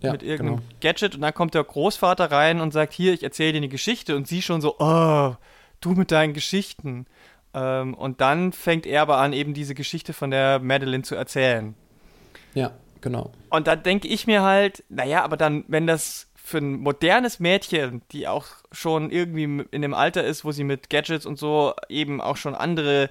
ja, 0.00 0.12
mit 0.12 0.22
irgendeinem 0.22 0.56
genau. 0.56 0.68
Gadget. 0.80 1.14
Und 1.14 1.22
dann 1.22 1.34
kommt 1.34 1.54
der 1.54 1.64
Großvater 1.64 2.30
rein 2.30 2.60
und 2.60 2.72
sagt: 2.72 2.92
Hier, 2.92 3.12
ich 3.12 3.22
erzähle 3.22 3.52
dir 3.52 3.58
eine 3.58 3.68
Geschichte. 3.68 4.16
Und 4.16 4.28
sie 4.28 4.42
schon 4.42 4.60
so: 4.60 4.76
Oh, 4.78 5.34
du 5.80 5.90
mit 5.90 6.10
deinen 6.10 6.34
Geschichten. 6.34 7.06
Ähm, 7.54 7.94
und 7.94 8.20
dann 8.20 8.52
fängt 8.52 8.86
er 8.86 9.02
aber 9.02 9.18
an, 9.18 9.32
eben 9.32 9.54
diese 9.54 9.74
Geschichte 9.74 10.12
von 10.12 10.30
der 10.30 10.58
Madeline 10.58 11.02
zu 11.02 11.14
erzählen. 11.14 11.74
Ja, 12.54 12.72
genau. 13.00 13.32
Und 13.50 13.66
da 13.66 13.76
denke 13.76 14.08
ich 14.08 14.26
mir 14.26 14.42
halt, 14.42 14.84
naja, 14.88 15.22
aber 15.24 15.36
dann, 15.36 15.64
wenn 15.68 15.86
das 15.86 16.28
für 16.34 16.58
ein 16.58 16.80
modernes 16.80 17.40
Mädchen, 17.40 18.02
die 18.12 18.26
auch 18.26 18.46
schon 18.72 19.10
irgendwie 19.10 19.64
in 19.70 19.82
dem 19.82 19.94
Alter 19.94 20.24
ist, 20.24 20.44
wo 20.44 20.52
sie 20.52 20.64
mit 20.64 20.88
Gadgets 20.88 21.26
und 21.26 21.38
so 21.38 21.74
eben 21.88 22.20
auch 22.20 22.36
schon 22.36 22.54
andere 22.54 23.10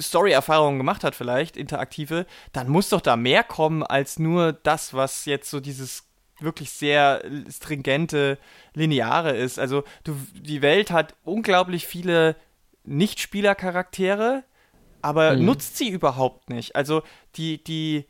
Story-Erfahrungen 0.00 0.78
gemacht 0.78 1.04
hat, 1.04 1.14
vielleicht, 1.14 1.56
interaktive, 1.56 2.26
dann 2.52 2.68
muss 2.68 2.88
doch 2.88 3.00
da 3.00 3.16
mehr 3.16 3.44
kommen 3.44 3.82
als 3.82 4.18
nur 4.18 4.52
das, 4.52 4.92
was 4.92 5.24
jetzt 5.24 5.50
so 5.50 5.60
dieses 5.60 6.04
wirklich 6.40 6.70
sehr 6.70 7.22
stringente, 7.50 8.38
lineare 8.74 9.36
ist. 9.36 9.58
Also 9.58 9.84
du, 10.04 10.16
die 10.34 10.62
Welt 10.62 10.90
hat 10.90 11.14
unglaublich 11.24 11.86
viele 11.86 12.36
Nicht-Spieler-Charaktere, 12.84 14.44
aber 15.00 15.36
mhm. 15.36 15.44
nutzt 15.46 15.78
sie 15.78 15.88
überhaupt 15.88 16.50
nicht. 16.50 16.76
Also 16.76 17.02
die, 17.36 17.62
die, 17.62 18.04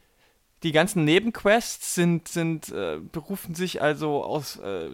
die 0.63 0.73
ganzen 0.73 1.05
Nebenquests 1.05 1.95
sind, 1.95 2.29
sind 2.29 2.71
äh, 2.71 2.99
berufen 2.99 3.55
sich 3.55 3.81
also 3.83 4.25
aus 4.25 4.57
äh, 4.57 4.91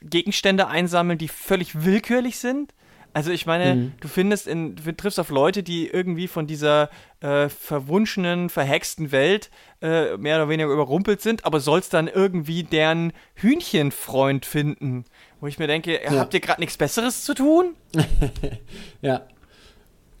Gegenstände 0.00 0.66
einsammeln, 0.66 1.18
die 1.18 1.28
völlig 1.28 1.84
willkürlich 1.84 2.38
sind. 2.38 2.74
Also 3.14 3.30
ich 3.30 3.46
meine, 3.46 3.74
mhm. 3.74 3.92
du 4.00 4.08
findest 4.08 4.46
in, 4.46 4.76
du 4.76 4.92
triffst 4.92 5.20
auf 5.20 5.30
Leute, 5.30 5.62
die 5.62 5.88
irgendwie 5.88 6.28
von 6.28 6.46
dieser 6.46 6.88
äh, 7.20 7.48
verwunschenen, 7.48 8.48
verhexten 8.48 9.12
Welt 9.12 9.50
äh, 9.82 10.16
mehr 10.16 10.36
oder 10.36 10.48
weniger 10.48 10.70
überrumpelt 10.70 11.20
sind, 11.20 11.44
aber 11.44 11.60
sollst 11.60 11.92
dann 11.94 12.08
irgendwie 12.08 12.62
deren 12.62 13.12
Hühnchenfreund 13.34 14.46
finden. 14.46 15.04
Wo 15.40 15.46
ich 15.46 15.58
mir 15.58 15.66
denke, 15.66 16.00
ja. 16.02 16.12
habt 16.12 16.32
ihr 16.34 16.40
gerade 16.40 16.60
nichts 16.60 16.76
Besseres 16.76 17.24
zu 17.24 17.34
tun? 17.34 17.74
ja. 19.02 19.22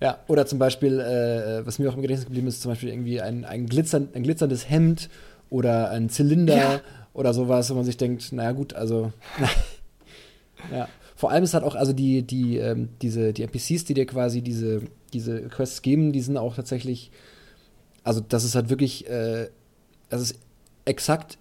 Ja, 0.00 0.18
oder 0.26 0.46
zum 0.46 0.58
Beispiel, 0.58 0.98
äh, 0.98 1.64
was 1.64 1.78
mir 1.78 1.88
auch 1.88 1.94
im 1.94 2.02
Gedächtnis 2.02 2.26
geblieben 2.26 2.48
ist, 2.48 2.60
zum 2.60 2.72
Beispiel 2.72 2.88
irgendwie 2.88 3.20
ein, 3.20 3.44
ein, 3.44 3.66
glitzern, 3.66 4.08
ein 4.14 4.24
glitzerndes 4.24 4.68
Hemd 4.68 5.08
oder 5.48 5.90
ein 5.90 6.08
Zylinder 6.10 6.56
ja. 6.56 6.80
oder 7.14 7.32
sowas, 7.32 7.70
wo 7.70 7.74
man 7.74 7.84
sich 7.84 7.98
denkt, 7.98 8.32
naja 8.32 8.50
gut, 8.50 8.74
also 8.74 9.12
ja. 10.72 10.88
Vor 11.22 11.30
allem 11.30 11.44
ist 11.44 11.54
halt 11.54 11.62
auch, 11.62 11.76
also 11.76 11.92
die, 11.92 12.22
die, 12.24 12.56
ähm, 12.56 12.88
diese, 13.00 13.32
die 13.32 13.44
NPCs, 13.44 13.84
die 13.84 13.94
dir 13.94 14.06
quasi 14.06 14.42
diese, 14.42 14.82
diese 15.12 15.42
Quests 15.42 15.80
geben, 15.80 16.10
die 16.10 16.20
sind 16.20 16.36
auch 16.36 16.56
tatsächlich, 16.56 17.12
also 18.02 18.20
das 18.20 18.42
ist 18.42 18.56
halt 18.56 18.70
wirklich, 18.70 19.08
äh, 19.08 19.46
das 20.08 20.20
ist 20.20 20.40
exakt, 20.84 21.38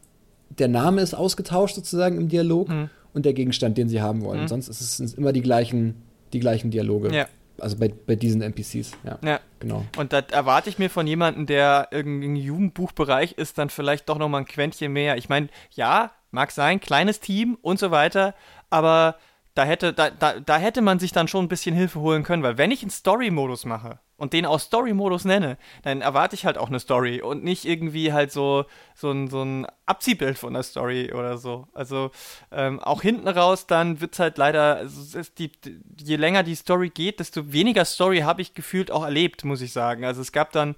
der 0.50 0.68
Name 0.68 1.02
ist 1.02 1.16
ausgetauscht 1.16 1.74
sozusagen 1.74 2.18
im 2.18 2.28
Dialog 2.30 2.70
mhm. 2.70 2.92
und 3.16 3.26
der 3.26 3.34
Gegenstand, 3.34 3.76
den 3.76 3.90
sie 3.90 4.04
haben 4.04 4.22
wollen. 4.22 4.42
Mhm. 4.42 4.50
Sonst 4.50 4.68
ist 4.68 5.00
es 5.00 5.16
immer 5.16 5.34
die 5.34 5.42
gleichen, 5.42 5.96
die 6.32 6.40
gleichen 6.40 6.70
Dialoge. 6.70 7.12
Ja. 7.12 7.26
Also 7.58 7.76
bei, 7.76 7.88
bei 7.88 8.16
diesen 8.16 8.44
NPCs, 8.44 8.92
ja. 9.04 9.18
Ja, 9.26 9.40
genau. 9.60 9.84
Und 9.98 10.14
da 10.14 10.20
erwarte 10.20 10.70
ich 10.70 10.78
mir 10.78 10.92
von 10.92 11.08
jemandem, 11.08 11.48
der 11.48 11.88
irgendwie 11.90 12.28
im 12.28 12.36
Jugendbuchbereich 12.36 13.32
ist, 13.32 13.58
dann 13.58 13.72
vielleicht 13.72 14.10
doch 14.10 14.20
noch 14.20 14.30
mal 14.30 14.38
ein 14.38 14.46
Quäntchen 14.46 14.94
mehr. 14.94 15.18
Ich 15.18 15.28
meine, 15.28 15.48
ja, 15.72 16.12
mag 16.30 16.52
sein, 16.52 16.80
kleines 16.80 17.20
Team 17.20 17.58
und 17.64 17.80
so 17.80 17.90
weiter, 17.90 18.36
aber 18.70 19.16
da 19.54 19.64
hätte, 19.64 19.94
da, 19.94 20.10
da, 20.10 20.40
da 20.40 20.58
hätte 20.58 20.82
man 20.82 21.00
sich 21.00 21.12
dann 21.12 21.28
schon 21.28 21.46
ein 21.46 21.50
bisschen 21.50 21.76
Hilfe 21.76 22.00
holen 22.00 22.24
können, 22.24 22.44
weil 22.44 22.58
wenn 22.58 22.72
ich 22.72 22.82
einen 22.84 22.92
Story-Modus 22.92 23.66
mache 23.66 24.00
und 24.16 24.34
den 24.34 24.46
auch 24.46 24.60
Story-Modus 24.60 25.26
nenne, 25.26 25.58
dann 25.84 26.02
erwarte 26.02 26.36
ich 26.36 26.46
halt 26.46 26.58
auch 26.58 26.70
eine 26.70 26.80
Story 26.80 27.22
und 27.22 27.44
nicht 27.44 27.66
irgendwie 27.66 28.14
halt 28.14 28.32
so, 28.32 28.66
so, 28.96 29.12
ein, 29.12 29.30
so 29.30 29.44
ein 29.44 29.68
Abziehbild 29.86 30.38
von 30.38 30.54
der 30.54 30.64
Story 30.64 31.12
oder 31.12 31.38
so. 31.38 31.68
Also 31.74 32.12
ähm, 32.52 32.80
auch 32.80 33.02
hinten 33.02 33.28
raus, 33.28 33.68
dann 33.68 34.00
wird 34.00 34.14
es 34.14 34.20
halt 34.20 34.38
leider, 34.38 34.78
also 34.78 35.20
die, 35.38 35.52
je 36.00 36.16
länger 36.16 36.44
die 36.44 36.56
Story 36.56 36.90
geht, 36.90 37.20
desto 37.20 37.52
weniger 37.52 37.84
Story 37.84 38.20
habe 38.20 38.42
ich 38.42 38.54
gefühlt 38.54 38.90
auch 38.90 39.04
erlebt, 39.04 39.44
muss 39.44 39.62
ich 39.62 39.74
sagen. 39.74 40.06
Also 40.06 40.22
es 40.22 40.32
gab 40.32 40.54
dann 40.54 40.76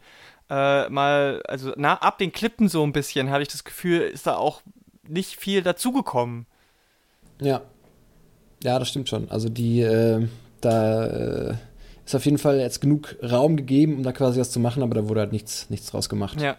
äh, 0.50 0.90
mal, 0.90 1.44
also 1.48 1.74
na, 1.76 1.96
ab 1.96 2.18
den 2.18 2.32
Klippen 2.32 2.70
so 2.70 2.84
ein 2.84 2.92
bisschen, 2.94 3.30
habe 3.30 3.44
ich 3.44 3.50
das 3.50 3.64
Gefühl, 3.64 4.02
ist 4.02 4.26
da 4.26 4.36
auch 4.36 4.62
nicht 5.08 5.36
viel 5.36 5.62
dazugekommen. 5.62 6.48
Ja, 7.40 7.62
ja, 8.64 8.80
das 8.80 8.90
stimmt 8.90 9.10
schon. 9.10 9.30
Also 9.30 9.50
die, 9.50 9.82
äh, 9.82 10.28
da 10.62 11.06
äh, 11.06 11.56
ist 12.06 12.16
auf 12.16 12.26
jeden 12.26 12.38
Fall 12.38 12.60
jetzt 12.60 12.82
genug 12.82 13.16
Raum 13.22 13.56
gegeben, 13.56 13.98
um 13.98 14.04
da 14.04 14.12
quasi 14.12 14.40
was 14.40 14.52
zu 14.52 14.60
machen, 14.60 14.84
aber 14.84 14.96
da 14.96 15.08
wurde 15.08 15.22
halt 15.22 15.32
nichts, 15.32 15.70
nichts 15.70 15.92
draus 15.92 16.10
gemacht. 16.10 16.42
Ja. 16.42 16.58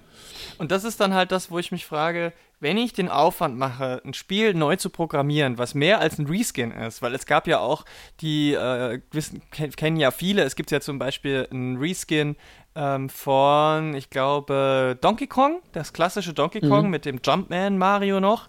Und 0.58 0.70
das 0.70 0.84
ist 0.84 1.00
dann 1.00 1.14
halt 1.14 1.32
das, 1.32 1.50
wo 1.50 1.58
ich 1.58 1.72
mich 1.72 1.84
frage, 1.84 2.32
wenn 2.60 2.76
ich 2.76 2.92
den 2.92 3.08
Aufwand 3.08 3.58
mache, 3.58 4.00
ein 4.04 4.14
Spiel 4.14 4.54
neu 4.54 4.76
zu 4.76 4.88
programmieren, 4.88 5.58
was 5.58 5.74
mehr 5.74 6.00
als 6.00 6.18
ein 6.18 6.26
Reskin 6.26 6.70
ist, 6.70 7.02
weil 7.02 7.14
es 7.14 7.26
gab 7.26 7.46
ja 7.46 7.58
auch 7.58 7.84
die, 8.20 8.54
äh, 8.54 9.00
wissen, 9.10 9.42
kennen 9.50 9.96
ja 9.96 10.10
viele, 10.10 10.42
es 10.42 10.56
gibt 10.56 10.70
ja 10.70 10.80
zum 10.80 10.98
Beispiel 10.98 11.48
ein 11.50 11.76
Reskin 11.76 12.36
ähm, 12.74 13.08
von, 13.08 13.94
ich 13.94 14.10
glaube, 14.10 14.96
Donkey 15.00 15.26
Kong, 15.26 15.60
das 15.72 15.92
klassische 15.92 16.32
Donkey 16.32 16.60
Kong 16.60 16.84
mhm. 16.84 16.90
mit 16.90 17.04
dem 17.04 17.20
Jumpman 17.24 17.76
Mario 17.76 18.20
noch, 18.20 18.48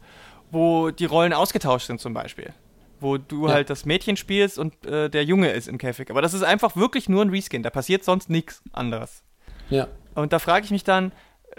wo 0.52 0.92
die 0.92 1.06
Rollen 1.06 1.34
ausgetauscht 1.34 1.88
sind 1.88 2.00
zum 2.00 2.14
Beispiel 2.14 2.54
wo 3.00 3.18
du 3.18 3.48
ja. 3.48 3.54
halt 3.54 3.70
das 3.70 3.86
Mädchen 3.86 4.18
spielst 4.18 4.58
und 4.58 4.86
äh, 4.86 5.10
der 5.10 5.24
Junge 5.24 5.52
ist 5.52 5.68
im 5.68 5.78
Käfig. 5.78 6.10
Aber 6.10 6.22
das 6.22 6.34
ist 6.34 6.44
einfach 6.44 6.76
wirklich 6.76 7.10
nur 7.10 7.24
ein 7.24 7.30
Reskin. 7.30 7.64
Da 7.64 7.70
passiert 7.70 8.04
sonst 8.04 8.30
nichts 8.30 8.62
anderes. 8.72 9.24
Ja. 9.70 9.88
Und 10.14 10.34
da 10.34 10.40
frage 10.40 10.66
ich 10.66 10.72
mich 10.72 10.84
dann, 10.84 11.12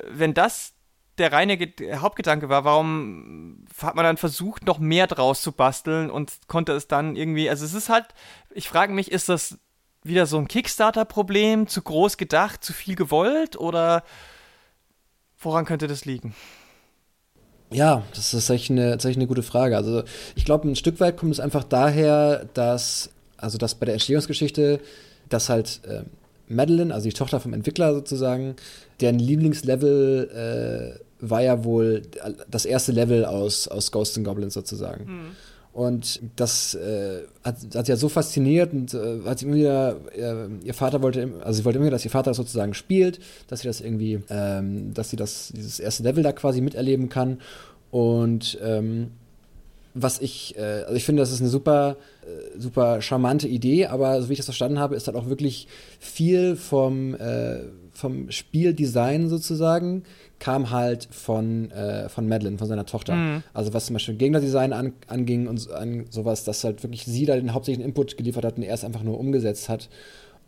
wenn 0.08 0.34
das 0.34 0.74
der 1.18 1.32
reine 1.32 1.56
Ge 1.56 1.96
Hauptgedanke 1.96 2.48
war, 2.48 2.64
warum 2.64 3.64
hat 3.80 3.94
man 3.94 4.04
dann 4.04 4.16
versucht, 4.16 4.66
noch 4.66 4.78
mehr 4.78 5.06
draus 5.06 5.40
zu 5.40 5.52
basteln 5.52 6.10
und 6.10 6.32
konnte 6.46 6.72
es 6.72 6.88
dann 6.88 7.16
irgendwie, 7.16 7.48
also 7.48 7.64
es 7.64 7.74
ist 7.74 7.88
halt, 7.88 8.06
ich 8.50 8.68
frage 8.68 8.92
mich, 8.92 9.10
ist 9.10 9.28
das 9.28 9.58
wieder 10.02 10.26
so 10.26 10.38
ein 10.38 10.48
Kickstarter-Problem, 10.48 11.68
zu 11.68 11.82
groß 11.82 12.16
gedacht, 12.16 12.62
zu 12.62 12.72
viel 12.72 12.96
gewollt 12.96 13.56
oder 13.56 14.04
woran 15.38 15.64
könnte 15.64 15.86
das 15.86 16.04
liegen? 16.04 16.34
Ja, 17.70 18.02
das 18.10 18.26
ist 18.26 18.30
tatsächlich 18.32 18.70
eine, 18.70 18.90
tatsächlich 18.92 19.18
eine 19.18 19.26
gute 19.26 19.42
Frage. 19.42 19.76
Also 19.76 20.02
ich 20.34 20.44
glaube, 20.44 20.68
ein 20.68 20.76
Stück 20.76 21.00
weit 21.00 21.16
kommt 21.16 21.32
es 21.32 21.40
einfach 21.40 21.64
daher, 21.64 22.46
dass, 22.54 23.10
also 23.36 23.58
dass 23.58 23.74
bei 23.74 23.86
der 23.86 23.94
Entstehungsgeschichte, 23.94 24.80
dass 25.28 25.48
halt 25.48 25.80
äh, 25.84 26.02
Madeline, 26.48 26.94
also 26.94 27.08
die 27.08 27.14
Tochter 27.14 27.40
vom 27.40 27.52
Entwickler 27.52 27.92
sozusagen, 27.94 28.54
deren 29.00 29.18
Lieblingslevel 29.18 30.98
äh, 31.00 31.06
war 31.20 31.42
ja 31.42 31.64
wohl 31.64 32.02
das 32.50 32.66
erste 32.66 32.92
Level 32.92 33.24
aus, 33.24 33.68
aus 33.68 33.90
Ghosts 33.90 34.16
and 34.16 34.26
Goblins 34.26 34.54
sozusagen. 34.54 35.04
Mhm. 35.04 35.26
Und 35.76 36.22
das 36.36 36.74
äh, 36.74 37.24
hat, 37.44 37.56
hat 37.74 37.84
sie 37.84 37.92
ja 37.92 37.96
so 37.96 38.08
fasziniert 38.08 38.72
und 38.72 38.94
äh, 38.94 39.20
hat 39.26 39.40
sie 39.40 39.44
immer 39.44 39.56
wieder, 39.56 39.96
äh, 40.16 40.48
ihr 40.64 40.72
Vater 40.72 41.02
wollte, 41.02 41.34
also 41.44 41.58
sie 41.58 41.66
wollte 41.66 41.78
immer, 41.78 41.90
dass 41.90 42.02
ihr 42.02 42.10
Vater 42.10 42.30
das 42.30 42.38
sozusagen 42.38 42.72
spielt, 42.72 43.20
dass 43.48 43.60
sie 43.60 43.68
das 43.68 43.82
irgendwie, 43.82 44.20
ähm, 44.30 44.94
dass 44.94 45.10
sie 45.10 45.16
das, 45.16 45.52
dieses 45.54 45.78
erste 45.78 46.02
Level 46.02 46.22
da 46.22 46.32
quasi 46.32 46.62
miterleben 46.62 47.10
kann. 47.10 47.42
Und 47.90 48.56
ähm, 48.64 49.10
was 49.92 50.18
ich, 50.18 50.56
äh, 50.56 50.84
also 50.84 50.94
ich 50.94 51.04
finde, 51.04 51.20
das 51.20 51.30
ist 51.30 51.42
eine 51.42 51.50
super, 51.50 51.98
äh, 52.22 52.58
super 52.58 53.02
charmante 53.02 53.46
Idee, 53.46 53.84
aber 53.84 54.22
so 54.22 54.30
wie 54.30 54.32
ich 54.32 54.38
das 54.38 54.46
verstanden 54.46 54.78
habe, 54.78 54.96
ist 54.96 55.06
halt 55.08 55.16
auch 55.18 55.28
wirklich 55.28 55.68
viel 56.00 56.56
vom, 56.56 57.14
äh, 57.16 57.64
vom 57.92 58.30
Spieldesign 58.30 59.28
sozusagen 59.28 60.04
kam 60.38 60.70
halt 60.70 61.08
von, 61.10 61.70
äh, 61.70 62.08
von 62.08 62.28
Madeline, 62.28 62.58
von 62.58 62.68
seiner 62.68 62.86
Tochter. 62.86 63.14
Mhm. 63.14 63.42
Also 63.54 63.72
was 63.72 63.86
zum 63.86 63.94
Beispiel 63.94 64.16
Gegnerdesign 64.16 64.72
an, 64.72 64.92
anging 65.06 65.46
und 65.46 65.70
an 65.70 66.06
sowas, 66.10 66.44
dass 66.44 66.62
halt 66.64 66.82
wirklich 66.82 67.04
sie 67.04 67.24
da 67.26 67.36
den 67.36 67.54
hauptsächlichen 67.54 67.88
Input 67.88 68.16
geliefert 68.16 68.44
hat 68.44 68.56
und 68.56 68.62
er 68.62 68.74
es 68.74 68.84
einfach 68.84 69.02
nur 69.02 69.18
umgesetzt 69.18 69.68
hat. 69.68 69.88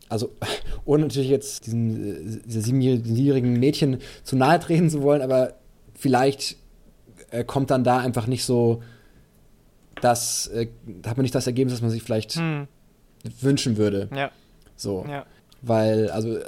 Also, 0.09 0.30
ohne 0.84 1.05
natürlich 1.05 1.30
jetzt 1.30 1.66
diesen, 1.66 2.43
dieser 2.45 2.61
siebenjährigen 2.61 3.59
Mädchen 3.59 3.99
zu 4.24 4.36
nahe 4.36 4.59
treten 4.61 4.91
zu 4.91 5.03
wollen, 5.03 5.22
aber 5.22 5.55
vielleicht 5.95 6.57
äh, 7.30 7.45
kommt 7.45 7.70
dann 7.70 7.84
da 7.84 7.99
einfach 7.99 8.26
nicht 8.26 8.45
so 8.45 8.82
das, 10.01 10.49
äh, 10.49 10.68
hat 11.07 11.16
man 11.16 11.22
nicht 11.22 11.34
das 11.34 11.47
Ergebnis, 11.47 11.74
das 11.74 11.82
man 11.82 11.91
sich 11.91 12.03
vielleicht 12.03 12.36
mhm. 12.36 12.68
wünschen 13.41 13.76
würde. 13.76 14.09
Ja. 14.14 14.30
So. 14.76 15.05
Ja. 15.09 15.26
Weil, 15.61 16.11
also, 16.11 16.39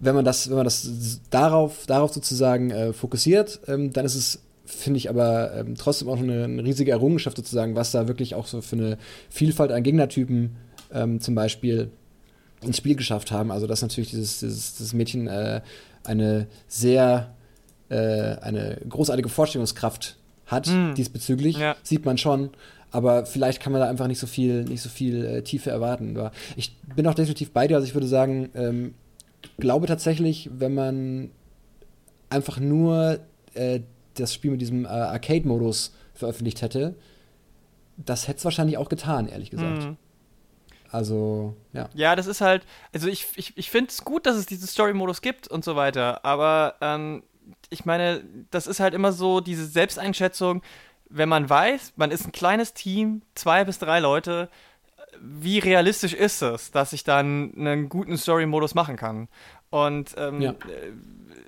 wenn 0.00 0.14
man 0.14 0.24
das, 0.24 0.48
wenn 0.48 0.56
man 0.56 0.64
das 0.64 1.20
darauf, 1.30 1.86
darauf 1.86 2.12
sozusagen 2.12 2.70
äh, 2.70 2.92
fokussiert, 2.92 3.60
ähm, 3.68 3.92
dann 3.92 4.04
ist 4.04 4.14
es, 4.14 4.42
finde 4.64 4.96
ich, 4.96 5.10
aber 5.10 5.54
ähm, 5.54 5.74
trotzdem 5.76 6.08
auch 6.08 6.18
eine, 6.18 6.44
eine, 6.44 6.64
riesige 6.64 6.90
Errungenschaft 6.90 7.36
sozusagen, 7.36 7.76
was 7.76 7.92
da 7.92 8.08
wirklich 8.08 8.34
auch 8.34 8.46
so 8.46 8.62
für 8.62 8.76
eine 8.76 8.98
Vielfalt 9.28 9.70
an 9.72 9.82
Gegnertypen 9.82 10.56
ähm, 10.92 11.20
zum 11.20 11.34
Beispiel 11.34 11.90
ins 12.62 12.78
Spiel 12.78 12.96
geschafft 12.96 13.30
haben. 13.30 13.50
Also, 13.50 13.66
dass 13.66 13.82
natürlich 13.82 14.10
dieses, 14.10 14.40
dieses, 14.40 14.76
dieses 14.76 14.92
Mädchen 14.94 15.26
äh, 15.26 15.60
eine 16.04 16.46
sehr, 16.66 17.34
äh, 17.90 17.96
eine 17.96 18.78
großartige 18.88 19.28
Vorstellungskraft 19.28 20.16
hat 20.46 20.66
mm. 20.66 20.94
diesbezüglich, 20.94 21.58
ja. 21.58 21.76
sieht 21.82 22.04
man 22.04 22.18
schon 22.18 22.50
aber 22.92 23.24
vielleicht 23.24 23.62
kann 23.62 23.72
man 23.72 23.80
da 23.80 23.88
einfach 23.88 24.08
nicht 24.08 24.18
so 24.18 24.26
viel, 24.26 24.64
nicht 24.64 24.82
so 24.82 24.88
viel 24.88 25.24
äh, 25.24 25.42
Tiefe 25.42 25.70
erwarten. 25.70 26.18
Ich 26.56 26.76
bin 26.96 27.06
auch 27.06 27.14
definitiv 27.14 27.52
bei 27.52 27.68
dir, 27.68 27.76
also 27.76 27.86
ich 27.86 27.94
würde 27.94 28.08
sagen, 28.08 28.50
ähm, 28.54 28.94
glaube 29.58 29.86
tatsächlich, 29.86 30.50
wenn 30.52 30.74
man 30.74 31.30
einfach 32.28 32.58
nur 32.58 33.20
äh, 33.54 33.80
das 34.14 34.34
Spiel 34.34 34.52
mit 34.52 34.60
diesem 34.60 34.84
äh, 34.84 34.88
Arcade-Modus 34.88 35.94
veröffentlicht 36.14 36.62
hätte, 36.62 36.94
das 37.96 38.28
hätte 38.28 38.38
es 38.38 38.44
wahrscheinlich 38.44 38.78
auch 38.78 38.88
getan, 38.88 39.28
ehrlich 39.28 39.50
gesagt. 39.50 39.84
Mhm. 39.84 39.96
Also, 40.90 41.54
ja. 41.72 41.88
Ja, 41.94 42.16
das 42.16 42.26
ist 42.26 42.40
halt, 42.40 42.64
also 42.92 43.08
ich, 43.08 43.26
ich, 43.36 43.56
ich 43.56 43.70
finde 43.70 43.90
es 43.90 44.04
gut, 44.04 44.26
dass 44.26 44.36
es 44.36 44.46
diesen 44.46 44.66
Story-Modus 44.66 45.22
gibt 45.22 45.46
und 45.48 45.64
so 45.64 45.76
weiter, 45.76 46.24
aber 46.24 46.74
ähm, 46.80 47.22
ich 47.68 47.84
meine, 47.84 48.24
das 48.50 48.66
ist 48.66 48.80
halt 48.80 48.94
immer 48.94 49.12
so 49.12 49.40
diese 49.40 49.66
Selbsteinschätzung, 49.66 50.62
wenn 51.08 51.28
man 51.28 51.48
weiß, 51.48 51.94
man 51.96 52.10
ist 52.10 52.26
ein 52.26 52.32
kleines 52.32 52.74
Team, 52.74 53.22
zwei 53.34 53.64
bis 53.64 53.78
drei 53.78 54.00
Leute, 54.00 54.48
wie 55.20 55.58
realistisch 55.58 56.14
ist 56.14 56.42
es, 56.42 56.70
dass 56.70 56.92
ich 56.92 57.04
dann 57.04 57.52
einen 57.56 57.88
guten 57.88 58.16
Story-Modus 58.16 58.74
machen 58.74 58.96
kann? 58.96 59.28
Und 59.70 60.14
ähm, 60.16 60.40
ja. 60.40 60.54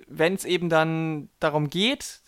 wenn 0.08 0.34
es 0.34 0.44
eben 0.44 0.68
dann 0.68 1.28
darum 1.40 1.70
geht, 1.70 2.20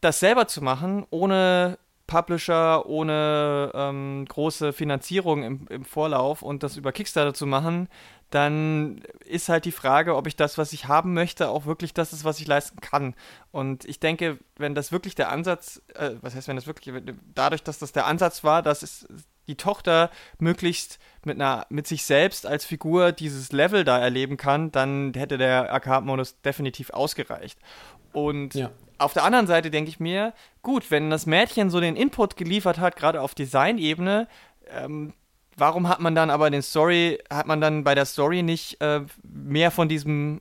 das 0.00 0.20
selber 0.20 0.46
zu 0.46 0.62
machen, 0.62 1.04
ohne 1.10 1.78
Publisher, 2.06 2.86
ohne 2.86 3.72
ähm, 3.74 4.26
große 4.28 4.72
Finanzierung 4.72 5.42
im, 5.42 5.66
im 5.68 5.84
Vorlauf 5.84 6.42
und 6.42 6.62
das 6.62 6.76
über 6.76 6.92
Kickstarter 6.92 7.34
zu 7.34 7.46
machen, 7.46 7.88
dann 8.30 9.02
ist 9.24 9.48
halt 9.48 9.64
die 9.64 9.72
Frage, 9.72 10.16
ob 10.16 10.26
ich 10.26 10.36
das, 10.36 10.58
was 10.58 10.72
ich 10.72 10.86
haben 10.86 11.14
möchte, 11.14 11.48
auch 11.48 11.66
wirklich 11.66 11.94
das 11.94 12.12
ist, 12.12 12.24
was 12.24 12.40
ich 12.40 12.46
leisten 12.46 12.80
kann. 12.80 13.14
Und 13.50 13.84
ich 13.84 14.00
denke, 14.00 14.38
wenn 14.56 14.74
das 14.74 14.92
wirklich 14.92 15.14
der 15.14 15.30
Ansatz, 15.30 15.82
äh, 15.94 16.12
was 16.20 16.34
heißt, 16.34 16.48
wenn 16.48 16.56
das 16.56 16.66
wirklich, 16.66 16.94
dadurch, 17.34 17.62
dass 17.62 17.78
das 17.78 17.92
der 17.92 18.06
Ansatz 18.06 18.44
war, 18.44 18.62
dass 18.62 18.82
es 18.82 19.08
die 19.46 19.56
Tochter 19.56 20.10
möglichst 20.38 20.98
mit 21.24 21.40
einer, 21.40 21.66
mit 21.68 21.86
sich 21.86 22.04
selbst 22.04 22.46
als 22.46 22.64
Figur 22.64 23.12
dieses 23.12 23.52
Level 23.52 23.84
da 23.84 23.98
erleben 23.98 24.36
kann, 24.36 24.72
dann 24.72 25.12
hätte 25.14 25.38
der 25.38 25.72
Arcade-Modus 25.72 26.40
definitiv 26.42 26.90
ausgereicht. 26.90 27.58
Und 28.12 28.54
ja. 28.54 28.70
auf 28.98 29.12
der 29.12 29.24
anderen 29.24 29.46
Seite 29.46 29.70
denke 29.70 29.90
ich 29.90 30.00
mir, 30.00 30.32
gut, 30.62 30.90
wenn 30.90 31.10
das 31.10 31.26
Mädchen 31.26 31.68
so 31.70 31.80
den 31.80 31.96
Input 31.96 32.36
geliefert 32.36 32.78
hat, 32.78 32.96
gerade 32.96 33.20
auf 33.20 33.34
Designebene, 33.34 34.28
ähm, 34.70 35.12
warum 35.56 35.88
hat 35.88 36.00
man 36.00 36.14
dann 36.14 36.30
aber 36.30 36.50
den 36.50 36.62
Story, 36.62 37.18
hat 37.30 37.46
man 37.46 37.60
dann 37.60 37.84
bei 37.84 37.94
der 37.94 38.06
Story 38.06 38.42
nicht 38.42 38.80
äh, 38.80 39.02
mehr 39.22 39.70
von 39.70 39.88
diesem 39.88 40.40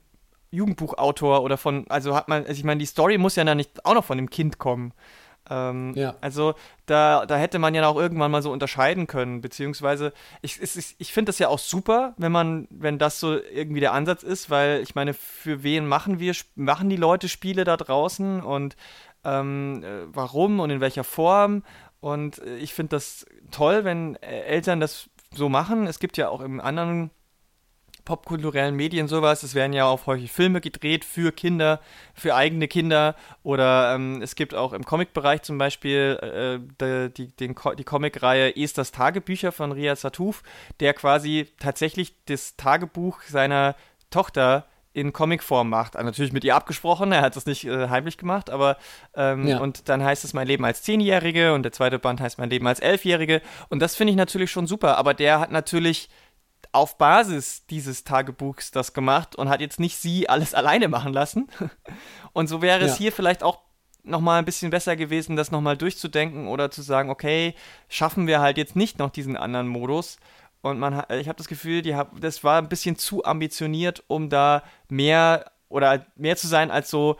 Jugendbuchautor 0.51 1.43
oder 1.43 1.57
von, 1.57 1.85
also 1.89 2.15
hat 2.15 2.27
man, 2.27 2.45
also 2.45 2.53
ich 2.53 2.63
meine, 2.63 2.79
die 2.79 2.85
Story 2.85 3.17
muss 3.17 3.35
ja 3.35 3.43
dann 3.43 3.57
nicht 3.57 3.85
auch 3.85 3.93
noch 3.93 4.05
von 4.05 4.17
dem 4.17 4.29
Kind 4.29 4.57
kommen. 4.57 4.93
Ähm, 5.49 5.93
ja. 5.95 6.15
Also 6.21 6.55
da, 6.85 7.25
da 7.25 7.37
hätte 7.37 7.59
man 7.59 7.75
ja 7.75 7.87
auch 7.87 7.97
irgendwann 7.97 8.31
mal 8.31 8.41
so 8.41 8.51
unterscheiden 8.51 9.07
können, 9.07 9.41
beziehungsweise 9.41 10.13
ich, 10.41 10.61
ich, 10.61 10.95
ich 10.97 11.13
finde 11.13 11.29
das 11.29 11.39
ja 11.39 11.47
auch 11.49 11.59
super, 11.59 12.13
wenn 12.17 12.31
man, 12.31 12.67
wenn 12.69 12.97
das 12.97 13.19
so 13.19 13.39
irgendwie 13.39 13.79
der 13.79 13.93
Ansatz 13.93 14.23
ist, 14.23 14.49
weil 14.49 14.81
ich 14.81 14.95
meine, 14.95 15.13
für 15.13 15.63
wen 15.63 15.87
machen 15.87 16.19
wir, 16.19 16.33
machen 16.55 16.89
die 16.89 16.95
Leute 16.95 17.29
Spiele 17.29 17.63
da 17.63 17.77
draußen 17.77 18.41
und 18.41 18.75
ähm, 19.23 19.83
äh, 19.83 20.05
warum 20.07 20.59
und 20.59 20.69
in 20.69 20.81
welcher 20.81 21.03
Form 21.03 21.63
und 21.99 22.39
äh, 22.39 22.57
ich 22.57 22.73
finde 22.73 22.95
das 22.95 23.25
toll, 23.51 23.83
wenn 23.83 24.15
äh, 24.17 24.41
Eltern 24.41 24.79
das 24.79 25.09
so 25.33 25.49
machen. 25.49 25.87
Es 25.87 25.99
gibt 25.99 26.17
ja 26.17 26.29
auch 26.29 26.41
in 26.41 26.61
anderen 26.61 27.09
popkulturellen 28.05 28.75
Medien 28.75 29.07
sowas. 29.07 29.43
Es 29.43 29.55
werden 29.55 29.73
ja 29.73 29.85
auch 29.85 30.05
häufig 30.05 30.31
Filme 30.31 30.61
gedreht 30.61 31.03
für 31.03 31.31
Kinder, 31.31 31.81
für 32.13 32.35
eigene 32.35 32.67
Kinder. 32.67 33.15
Oder 33.43 33.95
ähm, 33.95 34.21
es 34.21 34.35
gibt 34.35 34.53
auch 34.53 34.73
im 34.73 34.85
Comic-Bereich 34.85 35.41
zum 35.41 35.57
Beispiel 35.57 36.61
äh, 36.79 37.09
die, 37.11 37.29
die, 37.37 37.55
die 37.55 37.83
Comic-Reihe 37.83 38.55
Esters 38.55 38.91
Tagebücher 38.91 39.51
von 39.51 39.71
Ria 39.71 39.95
Satouf, 39.95 40.43
der 40.79 40.93
quasi 40.93 41.47
tatsächlich 41.59 42.15
das 42.25 42.55
Tagebuch 42.55 43.21
seiner 43.23 43.75
Tochter 44.11 44.65
in 44.95 45.11
Comicform 45.11 45.69
macht. 45.69 45.97
Also 45.97 46.05
natürlich 46.05 46.31
mit 46.31 46.45
ihr 46.45 46.55
abgesprochen, 46.55 47.11
er 47.11 47.21
hat 47.21 47.35
das 47.35 47.45
nicht 47.45 47.65
äh, 47.65 47.89
heimlich 47.89 48.17
gemacht, 48.17 48.49
aber 48.49 48.77
ähm, 49.13 49.45
ja. 49.45 49.59
und 49.59 49.89
dann 49.89 50.01
heißt 50.01 50.23
es 50.23 50.33
mein 50.33 50.47
Leben 50.47 50.63
als 50.63 50.83
Zehnjährige 50.83 51.53
und 51.53 51.63
der 51.63 51.73
zweite 51.73 51.99
Band 51.99 52.21
heißt 52.21 52.39
mein 52.39 52.49
Leben 52.49 52.65
als 52.65 52.79
Elfjährige 52.79 53.41
und 53.67 53.81
das 53.81 53.95
finde 53.95 54.11
ich 54.11 54.17
natürlich 54.17 54.51
schon 54.51 54.67
super, 54.67 54.97
aber 54.97 55.13
der 55.13 55.41
hat 55.41 55.51
natürlich 55.51 56.09
auf 56.75 56.97
Basis 56.97 57.65
dieses 57.67 58.03
Tagebuchs 58.03 58.71
das 58.71 58.93
gemacht 58.93 59.35
und 59.35 59.49
hat 59.49 59.61
jetzt 59.61 59.79
nicht 59.79 59.97
sie 59.97 60.29
alles 60.29 60.53
alleine 60.53 60.87
machen 60.87 61.13
lassen. 61.13 61.47
Und 62.33 62.47
so 62.47 62.61
wäre 62.61 62.81
ja. 62.81 62.85
es 62.87 62.97
hier 62.97 63.13
vielleicht 63.13 63.43
auch 63.43 63.59
nochmal 64.03 64.39
ein 64.39 64.45
bisschen 64.45 64.71
besser 64.71 64.97
gewesen, 64.97 65.37
das 65.37 65.51
nochmal 65.51 65.77
durchzudenken 65.77 66.49
oder 66.49 66.69
zu 66.69 66.81
sagen, 66.81 67.09
okay, 67.09 67.55
schaffen 67.87 68.27
wir 68.27 68.41
halt 68.41 68.57
jetzt 68.57 68.75
nicht 68.75 68.99
noch 68.99 69.09
diesen 69.09 69.37
anderen 69.37 69.69
Modus, 69.69 70.17
und 70.65 70.79
man, 70.79 71.03
ich 71.11 71.27
habe 71.27 71.37
das 71.37 71.47
Gefühl, 71.47 71.83
die 71.83 71.93
hab, 71.93 72.19
das 72.19 72.43
war 72.43 72.57
ein 72.57 72.69
bisschen 72.69 72.95
zu 72.95 73.23
ambitioniert, 73.23 74.03
um 74.07 74.29
da 74.29 74.63
mehr 74.89 75.51
oder 75.69 76.07
mehr 76.15 76.37
zu 76.37 76.47
sein 76.47 76.71
als 76.71 76.89
so 76.89 77.17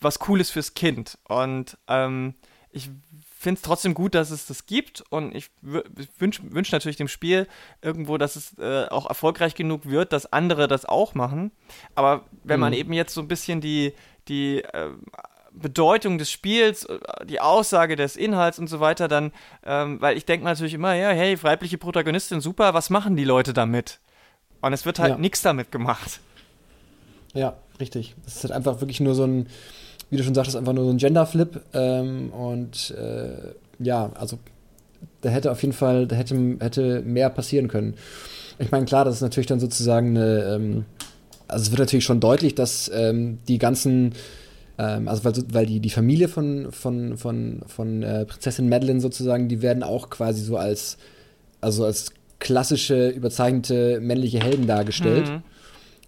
was 0.00 0.18
Cooles 0.18 0.50
fürs 0.50 0.74
Kind. 0.74 1.16
Und 1.28 1.78
ähm, 1.86 2.34
ich 2.72 2.90
finde 3.40 3.58
es 3.58 3.62
trotzdem 3.62 3.94
gut, 3.94 4.14
dass 4.14 4.30
es 4.30 4.44
das 4.44 4.66
gibt 4.66 5.02
und 5.08 5.34
ich 5.34 5.50
wünsche 5.62 6.42
wünsch 6.52 6.72
natürlich 6.72 6.98
dem 6.98 7.08
Spiel 7.08 7.48
irgendwo, 7.80 8.18
dass 8.18 8.36
es 8.36 8.58
äh, 8.58 8.86
auch 8.90 9.08
erfolgreich 9.08 9.54
genug 9.54 9.86
wird, 9.86 10.12
dass 10.12 10.30
andere 10.30 10.68
das 10.68 10.84
auch 10.84 11.14
machen. 11.14 11.50
Aber 11.94 12.26
wenn 12.44 12.58
mhm. 12.58 12.60
man 12.60 12.72
eben 12.74 12.92
jetzt 12.92 13.14
so 13.14 13.22
ein 13.22 13.28
bisschen 13.28 13.62
die, 13.62 13.94
die 14.28 14.58
äh, 14.58 14.90
Bedeutung 15.52 16.18
des 16.18 16.30
Spiels, 16.30 16.84
äh, 16.84 16.98
die 17.24 17.40
Aussage 17.40 17.96
des 17.96 18.16
Inhalts 18.16 18.58
und 18.58 18.66
so 18.66 18.78
weiter, 18.78 19.08
dann, 19.08 19.32
ähm, 19.64 20.02
weil 20.02 20.18
ich 20.18 20.26
denke 20.26 20.44
natürlich 20.44 20.74
immer, 20.74 20.92
ja, 20.92 21.08
hey, 21.08 21.42
weibliche 21.42 21.78
Protagonistin, 21.78 22.42
super, 22.42 22.74
was 22.74 22.90
machen 22.90 23.16
die 23.16 23.24
Leute 23.24 23.54
damit? 23.54 24.00
Und 24.60 24.74
es 24.74 24.84
wird 24.84 24.98
halt 24.98 25.12
ja. 25.12 25.18
nichts 25.18 25.40
damit 25.40 25.72
gemacht. 25.72 26.20
Ja, 27.32 27.56
richtig. 27.80 28.14
Es 28.26 28.36
ist 28.36 28.44
halt 28.44 28.52
einfach 28.52 28.80
wirklich 28.82 29.00
nur 29.00 29.14
so 29.14 29.24
ein, 29.24 29.48
wie 30.10 30.16
du 30.16 30.24
schon 30.24 30.34
sagtest, 30.34 30.56
einfach 30.56 30.72
nur 30.72 30.84
so 30.84 30.90
ein 30.90 30.98
Gender-Flip. 30.98 31.60
Ähm, 31.72 32.30
und 32.30 32.94
äh, 32.98 33.84
ja, 33.84 34.10
also 34.14 34.38
da 35.20 35.30
hätte 35.30 35.50
auf 35.50 35.62
jeden 35.62 35.72
Fall, 35.72 36.06
da 36.06 36.16
hätte, 36.16 36.56
hätte 36.60 37.02
mehr 37.02 37.30
passieren 37.30 37.68
können. 37.68 37.94
Ich 38.58 38.70
meine, 38.70 38.84
klar, 38.84 39.04
das 39.04 39.16
ist 39.16 39.22
natürlich 39.22 39.46
dann 39.46 39.60
sozusagen 39.60 40.16
eine, 40.16 40.54
ähm, 40.54 40.84
also 41.48 41.62
es 41.62 41.70
wird 41.70 41.80
natürlich 41.80 42.04
schon 42.04 42.20
deutlich, 42.20 42.54
dass 42.54 42.90
ähm, 42.94 43.38
die 43.48 43.58
ganzen 43.58 44.12
ähm, 44.80 45.08
also 45.08 45.24
weil, 45.24 45.34
weil 45.52 45.66
die, 45.66 45.80
die 45.80 45.90
Familie 45.90 46.28
von, 46.28 46.72
von, 46.72 47.18
von, 47.18 47.60
von 47.66 48.02
äh, 48.02 48.24
Prinzessin 48.24 48.68
Madeline 48.68 49.00
sozusagen, 49.00 49.48
die 49.48 49.60
werden 49.60 49.82
auch 49.82 50.08
quasi 50.08 50.42
so 50.42 50.56
als, 50.56 50.96
also 51.60 51.84
als 51.84 52.12
klassische, 52.38 53.10
überzeichnete 53.10 54.00
männliche 54.00 54.40
Helden 54.40 54.66
dargestellt. 54.66 55.28
Mhm. 55.28 55.42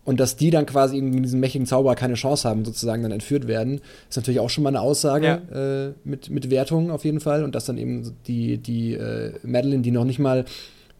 Und 0.05 0.19
dass 0.19 0.37
die 0.37 0.51
dann 0.51 0.67
quasi 0.67 0.99
in 0.99 1.23
diesem 1.23 1.39
mächtigen 1.39 1.67
Zauberer 1.67 1.95
keine 1.95 2.15
Chance 2.15 2.49
haben, 2.49 2.65
sozusagen 2.65 3.03
dann 3.05 3.13
entführt 3.13 3.47
werden, 3.47 3.81
ist 4.11 4.17
natürlich 4.17 4.41
auch 4.41 4.51
schon 4.51 4.65
mal 4.65 4.71
eine 4.71 4.81
Aussage 4.81 5.27
ja. 5.27 5.87
äh, 5.87 5.93
mit, 6.05 6.29
mit 6.29 6.51
Wertung 6.51 6.91
auf 6.91 7.05
jeden 7.05 7.21
Fall. 7.21 7.45
Und 7.45 7.55
dass 7.55 7.67
dann 7.67 7.79
eben 7.79 8.17
die, 8.27 8.59
die 8.59 8.95
äh, 8.95 9.35
Madeline, 9.45 9.83
die 9.83 9.93
noch 9.93 10.05
nicht 10.05 10.19
mal 10.19 10.45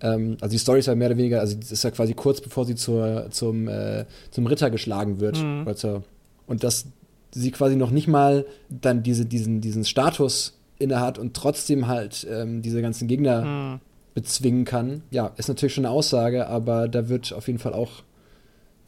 ähm, 0.03 0.37
also 0.41 0.53
die 0.53 0.59
Story 0.59 0.81
ist 0.81 0.87
ja 0.87 0.95
mehr 0.95 1.09
oder 1.09 1.17
weniger, 1.17 1.41
also 1.41 1.57
das 1.57 1.73
ist 1.73 1.85
ja 1.85 1.91
quasi 1.91 2.15
kurz 2.15 2.41
bevor 2.41 2.65
sie 2.65 2.75
zur, 2.75 3.29
zum, 3.31 3.69
äh, 3.69 4.05
zum 4.31 4.47
Ritter 4.47 4.71
geschlagen 4.71 5.21
wird. 5.21 5.43
Mhm. 5.43 5.67
Zur, 5.75 6.03
und 6.47 6.65
dass 6.65 6.87
sie 7.33 7.51
quasi 7.51 7.77
noch 7.77 7.91
nicht 7.91 8.09
mal 8.09 8.45
dann 8.69 9.03
diese, 9.03 9.25
diesen, 9.25 9.61
diesen 9.61 9.85
Status 9.85 10.59
innehat 10.79 11.19
und 11.19 11.35
trotzdem 11.35 11.87
halt 11.87 12.27
ähm, 12.31 12.63
diese 12.63 12.83
ganzen 12.83 13.09
Gegner 13.09 13.43
hm. 13.43 13.81
bezwingen 14.15 14.65
kann. 14.65 15.03
Ja, 15.11 15.33
ist 15.37 15.49
natürlich 15.49 15.75
schon 15.75 15.87
eine 15.87 15.95
Aussage, 15.95 16.49
aber 16.49 16.89
da 16.89 17.09
wird 17.09 17.33
auf 17.33 17.47
jeden 17.47 17.59
Fall 17.59 17.73
auch 17.73 18.03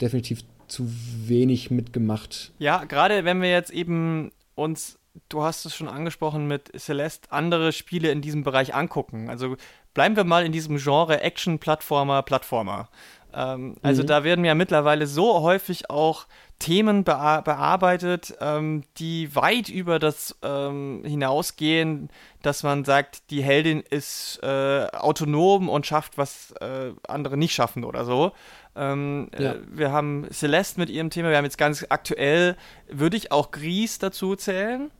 definitiv 0.01 0.43
zu 0.67 0.89
wenig 1.27 1.71
mitgemacht. 1.71 2.51
Ja, 2.59 2.83
gerade 2.85 3.25
wenn 3.25 3.41
wir 3.41 3.49
jetzt 3.49 3.71
eben 3.71 4.31
uns, 4.55 4.97
du 5.29 5.43
hast 5.43 5.65
es 5.65 5.75
schon 5.75 5.87
angesprochen, 5.87 6.47
mit 6.47 6.71
Celeste 6.79 7.31
andere 7.31 7.71
Spiele 7.71 8.11
in 8.11 8.21
diesem 8.21 8.43
Bereich 8.43 8.73
angucken. 8.73 9.29
Also 9.29 9.57
bleiben 9.93 10.15
wir 10.15 10.23
mal 10.23 10.45
in 10.45 10.51
diesem 10.51 10.77
Genre 10.77 11.21
Action-Plattformer, 11.21 12.23
Plattformer. 12.23 12.89
Ähm, 13.33 13.75
also 13.81 14.03
mhm. 14.03 14.07
da 14.07 14.23
werden 14.23 14.45
ja 14.45 14.55
mittlerweile 14.55 15.07
so 15.07 15.41
häufig 15.41 15.89
auch 15.89 16.27
Themen 16.59 17.03
bea 17.03 17.41
bearbeitet, 17.41 18.35
ähm, 18.39 18.83
die 18.97 19.35
weit 19.35 19.67
über 19.67 19.99
das 19.99 20.37
ähm, 20.41 21.03
hinausgehen, 21.05 22.09
dass 22.41 22.63
man 22.63 22.85
sagt, 22.85 23.29
die 23.29 23.43
Heldin 23.43 23.81
ist 23.81 24.39
äh, 24.41 24.87
autonom 24.91 25.67
und 25.67 25.85
schafft, 25.85 26.17
was 26.17 26.51
äh, 26.61 26.93
andere 27.07 27.35
nicht 27.35 27.53
schaffen 27.53 27.83
oder 27.83 28.05
so. 28.05 28.31
Ähm, 28.75 29.29
ja. 29.37 29.53
äh, 29.53 29.61
wir 29.67 29.91
haben 29.91 30.27
Celeste 30.31 30.79
mit 30.79 30.89
ihrem 30.89 31.09
Thema, 31.09 31.29
wir 31.29 31.37
haben 31.37 31.45
jetzt 31.45 31.57
ganz 31.57 31.85
aktuell, 31.89 32.55
würde 32.87 33.17
ich 33.17 33.31
auch 33.31 33.51
Gries 33.51 33.99
dazu 33.99 34.35
zählen, 34.35 34.91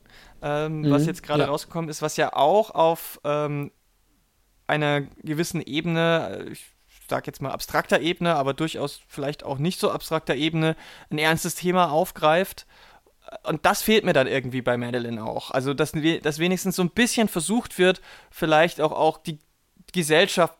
ähm, 0.41 0.81
mhm. 0.81 0.91
was 0.91 1.05
jetzt 1.05 1.23
gerade 1.23 1.43
ja. 1.43 1.49
rausgekommen 1.49 1.89
ist, 1.89 2.01
was 2.01 2.17
ja 2.17 2.33
auch 2.33 2.71
auf 2.71 3.19
ähm, 3.23 3.71
einer 4.67 5.01
gewissen 5.23 5.61
Ebene, 5.61 6.47
ich 6.51 6.74
sag 7.07 7.27
jetzt 7.27 7.41
mal 7.41 7.51
abstrakter 7.51 7.99
Ebene, 7.99 8.35
aber 8.35 8.53
durchaus 8.53 9.01
vielleicht 9.07 9.43
auch 9.43 9.57
nicht 9.57 9.79
so 9.79 9.91
abstrakter 9.91 10.35
Ebene, 10.35 10.75
ein 11.09 11.17
ernstes 11.17 11.55
Thema 11.55 11.91
aufgreift. 11.91 12.65
Und 13.43 13.65
das 13.65 13.81
fehlt 13.81 14.05
mir 14.05 14.13
dann 14.13 14.27
irgendwie 14.27 14.61
bei 14.61 14.77
Madeline 14.77 15.23
auch. 15.23 15.51
Also, 15.51 15.73
dass, 15.73 15.93
dass 16.21 16.39
wenigstens 16.39 16.75
so 16.75 16.83
ein 16.83 16.91
bisschen 16.91 17.27
versucht 17.27 17.79
wird, 17.79 18.01
vielleicht 18.29 18.81
auch, 18.81 18.91
auch 18.91 19.17
die 19.17 19.39
Gesellschaft, 19.93 20.57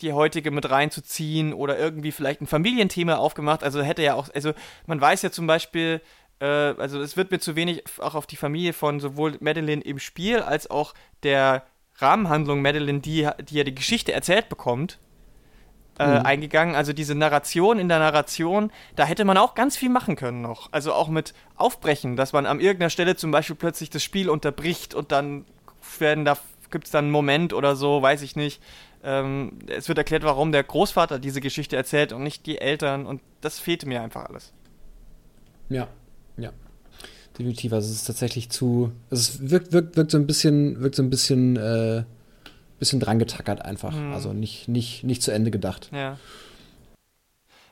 die 0.00 0.12
heutige 0.12 0.50
mit 0.50 0.68
reinzuziehen 0.70 1.52
oder 1.52 1.78
irgendwie 1.78 2.12
vielleicht 2.12 2.40
ein 2.40 2.46
Familienthema 2.46 3.16
aufgemacht. 3.16 3.64
Also 3.64 3.82
hätte 3.82 4.02
ja 4.02 4.14
auch, 4.14 4.28
also 4.34 4.52
man 4.86 5.00
weiß 5.00 5.22
ja 5.22 5.30
zum 5.30 5.46
Beispiel, 5.46 6.02
äh, 6.40 6.44
also 6.44 7.00
es 7.00 7.16
wird 7.16 7.30
mir 7.30 7.38
zu 7.38 7.56
wenig 7.56 7.82
auch 7.98 8.14
auf 8.14 8.26
die 8.26 8.36
Familie 8.36 8.72
von 8.72 9.00
sowohl 9.00 9.36
Madeline 9.40 9.82
im 9.82 9.98
Spiel 9.98 10.40
als 10.40 10.68
auch 10.70 10.94
der 11.22 11.64
Rahmenhandlung 11.96 12.60
Madeline, 12.60 13.00
die, 13.00 13.28
die 13.48 13.54
ja 13.54 13.64
die 13.64 13.74
Geschichte 13.74 14.12
erzählt 14.12 14.48
bekommt, 14.48 14.98
äh, 15.98 16.18
mhm. 16.18 16.26
eingegangen. 16.26 16.74
Also 16.74 16.92
diese 16.92 17.14
Narration 17.14 17.78
in 17.78 17.88
der 17.88 17.98
Narration, 17.98 18.70
da 18.96 19.04
hätte 19.04 19.24
man 19.24 19.36
auch 19.36 19.54
ganz 19.54 19.76
viel 19.76 19.88
machen 19.88 20.16
können 20.16 20.42
noch. 20.42 20.72
Also 20.72 20.92
auch 20.92 21.08
mit 21.08 21.34
Aufbrechen, 21.56 22.16
dass 22.16 22.32
man 22.32 22.46
an 22.46 22.60
irgendeiner 22.60 22.90
Stelle 22.90 23.16
zum 23.16 23.30
Beispiel 23.30 23.56
plötzlich 23.56 23.90
das 23.90 24.02
Spiel 24.02 24.28
unterbricht 24.28 24.94
und 24.94 25.12
dann 25.12 25.44
werden 25.98 26.24
da 26.24 26.36
gibt 26.70 26.86
es 26.86 26.90
dann 26.90 27.06
einen 27.06 27.12
Moment 27.12 27.52
oder 27.52 27.76
so, 27.76 28.02
weiß 28.02 28.22
ich 28.22 28.36
nicht. 28.36 28.60
Ähm, 29.04 29.52
es 29.68 29.88
wird 29.88 29.98
erklärt, 29.98 30.24
warum 30.24 30.52
der 30.52 30.64
Großvater 30.64 31.18
diese 31.18 31.40
Geschichte 31.40 31.76
erzählt 31.76 32.12
und 32.12 32.22
nicht 32.22 32.46
die 32.46 32.58
Eltern 32.58 33.06
und 33.06 33.20
das 33.40 33.58
fehlte 33.58 33.86
mir 33.86 34.02
einfach 34.02 34.24
alles. 34.24 34.52
Ja, 35.68 35.88
ja. 36.36 36.50
Definitiv. 37.38 37.72
Also 37.72 37.90
es 37.90 37.96
ist 37.96 38.04
tatsächlich 38.06 38.50
zu. 38.50 38.92
Es 39.10 39.50
wirkt, 39.50 39.72
wirkt, 39.72 39.96
wirkt 39.96 40.10
so 40.10 40.18
ein 40.18 40.26
bisschen, 40.26 40.80
wirkt 40.80 40.94
so 40.94 41.02
ein 41.02 41.10
bisschen 41.10 41.56
äh, 41.56 42.04
bisschen 42.78 43.00
dran 43.00 43.18
getackert 43.18 43.64
einfach. 43.64 43.92
Mhm. 43.92 44.12
Also 44.12 44.32
nicht, 44.32 44.68
nicht, 44.68 45.04
nicht 45.04 45.22
zu 45.22 45.30
Ende 45.30 45.50
gedacht. 45.50 45.90
Ja. 45.92 46.18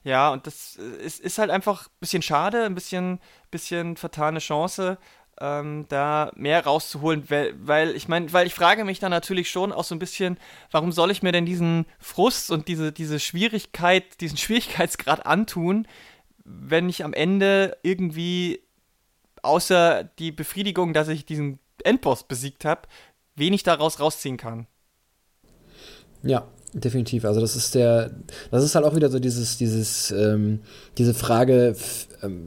Ja, 0.04 0.30
und 0.30 0.46
das 0.46 0.76
ist, 0.76 1.20
ist 1.20 1.38
halt 1.38 1.50
einfach 1.50 1.86
ein 1.86 2.00
bisschen 2.00 2.20
schade, 2.20 2.64
ein 2.64 2.74
bisschen, 2.74 3.20
bisschen 3.50 3.96
vertane 3.96 4.38
Chance, 4.38 4.98
ähm, 5.40 5.86
da 5.88 6.30
mehr 6.36 6.64
rauszuholen, 6.64 7.28
weil, 7.30 7.54
weil 7.58 7.96
ich 7.96 8.06
meine, 8.06 8.32
weil 8.32 8.46
ich 8.46 8.54
frage 8.54 8.84
mich 8.84 8.98
dann 8.98 9.10
natürlich 9.10 9.50
schon 9.50 9.72
auch 9.72 9.84
so 9.84 9.94
ein 9.94 9.98
bisschen, 9.98 10.38
warum 10.70 10.92
soll 10.92 11.10
ich 11.10 11.22
mir 11.22 11.32
denn 11.32 11.46
diesen 11.46 11.86
Frust 11.98 12.50
und 12.50 12.68
diese, 12.68 12.92
diese 12.92 13.18
Schwierigkeit, 13.18 14.20
diesen 14.20 14.36
Schwierigkeitsgrad 14.38 15.26
antun, 15.26 15.88
wenn 16.44 16.90
ich 16.90 17.02
am 17.02 17.14
Ende 17.14 17.78
irgendwie 17.82 18.60
außer 19.42 20.04
die 20.04 20.32
Befriedigung, 20.32 20.92
dass 20.92 21.08
ich 21.08 21.24
diesen 21.24 21.58
Endboss 21.82 22.24
besiegt 22.24 22.64
habe, 22.64 22.82
wenig 23.34 23.62
daraus 23.62 24.00
rausziehen 24.00 24.36
kann. 24.36 24.66
Ja, 26.24 26.46
definitiv. 26.72 27.24
Also 27.24 27.40
das 27.40 27.56
ist 27.56 27.74
der, 27.74 28.10
das 28.50 28.64
ist 28.64 28.74
halt 28.74 28.84
auch 28.84 28.96
wieder 28.96 29.10
so 29.10 29.18
dieses, 29.18 29.56
dieses, 29.58 30.10
ähm, 30.10 30.60
diese 30.98 31.14
Frage, 31.14 31.76
ähm, 32.22 32.46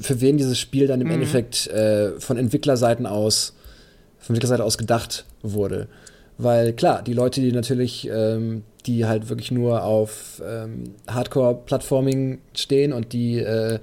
für 0.00 0.20
wen 0.20 0.36
dieses 0.36 0.58
Spiel 0.58 0.86
dann 0.86 1.00
im 1.00 1.08
mhm. 1.08 1.14
Endeffekt 1.14 1.66
äh, 1.68 2.18
von 2.20 2.36
Entwicklerseiten 2.36 3.06
aus, 3.06 3.54
von 4.18 4.34
Entwicklerseite 4.34 4.64
aus 4.64 4.78
gedacht 4.78 5.24
wurde. 5.42 5.88
Weil 6.38 6.72
klar, 6.72 7.02
die 7.02 7.14
Leute, 7.14 7.40
die 7.40 7.52
natürlich, 7.52 8.08
ähm, 8.08 8.62
die 8.86 9.06
halt 9.06 9.28
wirklich 9.28 9.50
nur 9.50 9.82
auf 9.82 10.40
ähm, 10.46 10.94
Hardcore-Plattforming 11.08 12.38
stehen 12.54 12.92
und 12.92 13.12
die, 13.12 13.40
äh, 13.40 13.80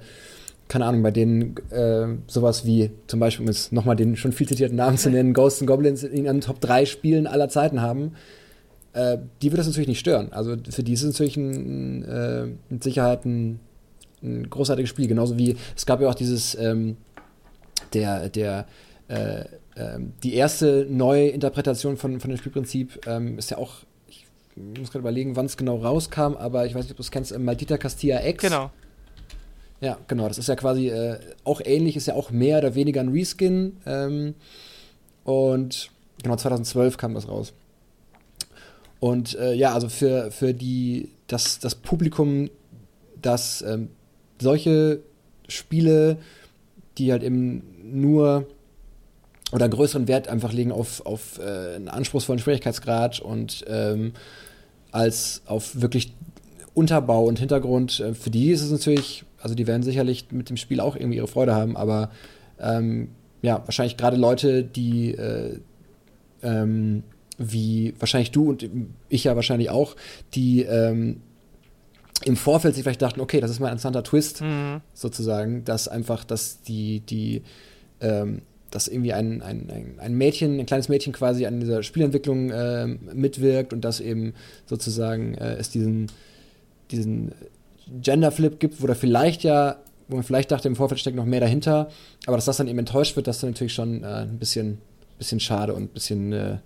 keine 0.68 0.86
Ahnung, 0.86 1.02
bei 1.02 1.10
denen 1.10 1.56
äh, 1.70 2.06
sowas 2.26 2.64
wie 2.64 2.90
zum 3.06 3.20
Beispiel, 3.20 3.44
um 3.44 3.48
jetzt 3.48 3.72
nochmal 3.72 3.96
den 3.96 4.16
schon 4.16 4.32
viel 4.32 4.48
zitierten 4.48 4.76
Namen 4.76 4.98
zu 4.98 5.10
nennen, 5.10 5.32
Ghosts 5.32 5.60
and 5.60 5.68
Goblins 5.68 6.02
in 6.02 6.24
ihren 6.24 6.40
Top 6.40 6.60
3 6.60 6.86
Spielen 6.86 7.26
aller 7.26 7.48
Zeiten 7.48 7.80
haben, 7.80 8.12
äh, 8.92 9.18
die 9.42 9.52
wird 9.52 9.60
das 9.60 9.66
natürlich 9.66 9.88
nicht 9.88 10.00
stören. 10.00 10.32
Also 10.32 10.56
für 10.70 10.82
die 10.82 10.92
ist 10.92 11.02
es 11.02 11.12
natürlich 11.12 11.36
ein, 11.36 12.04
äh, 12.04 12.46
mit 12.68 12.82
Sicherheit 12.82 13.24
ein, 13.24 13.60
ein, 14.22 14.50
großartiges 14.50 14.88
Spiel. 14.88 15.06
Genauso 15.06 15.38
wie 15.38 15.56
es 15.76 15.86
gab 15.86 16.00
ja 16.00 16.08
auch 16.08 16.14
dieses, 16.14 16.56
ähm, 16.56 16.96
der, 17.92 18.28
der, 18.28 18.66
äh, 19.08 19.44
ähm, 19.76 20.14
die 20.22 20.34
erste 20.34 20.86
neue 20.88 21.28
Interpretation 21.28 21.96
von, 21.96 22.18
von 22.18 22.30
dem 22.30 22.38
Spielprinzip 22.38 23.06
ähm, 23.06 23.38
ist 23.38 23.50
ja 23.50 23.58
auch, 23.58 23.74
ich 24.08 24.26
muss 24.56 24.90
gerade 24.90 25.00
überlegen, 25.00 25.36
wann 25.36 25.46
es 25.46 25.56
genau 25.56 25.76
rauskam, 25.76 26.34
aber 26.38 26.66
ich 26.66 26.74
weiß 26.74 26.84
nicht, 26.84 26.92
ob 26.92 26.96
du 26.96 27.02
es 27.02 27.10
kennst, 27.10 27.30
äh, 27.30 27.38
Maldita 27.38 27.76
Castilla 27.78 28.26
X. 28.26 28.42
Genau. 28.42 28.70
Ja, 29.80 29.98
genau, 30.08 30.28
das 30.28 30.38
ist 30.38 30.48
ja 30.48 30.56
quasi 30.56 30.88
äh, 30.88 31.18
auch 31.44 31.60
ähnlich, 31.64 31.96
ist 31.96 32.06
ja 32.06 32.14
auch 32.14 32.30
mehr 32.30 32.58
oder 32.58 32.74
weniger 32.74 33.00
ein 33.00 33.10
Reskin. 33.10 33.76
Ähm, 33.84 34.34
und 35.24 35.90
genau, 36.22 36.36
2012 36.36 36.96
kam 36.96 37.14
das 37.14 37.28
raus. 37.28 37.52
Und 39.00 39.38
äh, 39.38 39.52
ja, 39.54 39.74
also 39.74 39.88
für, 39.88 40.30
für 40.30 40.54
die, 40.54 41.10
das, 41.26 41.58
das 41.58 41.74
Publikum, 41.74 42.48
das 43.20 43.62
ähm, 43.62 43.90
solche 44.40 45.00
Spiele, 45.48 46.16
die 46.98 47.12
halt 47.12 47.22
eben 47.22 47.62
nur 47.84 48.46
oder 49.52 49.68
größeren 49.68 50.08
Wert 50.08 50.28
einfach 50.28 50.52
legen 50.52 50.72
auf, 50.72 51.04
auf 51.06 51.38
äh, 51.38 51.76
einen 51.76 51.88
anspruchsvollen 51.88 52.40
Schwierigkeitsgrad 52.40 53.20
und 53.20 53.64
ähm, 53.68 54.12
als 54.90 55.42
auf 55.46 55.80
wirklich 55.80 56.12
Unterbau 56.74 57.24
und 57.24 57.38
Hintergrund. 57.38 58.00
Äh, 58.00 58.14
für 58.14 58.30
die 58.30 58.50
ist 58.50 58.62
es 58.62 58.70
natürlich, 58.70 59.24
also 59.46 59.54
die 59.54 59.68
werden 59.68 59.84
sicherlich 59.84 60.26
mit 60.32 60.50
dem 60.50 60.56
Spiel 60.56 60.80
auch 60.80 60.96
irgendwie 60.96 61.18
ihre 61.18 61.28
Freude 61.28 61.54
haben, 61.54 61.76
aber 61.76 62.10
ähm, 62.58 63.10
ja, 63.42 63.62
wahrscheinlich 63.64 63.96
gerade 63.96 64.16
Leute, 64.16 64.64
die 64.64 65.12
äh, 65.12 65.60
ähm, 66.42 67.04
wie 67.38 67.94
wahrscheinlich 68.00 68.32
du 68.32 68.48
und 68.48 68.68
ich 69.08 69.22
ja 69.22 69.36
wahrscheinlich 69.36 69.70
auch, 69.70 69.94
die 70.34 70.62
ähm, 70.62 71.20
im 72.24 72.34
Vorfeld 72.34 72.74
sich 72.74 72.82
vielleicht 72.82 73.02
dachten, 73.02 73.20
okay, 73.20 73.38
das 73.38 73.52
ist 73.52 73.60
mal 73.60 73.68
ein 73.68 73.74
interessanter 73.74 74.02
Twist, 74.02 74.40
mhm. 74.40 74.80
sozusagen, 74.94 75.64
dass 75.64 75.86
einfach, 75.86 76.24
dass 76.24 76.60
die, 76.62 76.98
die, 76.98 77.42
ähm, 78.00 78.42
dass 78.72 78.88
irgendwie 78.88 79.12
ein, 79.12 79.42
ein, 79.42 79.70
ein 80.00 80.14
Mädchen, 80.14 80.58
ein 80.58 80.66
kleines 80.66 80.88
Mädchen 80.88 81.12
quasi 81.12 81.46
an 81.46 81.60
dieser 81.60 81.84
Spielentwicklung 81.84 82.50
äh, 82.50 82.88
mitwirkt 82.88 83.72
und 83.72 83.82
dass 83.82 84.00
eben 84.00 84.34
sozusagen 84.64 85.34
äh, 85.34 85.54
es 85.54 85.70
diesen, 85.70 86.08
diesen 86.90 87.30
Gender-Flip 87.88 88.58
gibt, 88.58 88.82
wo 88.82 88.86
da 88.86 88.94
vielleicht 88.94 89.42
ja, 89.42 89.76
wo 90.08 90.16
man 90.16 90.24
vielleicht 90.24 90.50
dachte, 90.50 90.68
im 90.68 90.76
Vorfeld 90.76 91.00
steckt 91.00 91.16
noch 91.16 91.24
mehr 91.24 91.40
dahinter, 91.40 91.88
aber 92.26 92.36
dass 92.36 92.44
das 92.44 92.58
dann 92.58 92.68
eben 92.68 92.78
enttäuscht 92.78 93.16
wird, 93.16 93.26
das 93.26 93.36
ist 93.36 93.42
dann 93.42 93.50
natürlich 93.50 93.74
schon 93.74 94.04
äh, 94.04 94.22
ein 94.22 94.38
bisschen, 94.38 94.80
bisschen 95.18 95.40
schade 95.40 95.74
und 95.74 95.84
ein 95.84 95.88
bisschen 95.88 96.32
äh, 96.32 96.58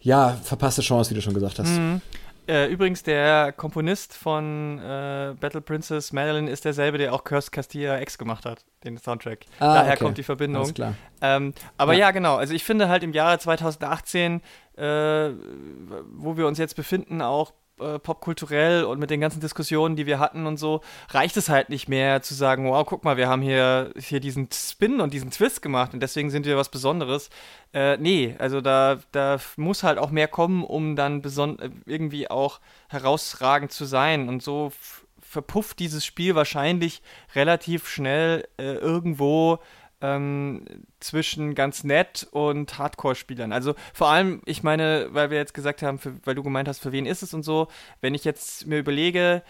ja, 0.00 0.38
verpasste 0.42 0.82
Chance, 0.82 1.10
wie 1.10 1.14
du 1.14 1.22
schon 1.22 1.34
gesagt 1.34 1.58
hast. 1.58 1.70
Mhm. 1.70 2.00
Äh, 2.46 2.66
übrigens, 2.66 3.02
der 3.02 3.52
Komponist 3.52 4.12
von 4.12 4.78
äh, 4.78 5.34
Battle 5.40 5.62
Princess 5.62 6.12
Madeline 6.12 6.50
ist 6.50 6.66
derselbe, 6.66 6.98
der 6.98 7.14
auch 7.14 7.24
Curse 7.24 7.50
Castilla 7.50 7.98
X 8.02 8.18
gemacht 8.18 8.44
hat, 8.44 8.66
den 8.84 8.98
Soundtrack. 8.98 9.46
Ah, 9.60 9.76
Daher 9.76 9.92
okay. 9.94 10.04
kommt 10.04 10.18
die 10.18 10.22
Verbindung. 10.22 10.64
Alles 10.64 10.74
klar. 10.74 10.94
Ähm, 11.22 11.54
aber 11.78 11.94
ja. 11.94 12.00
ja. 12.00 12.10
genau. 12.10 12.36
Also 12.36 12.52
ich 12.52 12.62
finde 12.62 12.88
halt 12.88 13.02
im 13.02 13.14
Jahre 13.14 13.38
2018, 13.38 14.42
äh, 14.76 14.82
wo 14.82 16.36
wir 16.36 16.46
uns 16.46 16.58
jetzt 16.58 16.76
befinden, 16.76 17.22
auch 17.22 17.54
äh, 17.80 17.98
popkulturell 17.98 18.84
und 18.84 18.98
mit 18.98 19.10
den 19.10 19.20
ganzen 19.20 19.40
Diskussionen, 19.40 19.96
die 19.96 20.06
wir 20.06 20.18
hatten 20.18 20.46
und 20.46 20.58
so, 20.58 20.80
reicht 21.10 21.36
es 21.36 21.48
halt 21.48 21.70
nicht 21.70 21.88
mehr 21.88 22.22
zu 22.22 22.34
sagen, 22.34 22.68
wow, 22.68 22.86
guck 22.86 23.04
mal, 23.04 23.16
wir 23.16 23.28
haben 23.28 23.42
hier, 23.42 23.92
hier 23.98 24.20
diesen 24.20 24.48
Spin 24.52 25.00
und 25.00 25.12
diesen 25.12 25.30
Twist 25.30 25.62
gemacht 25.62 25.92
und 25.92 26.00
deswegen 26.00 26.30
sind 26.30 26.46
wir 26.46 26.56
was 26.56 26.68
Besonderes. 26.68 27.30
Äh, 27.72 27.96
nee, 27.96 28.36
also 28.38 28.60
da, 28.60 28.98
da 29.12 29.38
muss 29.56 29.82
halt 29.82 29.98
auch 29.98 30.10
mehr 30.10 30.28
kommen, 30.28 30.62
um 30.62 30.96
dann 30.96 31.22
irgendwie 31.86 32.30
auch 32.30 32.60
herausragend 32.88 33.72
zu 33.72 33.84
sein. 33.84 34.28
Und 34.28 34.42
so 34.42 34.72
verpufft 35.20 35.80
dieses 35.80 36.04
Spiel 36.04 36.36
wahrscheinlich 36.36 37.02
relativ 37.34 37.88
schnell 37.88 38.46
äh, 38.56 38.74
irgendwo 38.74 39.58
ähm, 40.04 40.64
zwischen 41.00 41.54
ganz 41.54 41.82
nett 41.82 42.28
und 42.30 42.78
Hardcore-Spielern. 42.78 43.52
Also 43.52 43.74
vor 43.94 44.08
allem, 44.08 44.42
ich 44.44 44.62
meine, 44.62 45.08
weil 45.12 45.30
wir 45.30 45.38
jetzt 45.38 45.54
gesagt 45.54 45.82
haben, 45.82 45.98
für, 45.98 46.14
weil 46.24 46.34
du 46.34 46.42
gemeint 46.42 46.68
hast, 46.68 46.80
für 46.80 46.92
wen 46.92 47.06
ist 47.06 47.22
es 47.22 47.32
und 47.32 47.42
so, 47.42 47.68
wenn 48.02 48.14
ich 48.14 48.24
jetzt 48.24 48.66
mir 48.66 48.78
überlege, 48.78 49.42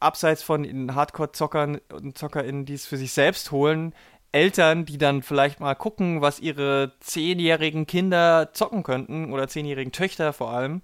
abseits 0.00 0.42
von 0.42 0.94
Hardcore-Zockern 0.94 1.80
und 1.92 2.18
ZockerInnen, 2.18 2.64
die 2.64 2.74
es 2.74 2.86
für 2.86 2.96
sich 2.96 3.12
selbst 3.12 3.52
holen, 3.52 3.94
Eltern, 4.32 4.84
die 4.84 4.98
dann 4.98 5.22
vielleicht 5.22 5.60
mal 5.60 5.74
gucken, 5.74 6.20
was 6.20 6.40
ihre 6.40 6.92
zehnjährigen 7.00 7.86
Kinder 7.86 8.50
zocken 8.52 8.82
könnten 8.82 9.32
oder 9.32 9.48
zehnjährigen 9.48 9.92
Töchter 9.92 10.32
vor 10.32 10.50
allem, 10.50 10.82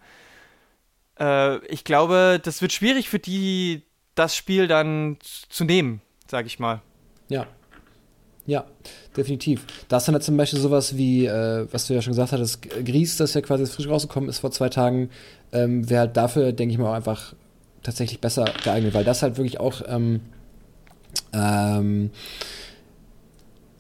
äh, 1.19 1.59
ich 1.67 1.85
glaube, 1.85 2.41
das 2.43 2.63
wird 2.63 2.73
schwierig 2.73 3.09
für 3.09 3.19
die, 3.19 3.83
das 4.15 4.37
Spiel 4.37 4.69
dann 4.69 5.19
zu 5.49 5.65
nehmen, 5.65 6.01
sage 6.29 6.47
ich 6.47 6.61
mal. 6.61 6.81
Ja. 7.29 7.47
Ja, 8.45 8.65
definitiv. 9.17 9.65
Da 9.89 9.99
ist 9.99 10.09
dann 10.09 10.15
halt 10.15 10.25
zum 10.25 10.37
Beispiel 10.37 10.59
sowas 10.59 10.97
wie, 10.97 11.27
äh, 11.27 11.67
was 11.71 11.87
du 11.87 11.95
ja 11.95 12.03
schon 12.03 12.13
gesagt 12.13 12.33
hattest, 12.33 12.63
Gries, 12.63 13.17
das 13.17 13.35
ja 13.35 13.41
quasi 13.41 13.67
frisch 13.67 13.89
rausgekommen 13.89 14.29
ist 14.29 14.41
vor 14.41 14.51
zwei 14.51 14.69
Tagen, 14.69 15.11
ähm, 15.53 15.89
wäre 15.89 16.01
halt 16.01 16.17
dafür, 16.17 16.53
denke 16.53 16.73
ich 16.73 16.79
mal, 16.79 16.91
auch 16.91 16.97
einfach 16.97 17.35
tatsächlich 17.83 18.21
besser 18.21 18.47
geeignet, 18.65 18.95
weil 18.95 19.05
das 19.05 19.23
halt 19.23 19.37
wirklich 19.37 19.61
auch 19.61 19.83
ähm, 19.87 20.21
ähm, 21.33 22.11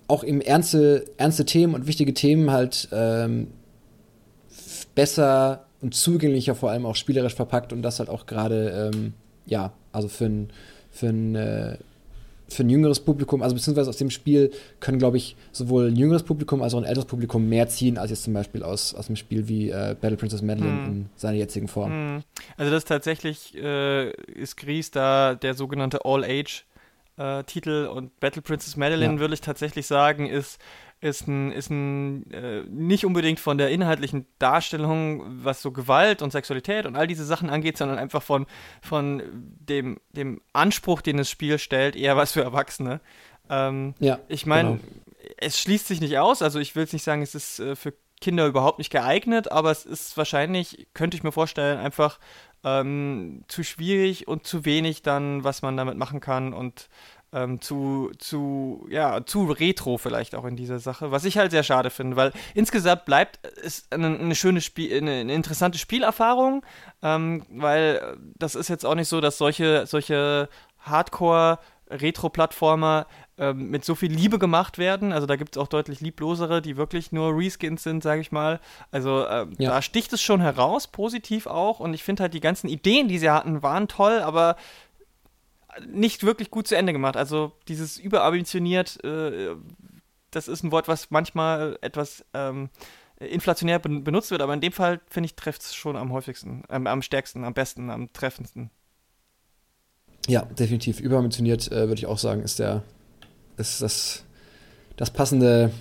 auch 0.06 0.22
eben 0.24 0.40
ernste, 0.40 1.06
ernste 1.16 1.44
Themen 1.44 1.74
und 1.74 1.86
wichtige 1.86 2.14
Themen 2.14 2.50
halt 2.50 2.88
ähm, 2.92 3.48
besser 4.94 5.64
und 5.80 5.94
zugänglicher 5.94 6.54
vor 6.54 6.70
allem 6.70 6.86
auch 6.86 6.96
spielerisch 6.96 7.34
verpackt 7.34 7.72
und 7.72 7.82
das 7.82 7.98
halt 7.98 8.08
auch 8.08 8.26
gerade, 8.26 8.90
ähm, 8.94 9.14
ja, 9.46 9.72
also 9.90 10.08
für 10.08 10.26
ein, 10.26 10.50
für 10.90 11.08
ein 11.08 11.34
äh, 11.34 11.78
für 12.52 12.62
ein 12.62 12.70
jüngeres 12.70 13.00
Publikum, 13.00 13.42
also 13.42 13.54
beziehungsweise 13.54 13.90
aus 13.90 13.96
dem 13.96 14.10
Spiel 14.10 14.50
können, 14.80 14.98
glaube 14.98 15.16
ich, 15.16 15.36
sowohl 15.52 15.88
ein 15.88 15.96
jüngeres 15.96 16.22
Publikum 16.22 16.62
als 16.62 16.74
auch 16.74 16.78
ein 16.78 16.84
älteres 16.84 17.06
Publikum 17.06 17.48
mehr 17.48 17.68
ziehen, 17.68 17.98
als 17.98 18.10
jetzt 18.10 18.24
zum 18.24 18.34
Beispiel 18.34 18.62
aus, 18.62 18.94
aus 18.94 19.08
einem 19.08 19.16
Spiel 19.16 19.48
wie 19.48 19.70
äh, 19.70 19.96
Battle 20.00 20.16
Princess 20.16 20.42
Madeline 20.42 20.72
mm. 20.72 20.86
in 20.86 21.08
seiner 21.16 21.36
jetzigen 21.36 21.68
Form. 21.68 22.16
Mm. 22.16 22.24
Also 22.56 22.70
das 22.70 22.84
tatsächlich 22.84 23.56
äh, 23.56 24.10
ist 24.10 24.56
Gries 24.56 24.90
da 24.90 25.34
der 25.34 25.54
sogenannte 25.54 26.04
All-Age 26.04 26.64
äh, 27.16 27.44
Titel 27.44 27.88
und 27.92 28.18
Battle 28.20 28.42
Princess 28.42 28.76
Madeline, 28.76 29.14
ja. 29.14 29.20
würde 29.20 29.34
ich 29.34 29.40
tatsächlich 29.40 29.86
sagen, 29.86 30.26
ist, 30.26 30.58
ist 31.02 31.26
ein, 31.26 31.50
ist 31.52 31.68
ein 31.70 32.30
äh, 32.32 32.62
nicht 32.68 33.04
unbedingt 33.04 33.40
von 33.40 33.58
der 33.58 33.70
inhaltlichen 33.70 34.26
Darstellung, 34.38 35.24
was 35.44 35.60
so 35.60 35.72
Gewalt 35.72 36.22
und 36.22 36.30
Sexualität 36.30 36.86
und 36.86 36.96
all 36.96 37.08
diese 37.08 37.24
Sachen 37.24 37.50
angeht, 37.50 37.76
sondern 37.76 37.98
einfach 37.98 38.22
von, 38.22 38.46
von 38.80 39.22
dem, 39.32 40.00
dem 40.12 40.40
Anspruch, 40.52 41.02
den 41.02 41.16
das 41.16 41.28
Spiel 41.28 41.58
stellt, 41.58 41.96
eher 41.96 42.16
was 42.16 42.32
für 42.32 42.42
Erwachsene. 42.42 43.00
Ähm, 43.50 43.94
ja, 43.98 44.20
ich 44.28 44.46
meine, 44.46 44.76
genau. 44.76 44.80
es 45.38 45.58
schließt 45.58 45.88
sich 45.88 46.00
nicht 46.00 46.18
aus, 46.18 46.40
also 46.40 46.60
ich 46.60 46.76
will 46.76 46.84
es 46.84 46.92
nicht 46.92 47.02
sagen, 47.02 47.22
es 47.22 47.34
ist 47.34 47.58
äh, 47.58 47.74
für 47.74 47.92
Kinder 48.20 48.46
überhaupt 48.46 48.78
nicht 48.78 48.90
geeignet, 48.90 49.50
aber 49.50 49.72
es 49.72 49.84
ist 49.84 50.16
wahrscheinlich, 50.16 50.86
könnte 50.94 51.16
ich 51.16 51.24
mir 51.24 51.32
vorstellen, 51.32 51.78
einfach 51.78 52.20
ähm, 52.62 53.42
zu 53.48 53.64
schwierig 53.64 54.28
und 54.28 54.46
zu 54.46 54.64
wenig 54.64 55.02
dann, 55.02 55.42
was 55.42 55.62
man 55.62 55.76
damit 55.76 55.98
machen 55.98 56.20
kann 56.20 56.54
und 56.54 56.88
ähm, 57.32 57.60
zu, 57.60 58.10
zu, 58.18 58.86
ja, 58.90 59.24
zu 59.24 59.44
retro 59.50 59.98
vielleicht 59.98 60.34
auch 60.34 60.44
in 60.44 60.56
dieser 60.56 60.78
Sache, 60.78 61.10
was 61.10 61.24
ich 61.24 61.38
halt 61.38 61.50
sehr 61.50 61.62
schade 61.62 61.90
finde, 61.90 62.16
weil 62.16 62.32
insgesamt 62.54 63.04
bleibt 63.04 63.40
es 63.62 63.86
eine, 63.90 64.18
eine 64.18 64.34
schöne 64.34 64.60
Spiel, 64.60 64.96
eine, 64.96 65.12
eine, 65.12 65.34
interessante 65.34 65.78
Spielerfahrung, 65.78 66.64
ähm, 67.02 67.44
weil 67.48 68.16
das 68.38 68.54
ist 68.54 68.68
jetzt 68.68 68.84
auch 68.84 68.94
nicht 68.94 69.08
so, 69.08 69.20
dass 69.20 69.38
solche, 69.38 69.86
solche 69.86 70.48
Hardcore 70.78 71.58
Retro-Plattformer 71.90 73.06
ähm, 73.38 73.70
mit 73.70 73.84
so 73.84 73.94
viel 73.94 74.10
Liebe 74.10 74.38
gemacht 74.38 74.78
werden. 74.78 75.12
Also 75.12 75.26
da 75.26 75.36
gibt 75.36 75.56
es 75.56 75.62
auch 75.62 75.68
deutlich 75.68 76.00
lieblosere, 76.00 76.62
die 76.62 76.76
wirklich 76.76 77.12
nur 77.12 77.36
Reskins 77.36 77.82
sind, 77.82 78.02
sage 78.02 78.20
ich 78.20 78.32
mal. 78.32 78.60
Also 78.90 79.26
ähm, 79.26 79.52
ja. 79.58 79.70
da 79.70 79.82
sticht 79.82 80.12
es 80.12 80.22
schon 80.22 80.40
heraus, 80.40 80.86
positiv 80.86 81.46
auch. 81.46 81.80
Und 81.80 81.94
ich 81.94 82.02
finde 82.02 82.22
halt 82.22 82.34
die 82.34 82.40
ganzen 82.40 82.68
Ideen, 82.68 83.08
die 83.08 83.18
sie 83.18 83.30
hatten, 83.30 83.62
waren 83.62 83.88
toll, 83.88 84.20
aber 84.20 84.56
nicht 85.86 86.24
wirklich 86.24 86.50
gut 86.50 86.66
zu 86.66 86.76
Ende 86.76 86.92
gemacht. 86.92 87.16
Also 87.16 87.52
dieses 87.68 87.98
überambitioniert, 87.98 89.02
äh, 89.04 89.54
das 90.30 90.48
ist 90.48 90.62
ein 90.62 90.72
Wort, 90.72 90.88
was 90.88 91.10
manchmal 91.10 91.78
etwas 91.80 92.24
ähm, 92.34 92.70
inflationär 93.18 93.78
benutzt 93.78 94.30
wird, 94.30 94.42
aber 94.42 94.54
in 94.54 94.60
dem 94.60 94.72
Fall, 94.72 95.00
finde 95.08 95.26
ich, 95.26 95.36
trifft 95.36 95.62
es 95.62 95.74
schon 95.74 95.96
am 95.96 96.12
häufigsten, 96.12 96.64
ähm, 96.70 96.86
am 96.86 97.02
stärksten, 97.02 97.44
am 97.44 97.54
besten, 97.54 97.90
am 97.90 98.12
treffendsten. 98.12 98.70
Ja, 100.28 100.44
definitiv. 100.44 101.00
Überambitioniert, 101.00 101.70
äh, 101.70 101.88
würde 101.88 101.94
ich 101.94 102.06
auch 102.06 102.18
sagen, 102.18 102.42
ist 102.42 102.58
der, 102.58 102.82
ist 103.56 103.82
das, 103.82 104.24
das 104.96 105.10
passende, 105.10 105.72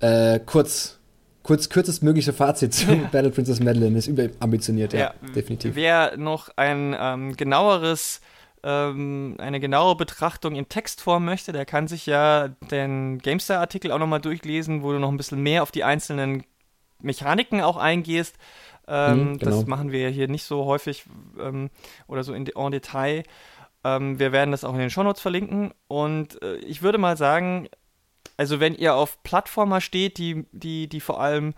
äh, 0.00 0.40
kurz, 0.40 0.98
kurz, 1.42 1.68
kürzestmögliche 1.68 2.32
Fazit 2.32 2.74
zu 2.74 2.92
ja. 2.92 3.08
Battle 3.12 3.30
Princess 3.30 3.60
Madeline 3.60 3.96
ist 3.96 4.06
überambitioniert, 4.06 4.92
ja, 4.92 4.98
ja, 4.98 5.14
definitiv. 5.34 5.74
Wer 5.74 6.16
noch 6.16 6.50
ein 6.56 6.96
ähm, 6.98 7.36
genaueres 7.36 8.20
ähm, 8.62 9.36
eine 9.38 9.60
genauere 9.60 9.96
Betrachtung 9.96 10.54
in 10.54 10.68
Textform 10.68 11.24
möchte, 11.24 11.52
der 11.52 11.64
kann 11.64 11.88
sich 11.88 12.06
ja 12.06 12.48
den 12.70 13.18
GameStar-Artikel 13.18 13.90
auch 13.92 13.98
nochmal 13.98 14.20
durchlesen, 14.20 14.82
wo 14.82 14.92
du 14.92 14.98
noch 14.98 15.10
ein 15.10 15.16
bisschen 15.16 15.42
mehr 15.42 15.62
auf 15.62 15.72
die 15.72 15.84
einzelnen 15.84 16.44
Mechaniken 17.00 17.60
auch 17.60 17.76
eingehst. 17.76 18.36
Ähm, 18.86 19.32
mhm, 19.32 19.38
genau. 19.38 19.50
Das 19.50 19.66
machen 19.66 19.92
wir 19.92 20.08
hier 20.10 20.28
nicht 20.28 20.44
so 20.44 20.64
häufig 20.64 21.04
ähm, 21.40 21.70
oder 22.06 22.24
so 22.24 22.34
in, 22.34 22.46
en 22.46 22.70
Detail. 22.70 23.24
Ähm, 23.84 24.18
wir 24.18 24.32
werden 24.32 24.50
das 24.52 24.64
auch 24.64 24.74
in 24.74 24.80
den 24.80 24.90
Shownotes 24.90 25.22
verlinken. 25.22 25.72
Und 25.88 26.40
äh, 26.42 26.56
ich 26.56 26.82
würde 26.82 26.98
mal 26.98 27.16
sagen, 27.16 27.68
also 28.36 28.60
wenn 28.60 28.74
ihr 28.74 28.94
auf 28.94 29.22
Plattformer 29.22 29.80
steht, 29.80 30.18
die, 30.18 30.46
die, 30.52 30.88
die 30.88 31.00
vor 31.00 31.20
allem 31.20 31.54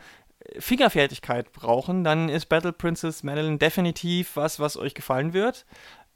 Fingerfertigkeit 0.59 1.53
brauchen, 1.53 2.05
dann 2.05 2.29
ist 2.29 2.47
Battle 2.47 2.73
Princess 2.73 3.23
Madeline 3.23 3.59
definitiv 3.59 4.37
was, 4.37 4.61
was 4.61 4.77
euch 4.77 4.95
gefallen 4.95 5.33
wird. 5.33 5.65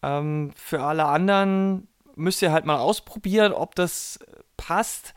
Ähm, 0.02 0.52
für 0.56 0.82
alle 0.82 1.04
anderen 1.06 1.88
müsst 2.14 2.42
ihr 2.42 2.52
halt 2.52 2.64
mal 2.64 2.78
ausprobieren, 2.78 3.52
ob 3.52 3.74
das 3.74 4.18
passt. 4.56 5.14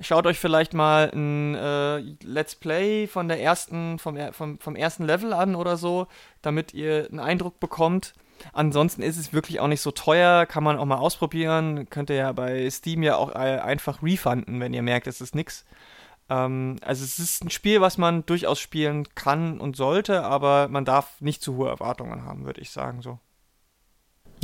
Schaut 0.00 0.26
euch 0.26 0.40
vielleicht 0.40 0.74
mal 0.74 1.10
ein 1.14 1.54
äh, 1.54 1.98
Let's 2.24 2.56
Play 2.56 3.06
von 3.06 3.28
der 3.28 3.40
ersten, 3.40 3.98
vom, 3.98 4.18
vom, 4.32 4.58
vom 4.58 4.76
ersten 4.76 5.04
Level 5.04 5.32
an 5.32 5.54
oder 5.54 5.76
so, 5.76 6.08
damit 6.42 6.74
ihr 6.74 7.08
einen 7.10 7.20
Eindruck 7.20 7.60
bekommt. 7.60 8.14
Ansonsten 8.52 9.02
ist 9.02 9.16
es 9.16 9.32
wirklich 9.32 9.60
auch 9.60 9.68
nicht 9.68 9.80
so 9.80 9.92
teuer, 9.92 10.46
kann 10.46 10.64
man 10.64 10.78
auch 10.78 10.84
mal 10.84 10.96
ausprobieren. 10.96 11.88
Könnt 11.90 12.10
ihr 12.10 12.16
ja 12.16 12.32
bei 12.32 12.68
Steam 12.70 13.02
ja 13.02 13.16
auch 13.16 13.30
äh, 13.34 13.58
einfach 13.58 14.02
refunden, 14.02 14.60
wenn 14.60 14.74
ihr 14.74 14.82
merkt, 14.82 15.06
es 15.06 15.20
ist 15.20 15.34
nichts. 15.34 15.64
Ähm, 16.28 16.76
also 16.82 17.04
es 17.04 17.18
ist 17.18 17.44
ein 17.44 17.50
Spiel, 17.50 17.80
was 17.80 17.98
man 17.98 18.26
durchaus 18.26 18.58
spielen 18.58 19.06
kann 19.14 19.60
und 19.60 19.76
sollte, 19.76 20.24
aber 20.24 20.68
man 20.68 20.84
darf 20.84 21.20
nicht 21.20 21.42
zu 21.42 21.56
hohe 21.56 21.68
Erwartungen 21.68 22.24
haben, 22.24 22.44
würde 22.44 22.60
ich 22.60 22.70
sagen 22.70 23.02
so. 23.02 23.18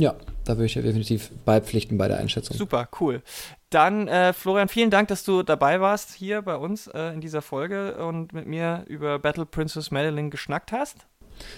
Ja, 0.01 0.15
da 0.45 0.53
würde 0.53 0.65
ich 0.65 0.73
ja 0.73 0.81
definitiv 0.81 1.29
beipflichten 1.45 1.95
bei 1.95 2.07
der 2.07 2.17
Einschätzung. 2.17 2.57
Super, 2.57 2.89
cool. 2.99 3.21
Dann, 3.69 4.07
äh, 4.07 4.33
Florian, 4.33 4.67
vielen 4.67 4.89
Dank, 4.89 5.09
dass 5.09 5.23
du 5.23 5.43
dabei 5.43 5.79
warst 5.79 6.15
hier 6.15 6.41
bei 6.41 6.55
uns 6.55 6.87
äh, 6.87 7.13
in 7.13 7.21
dieser 7.21 7.43
Folge 7.43 8.03
und 8.03 8.33
mit 8.33 8.47
mir 8.47 8.83
über 8.87 9.19
Battle 9.19 9.45
Princess 9.45 9.91
Madeline 9.91 10.31
geschnackt 10.31 10.71
hast. 10.71 11.05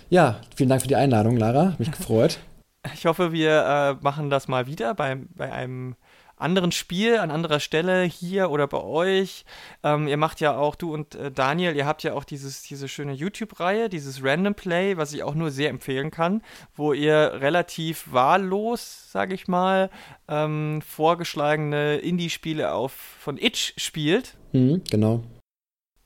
Ja, 0.09 0.41
vielen 0.57 0.67
Dank 0.67 0.81
für 0.81 0.89
die 0.89 0.97
Einladung, 0.97 1.37
Lara. 1.37 1.75
Mich 1.77 1.91
gefreut. 1.91 2.39
Ich 2.93 3.05
hoffe, 3.05 3.31
wir 3.31 3.97
äh, 4.01 4.03
machen 4.03 4.29
das 4.29 4.49
mal 4.49 4.67
wieder 4.67 4.93
bei, 4.93 5.17
bei 5.33 5.53
einem 5.53 5.95
anderen 6.35 6.71
Spiel 6.71 7.17
an 7.17 7.31
anderer 7.31 7.59
Stelle 7.59 8.03
hier 8.03 8.49
oder 8.49 8.67
bei 8.67 8.81
euch. 8.81 9.45
Ähm, 9.83 10.07
ihr 10.07 10.17
macht 10.17 10.39
ja 10.39 10.57
auch, 10.57 10.75
du 10.75 10.93
und 10.93 11.15
äh, 11.15 11.31
Daniel, 11.31 11.75
ihr 11.75 11.85
habt 11.85 12.03
ja 12.03 12.13
auch 12.13 12.23
dieses, 12.23 12.63
diese 12.63 12.87
schöne 12.87 13.13
YouTube-Reihe, 13.13 13.89
dieses 13.89 14.23
Random 14.23 14.55
Play, 14.55 14.97
was 14.97 15.13
ich 15.13 15.23
auch 15.23 15.35
nur 15.35 15.51
sehr 15.51 15.69
empfehlen 15.69 16.11
kann, 16.11 16.41
wo 16.75 16.93
ihr 16.93 17.33
relativ 17.39 18.11
wahllos, 18.11 19.11
sage 19.11 19.33
ich 19.33 19.47
mal, 19.47 19.89
ähm, 20.27 20.81
vorgeschlagene 20.81 21.97
Indie-Spiele 21.97 22.73
von 22.89 23.37
Itch 23.37 23.73
spielt. 23.77 24.35
Mhm, 24.51 24.83
genau. 24.89 25.23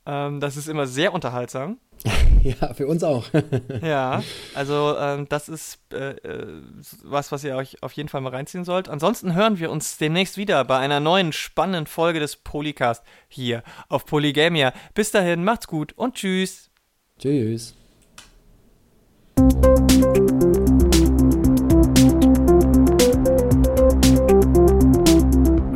Ähm, 0.06 0.40
das 0.40 0.58
ist 0.58 0.68
immer 0.68 0.88
sehr 0.88 1.14
unterhaltsam. 1.14 1.80
ja, 2.44 2.74
für 2.74 2.88
uns 2.88 3.04
auch. 3.04 3.26
ja, 3.82 4.24
also 4.54 4.96
ähm, 4.98 5.28
das 5.30 5.50
ist 5.50 5.80
äh, 5.94 6.12
äh, 6.12 6.62
was, 7.04 7.32
was 7.32 7.44
ihr 7.44 7.56
euch 7.56 7.82
auf 7.84 7.94
jeden 7.94 8.10
Fall 8.10 8.22
mal 8.22 8.34
reinziehen 8.34 8.66
sollt. 8.66 8.90
Ansonsten 8.90 9.34
hören 9.34 9.60
wir 9.60 9.72
uns 9.72 9.98
demnächst 9.98 10.38
wieder 10.38 10.64
bei 10.66 10.78
einer 10.78 11.00
neuen 11.00 11.34
spannenden 11.34 11.88
Folge 11.88 12.20
des 12.20 12.36
Polycast 12.36 13.04
hier 13.28 13.64
auf 13.90 14.06
Polygamia. 14.06 14.74
Bis 14.94 15.12
dahin, 15.12 15.44
macht's 15.44 15.68
gut 15.68 15.94
und 15.94 16.16
tschüss. 16.16 16.70
Tschüss. 17.20 17.76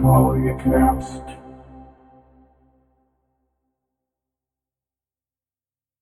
Polycast. 0.02 1.21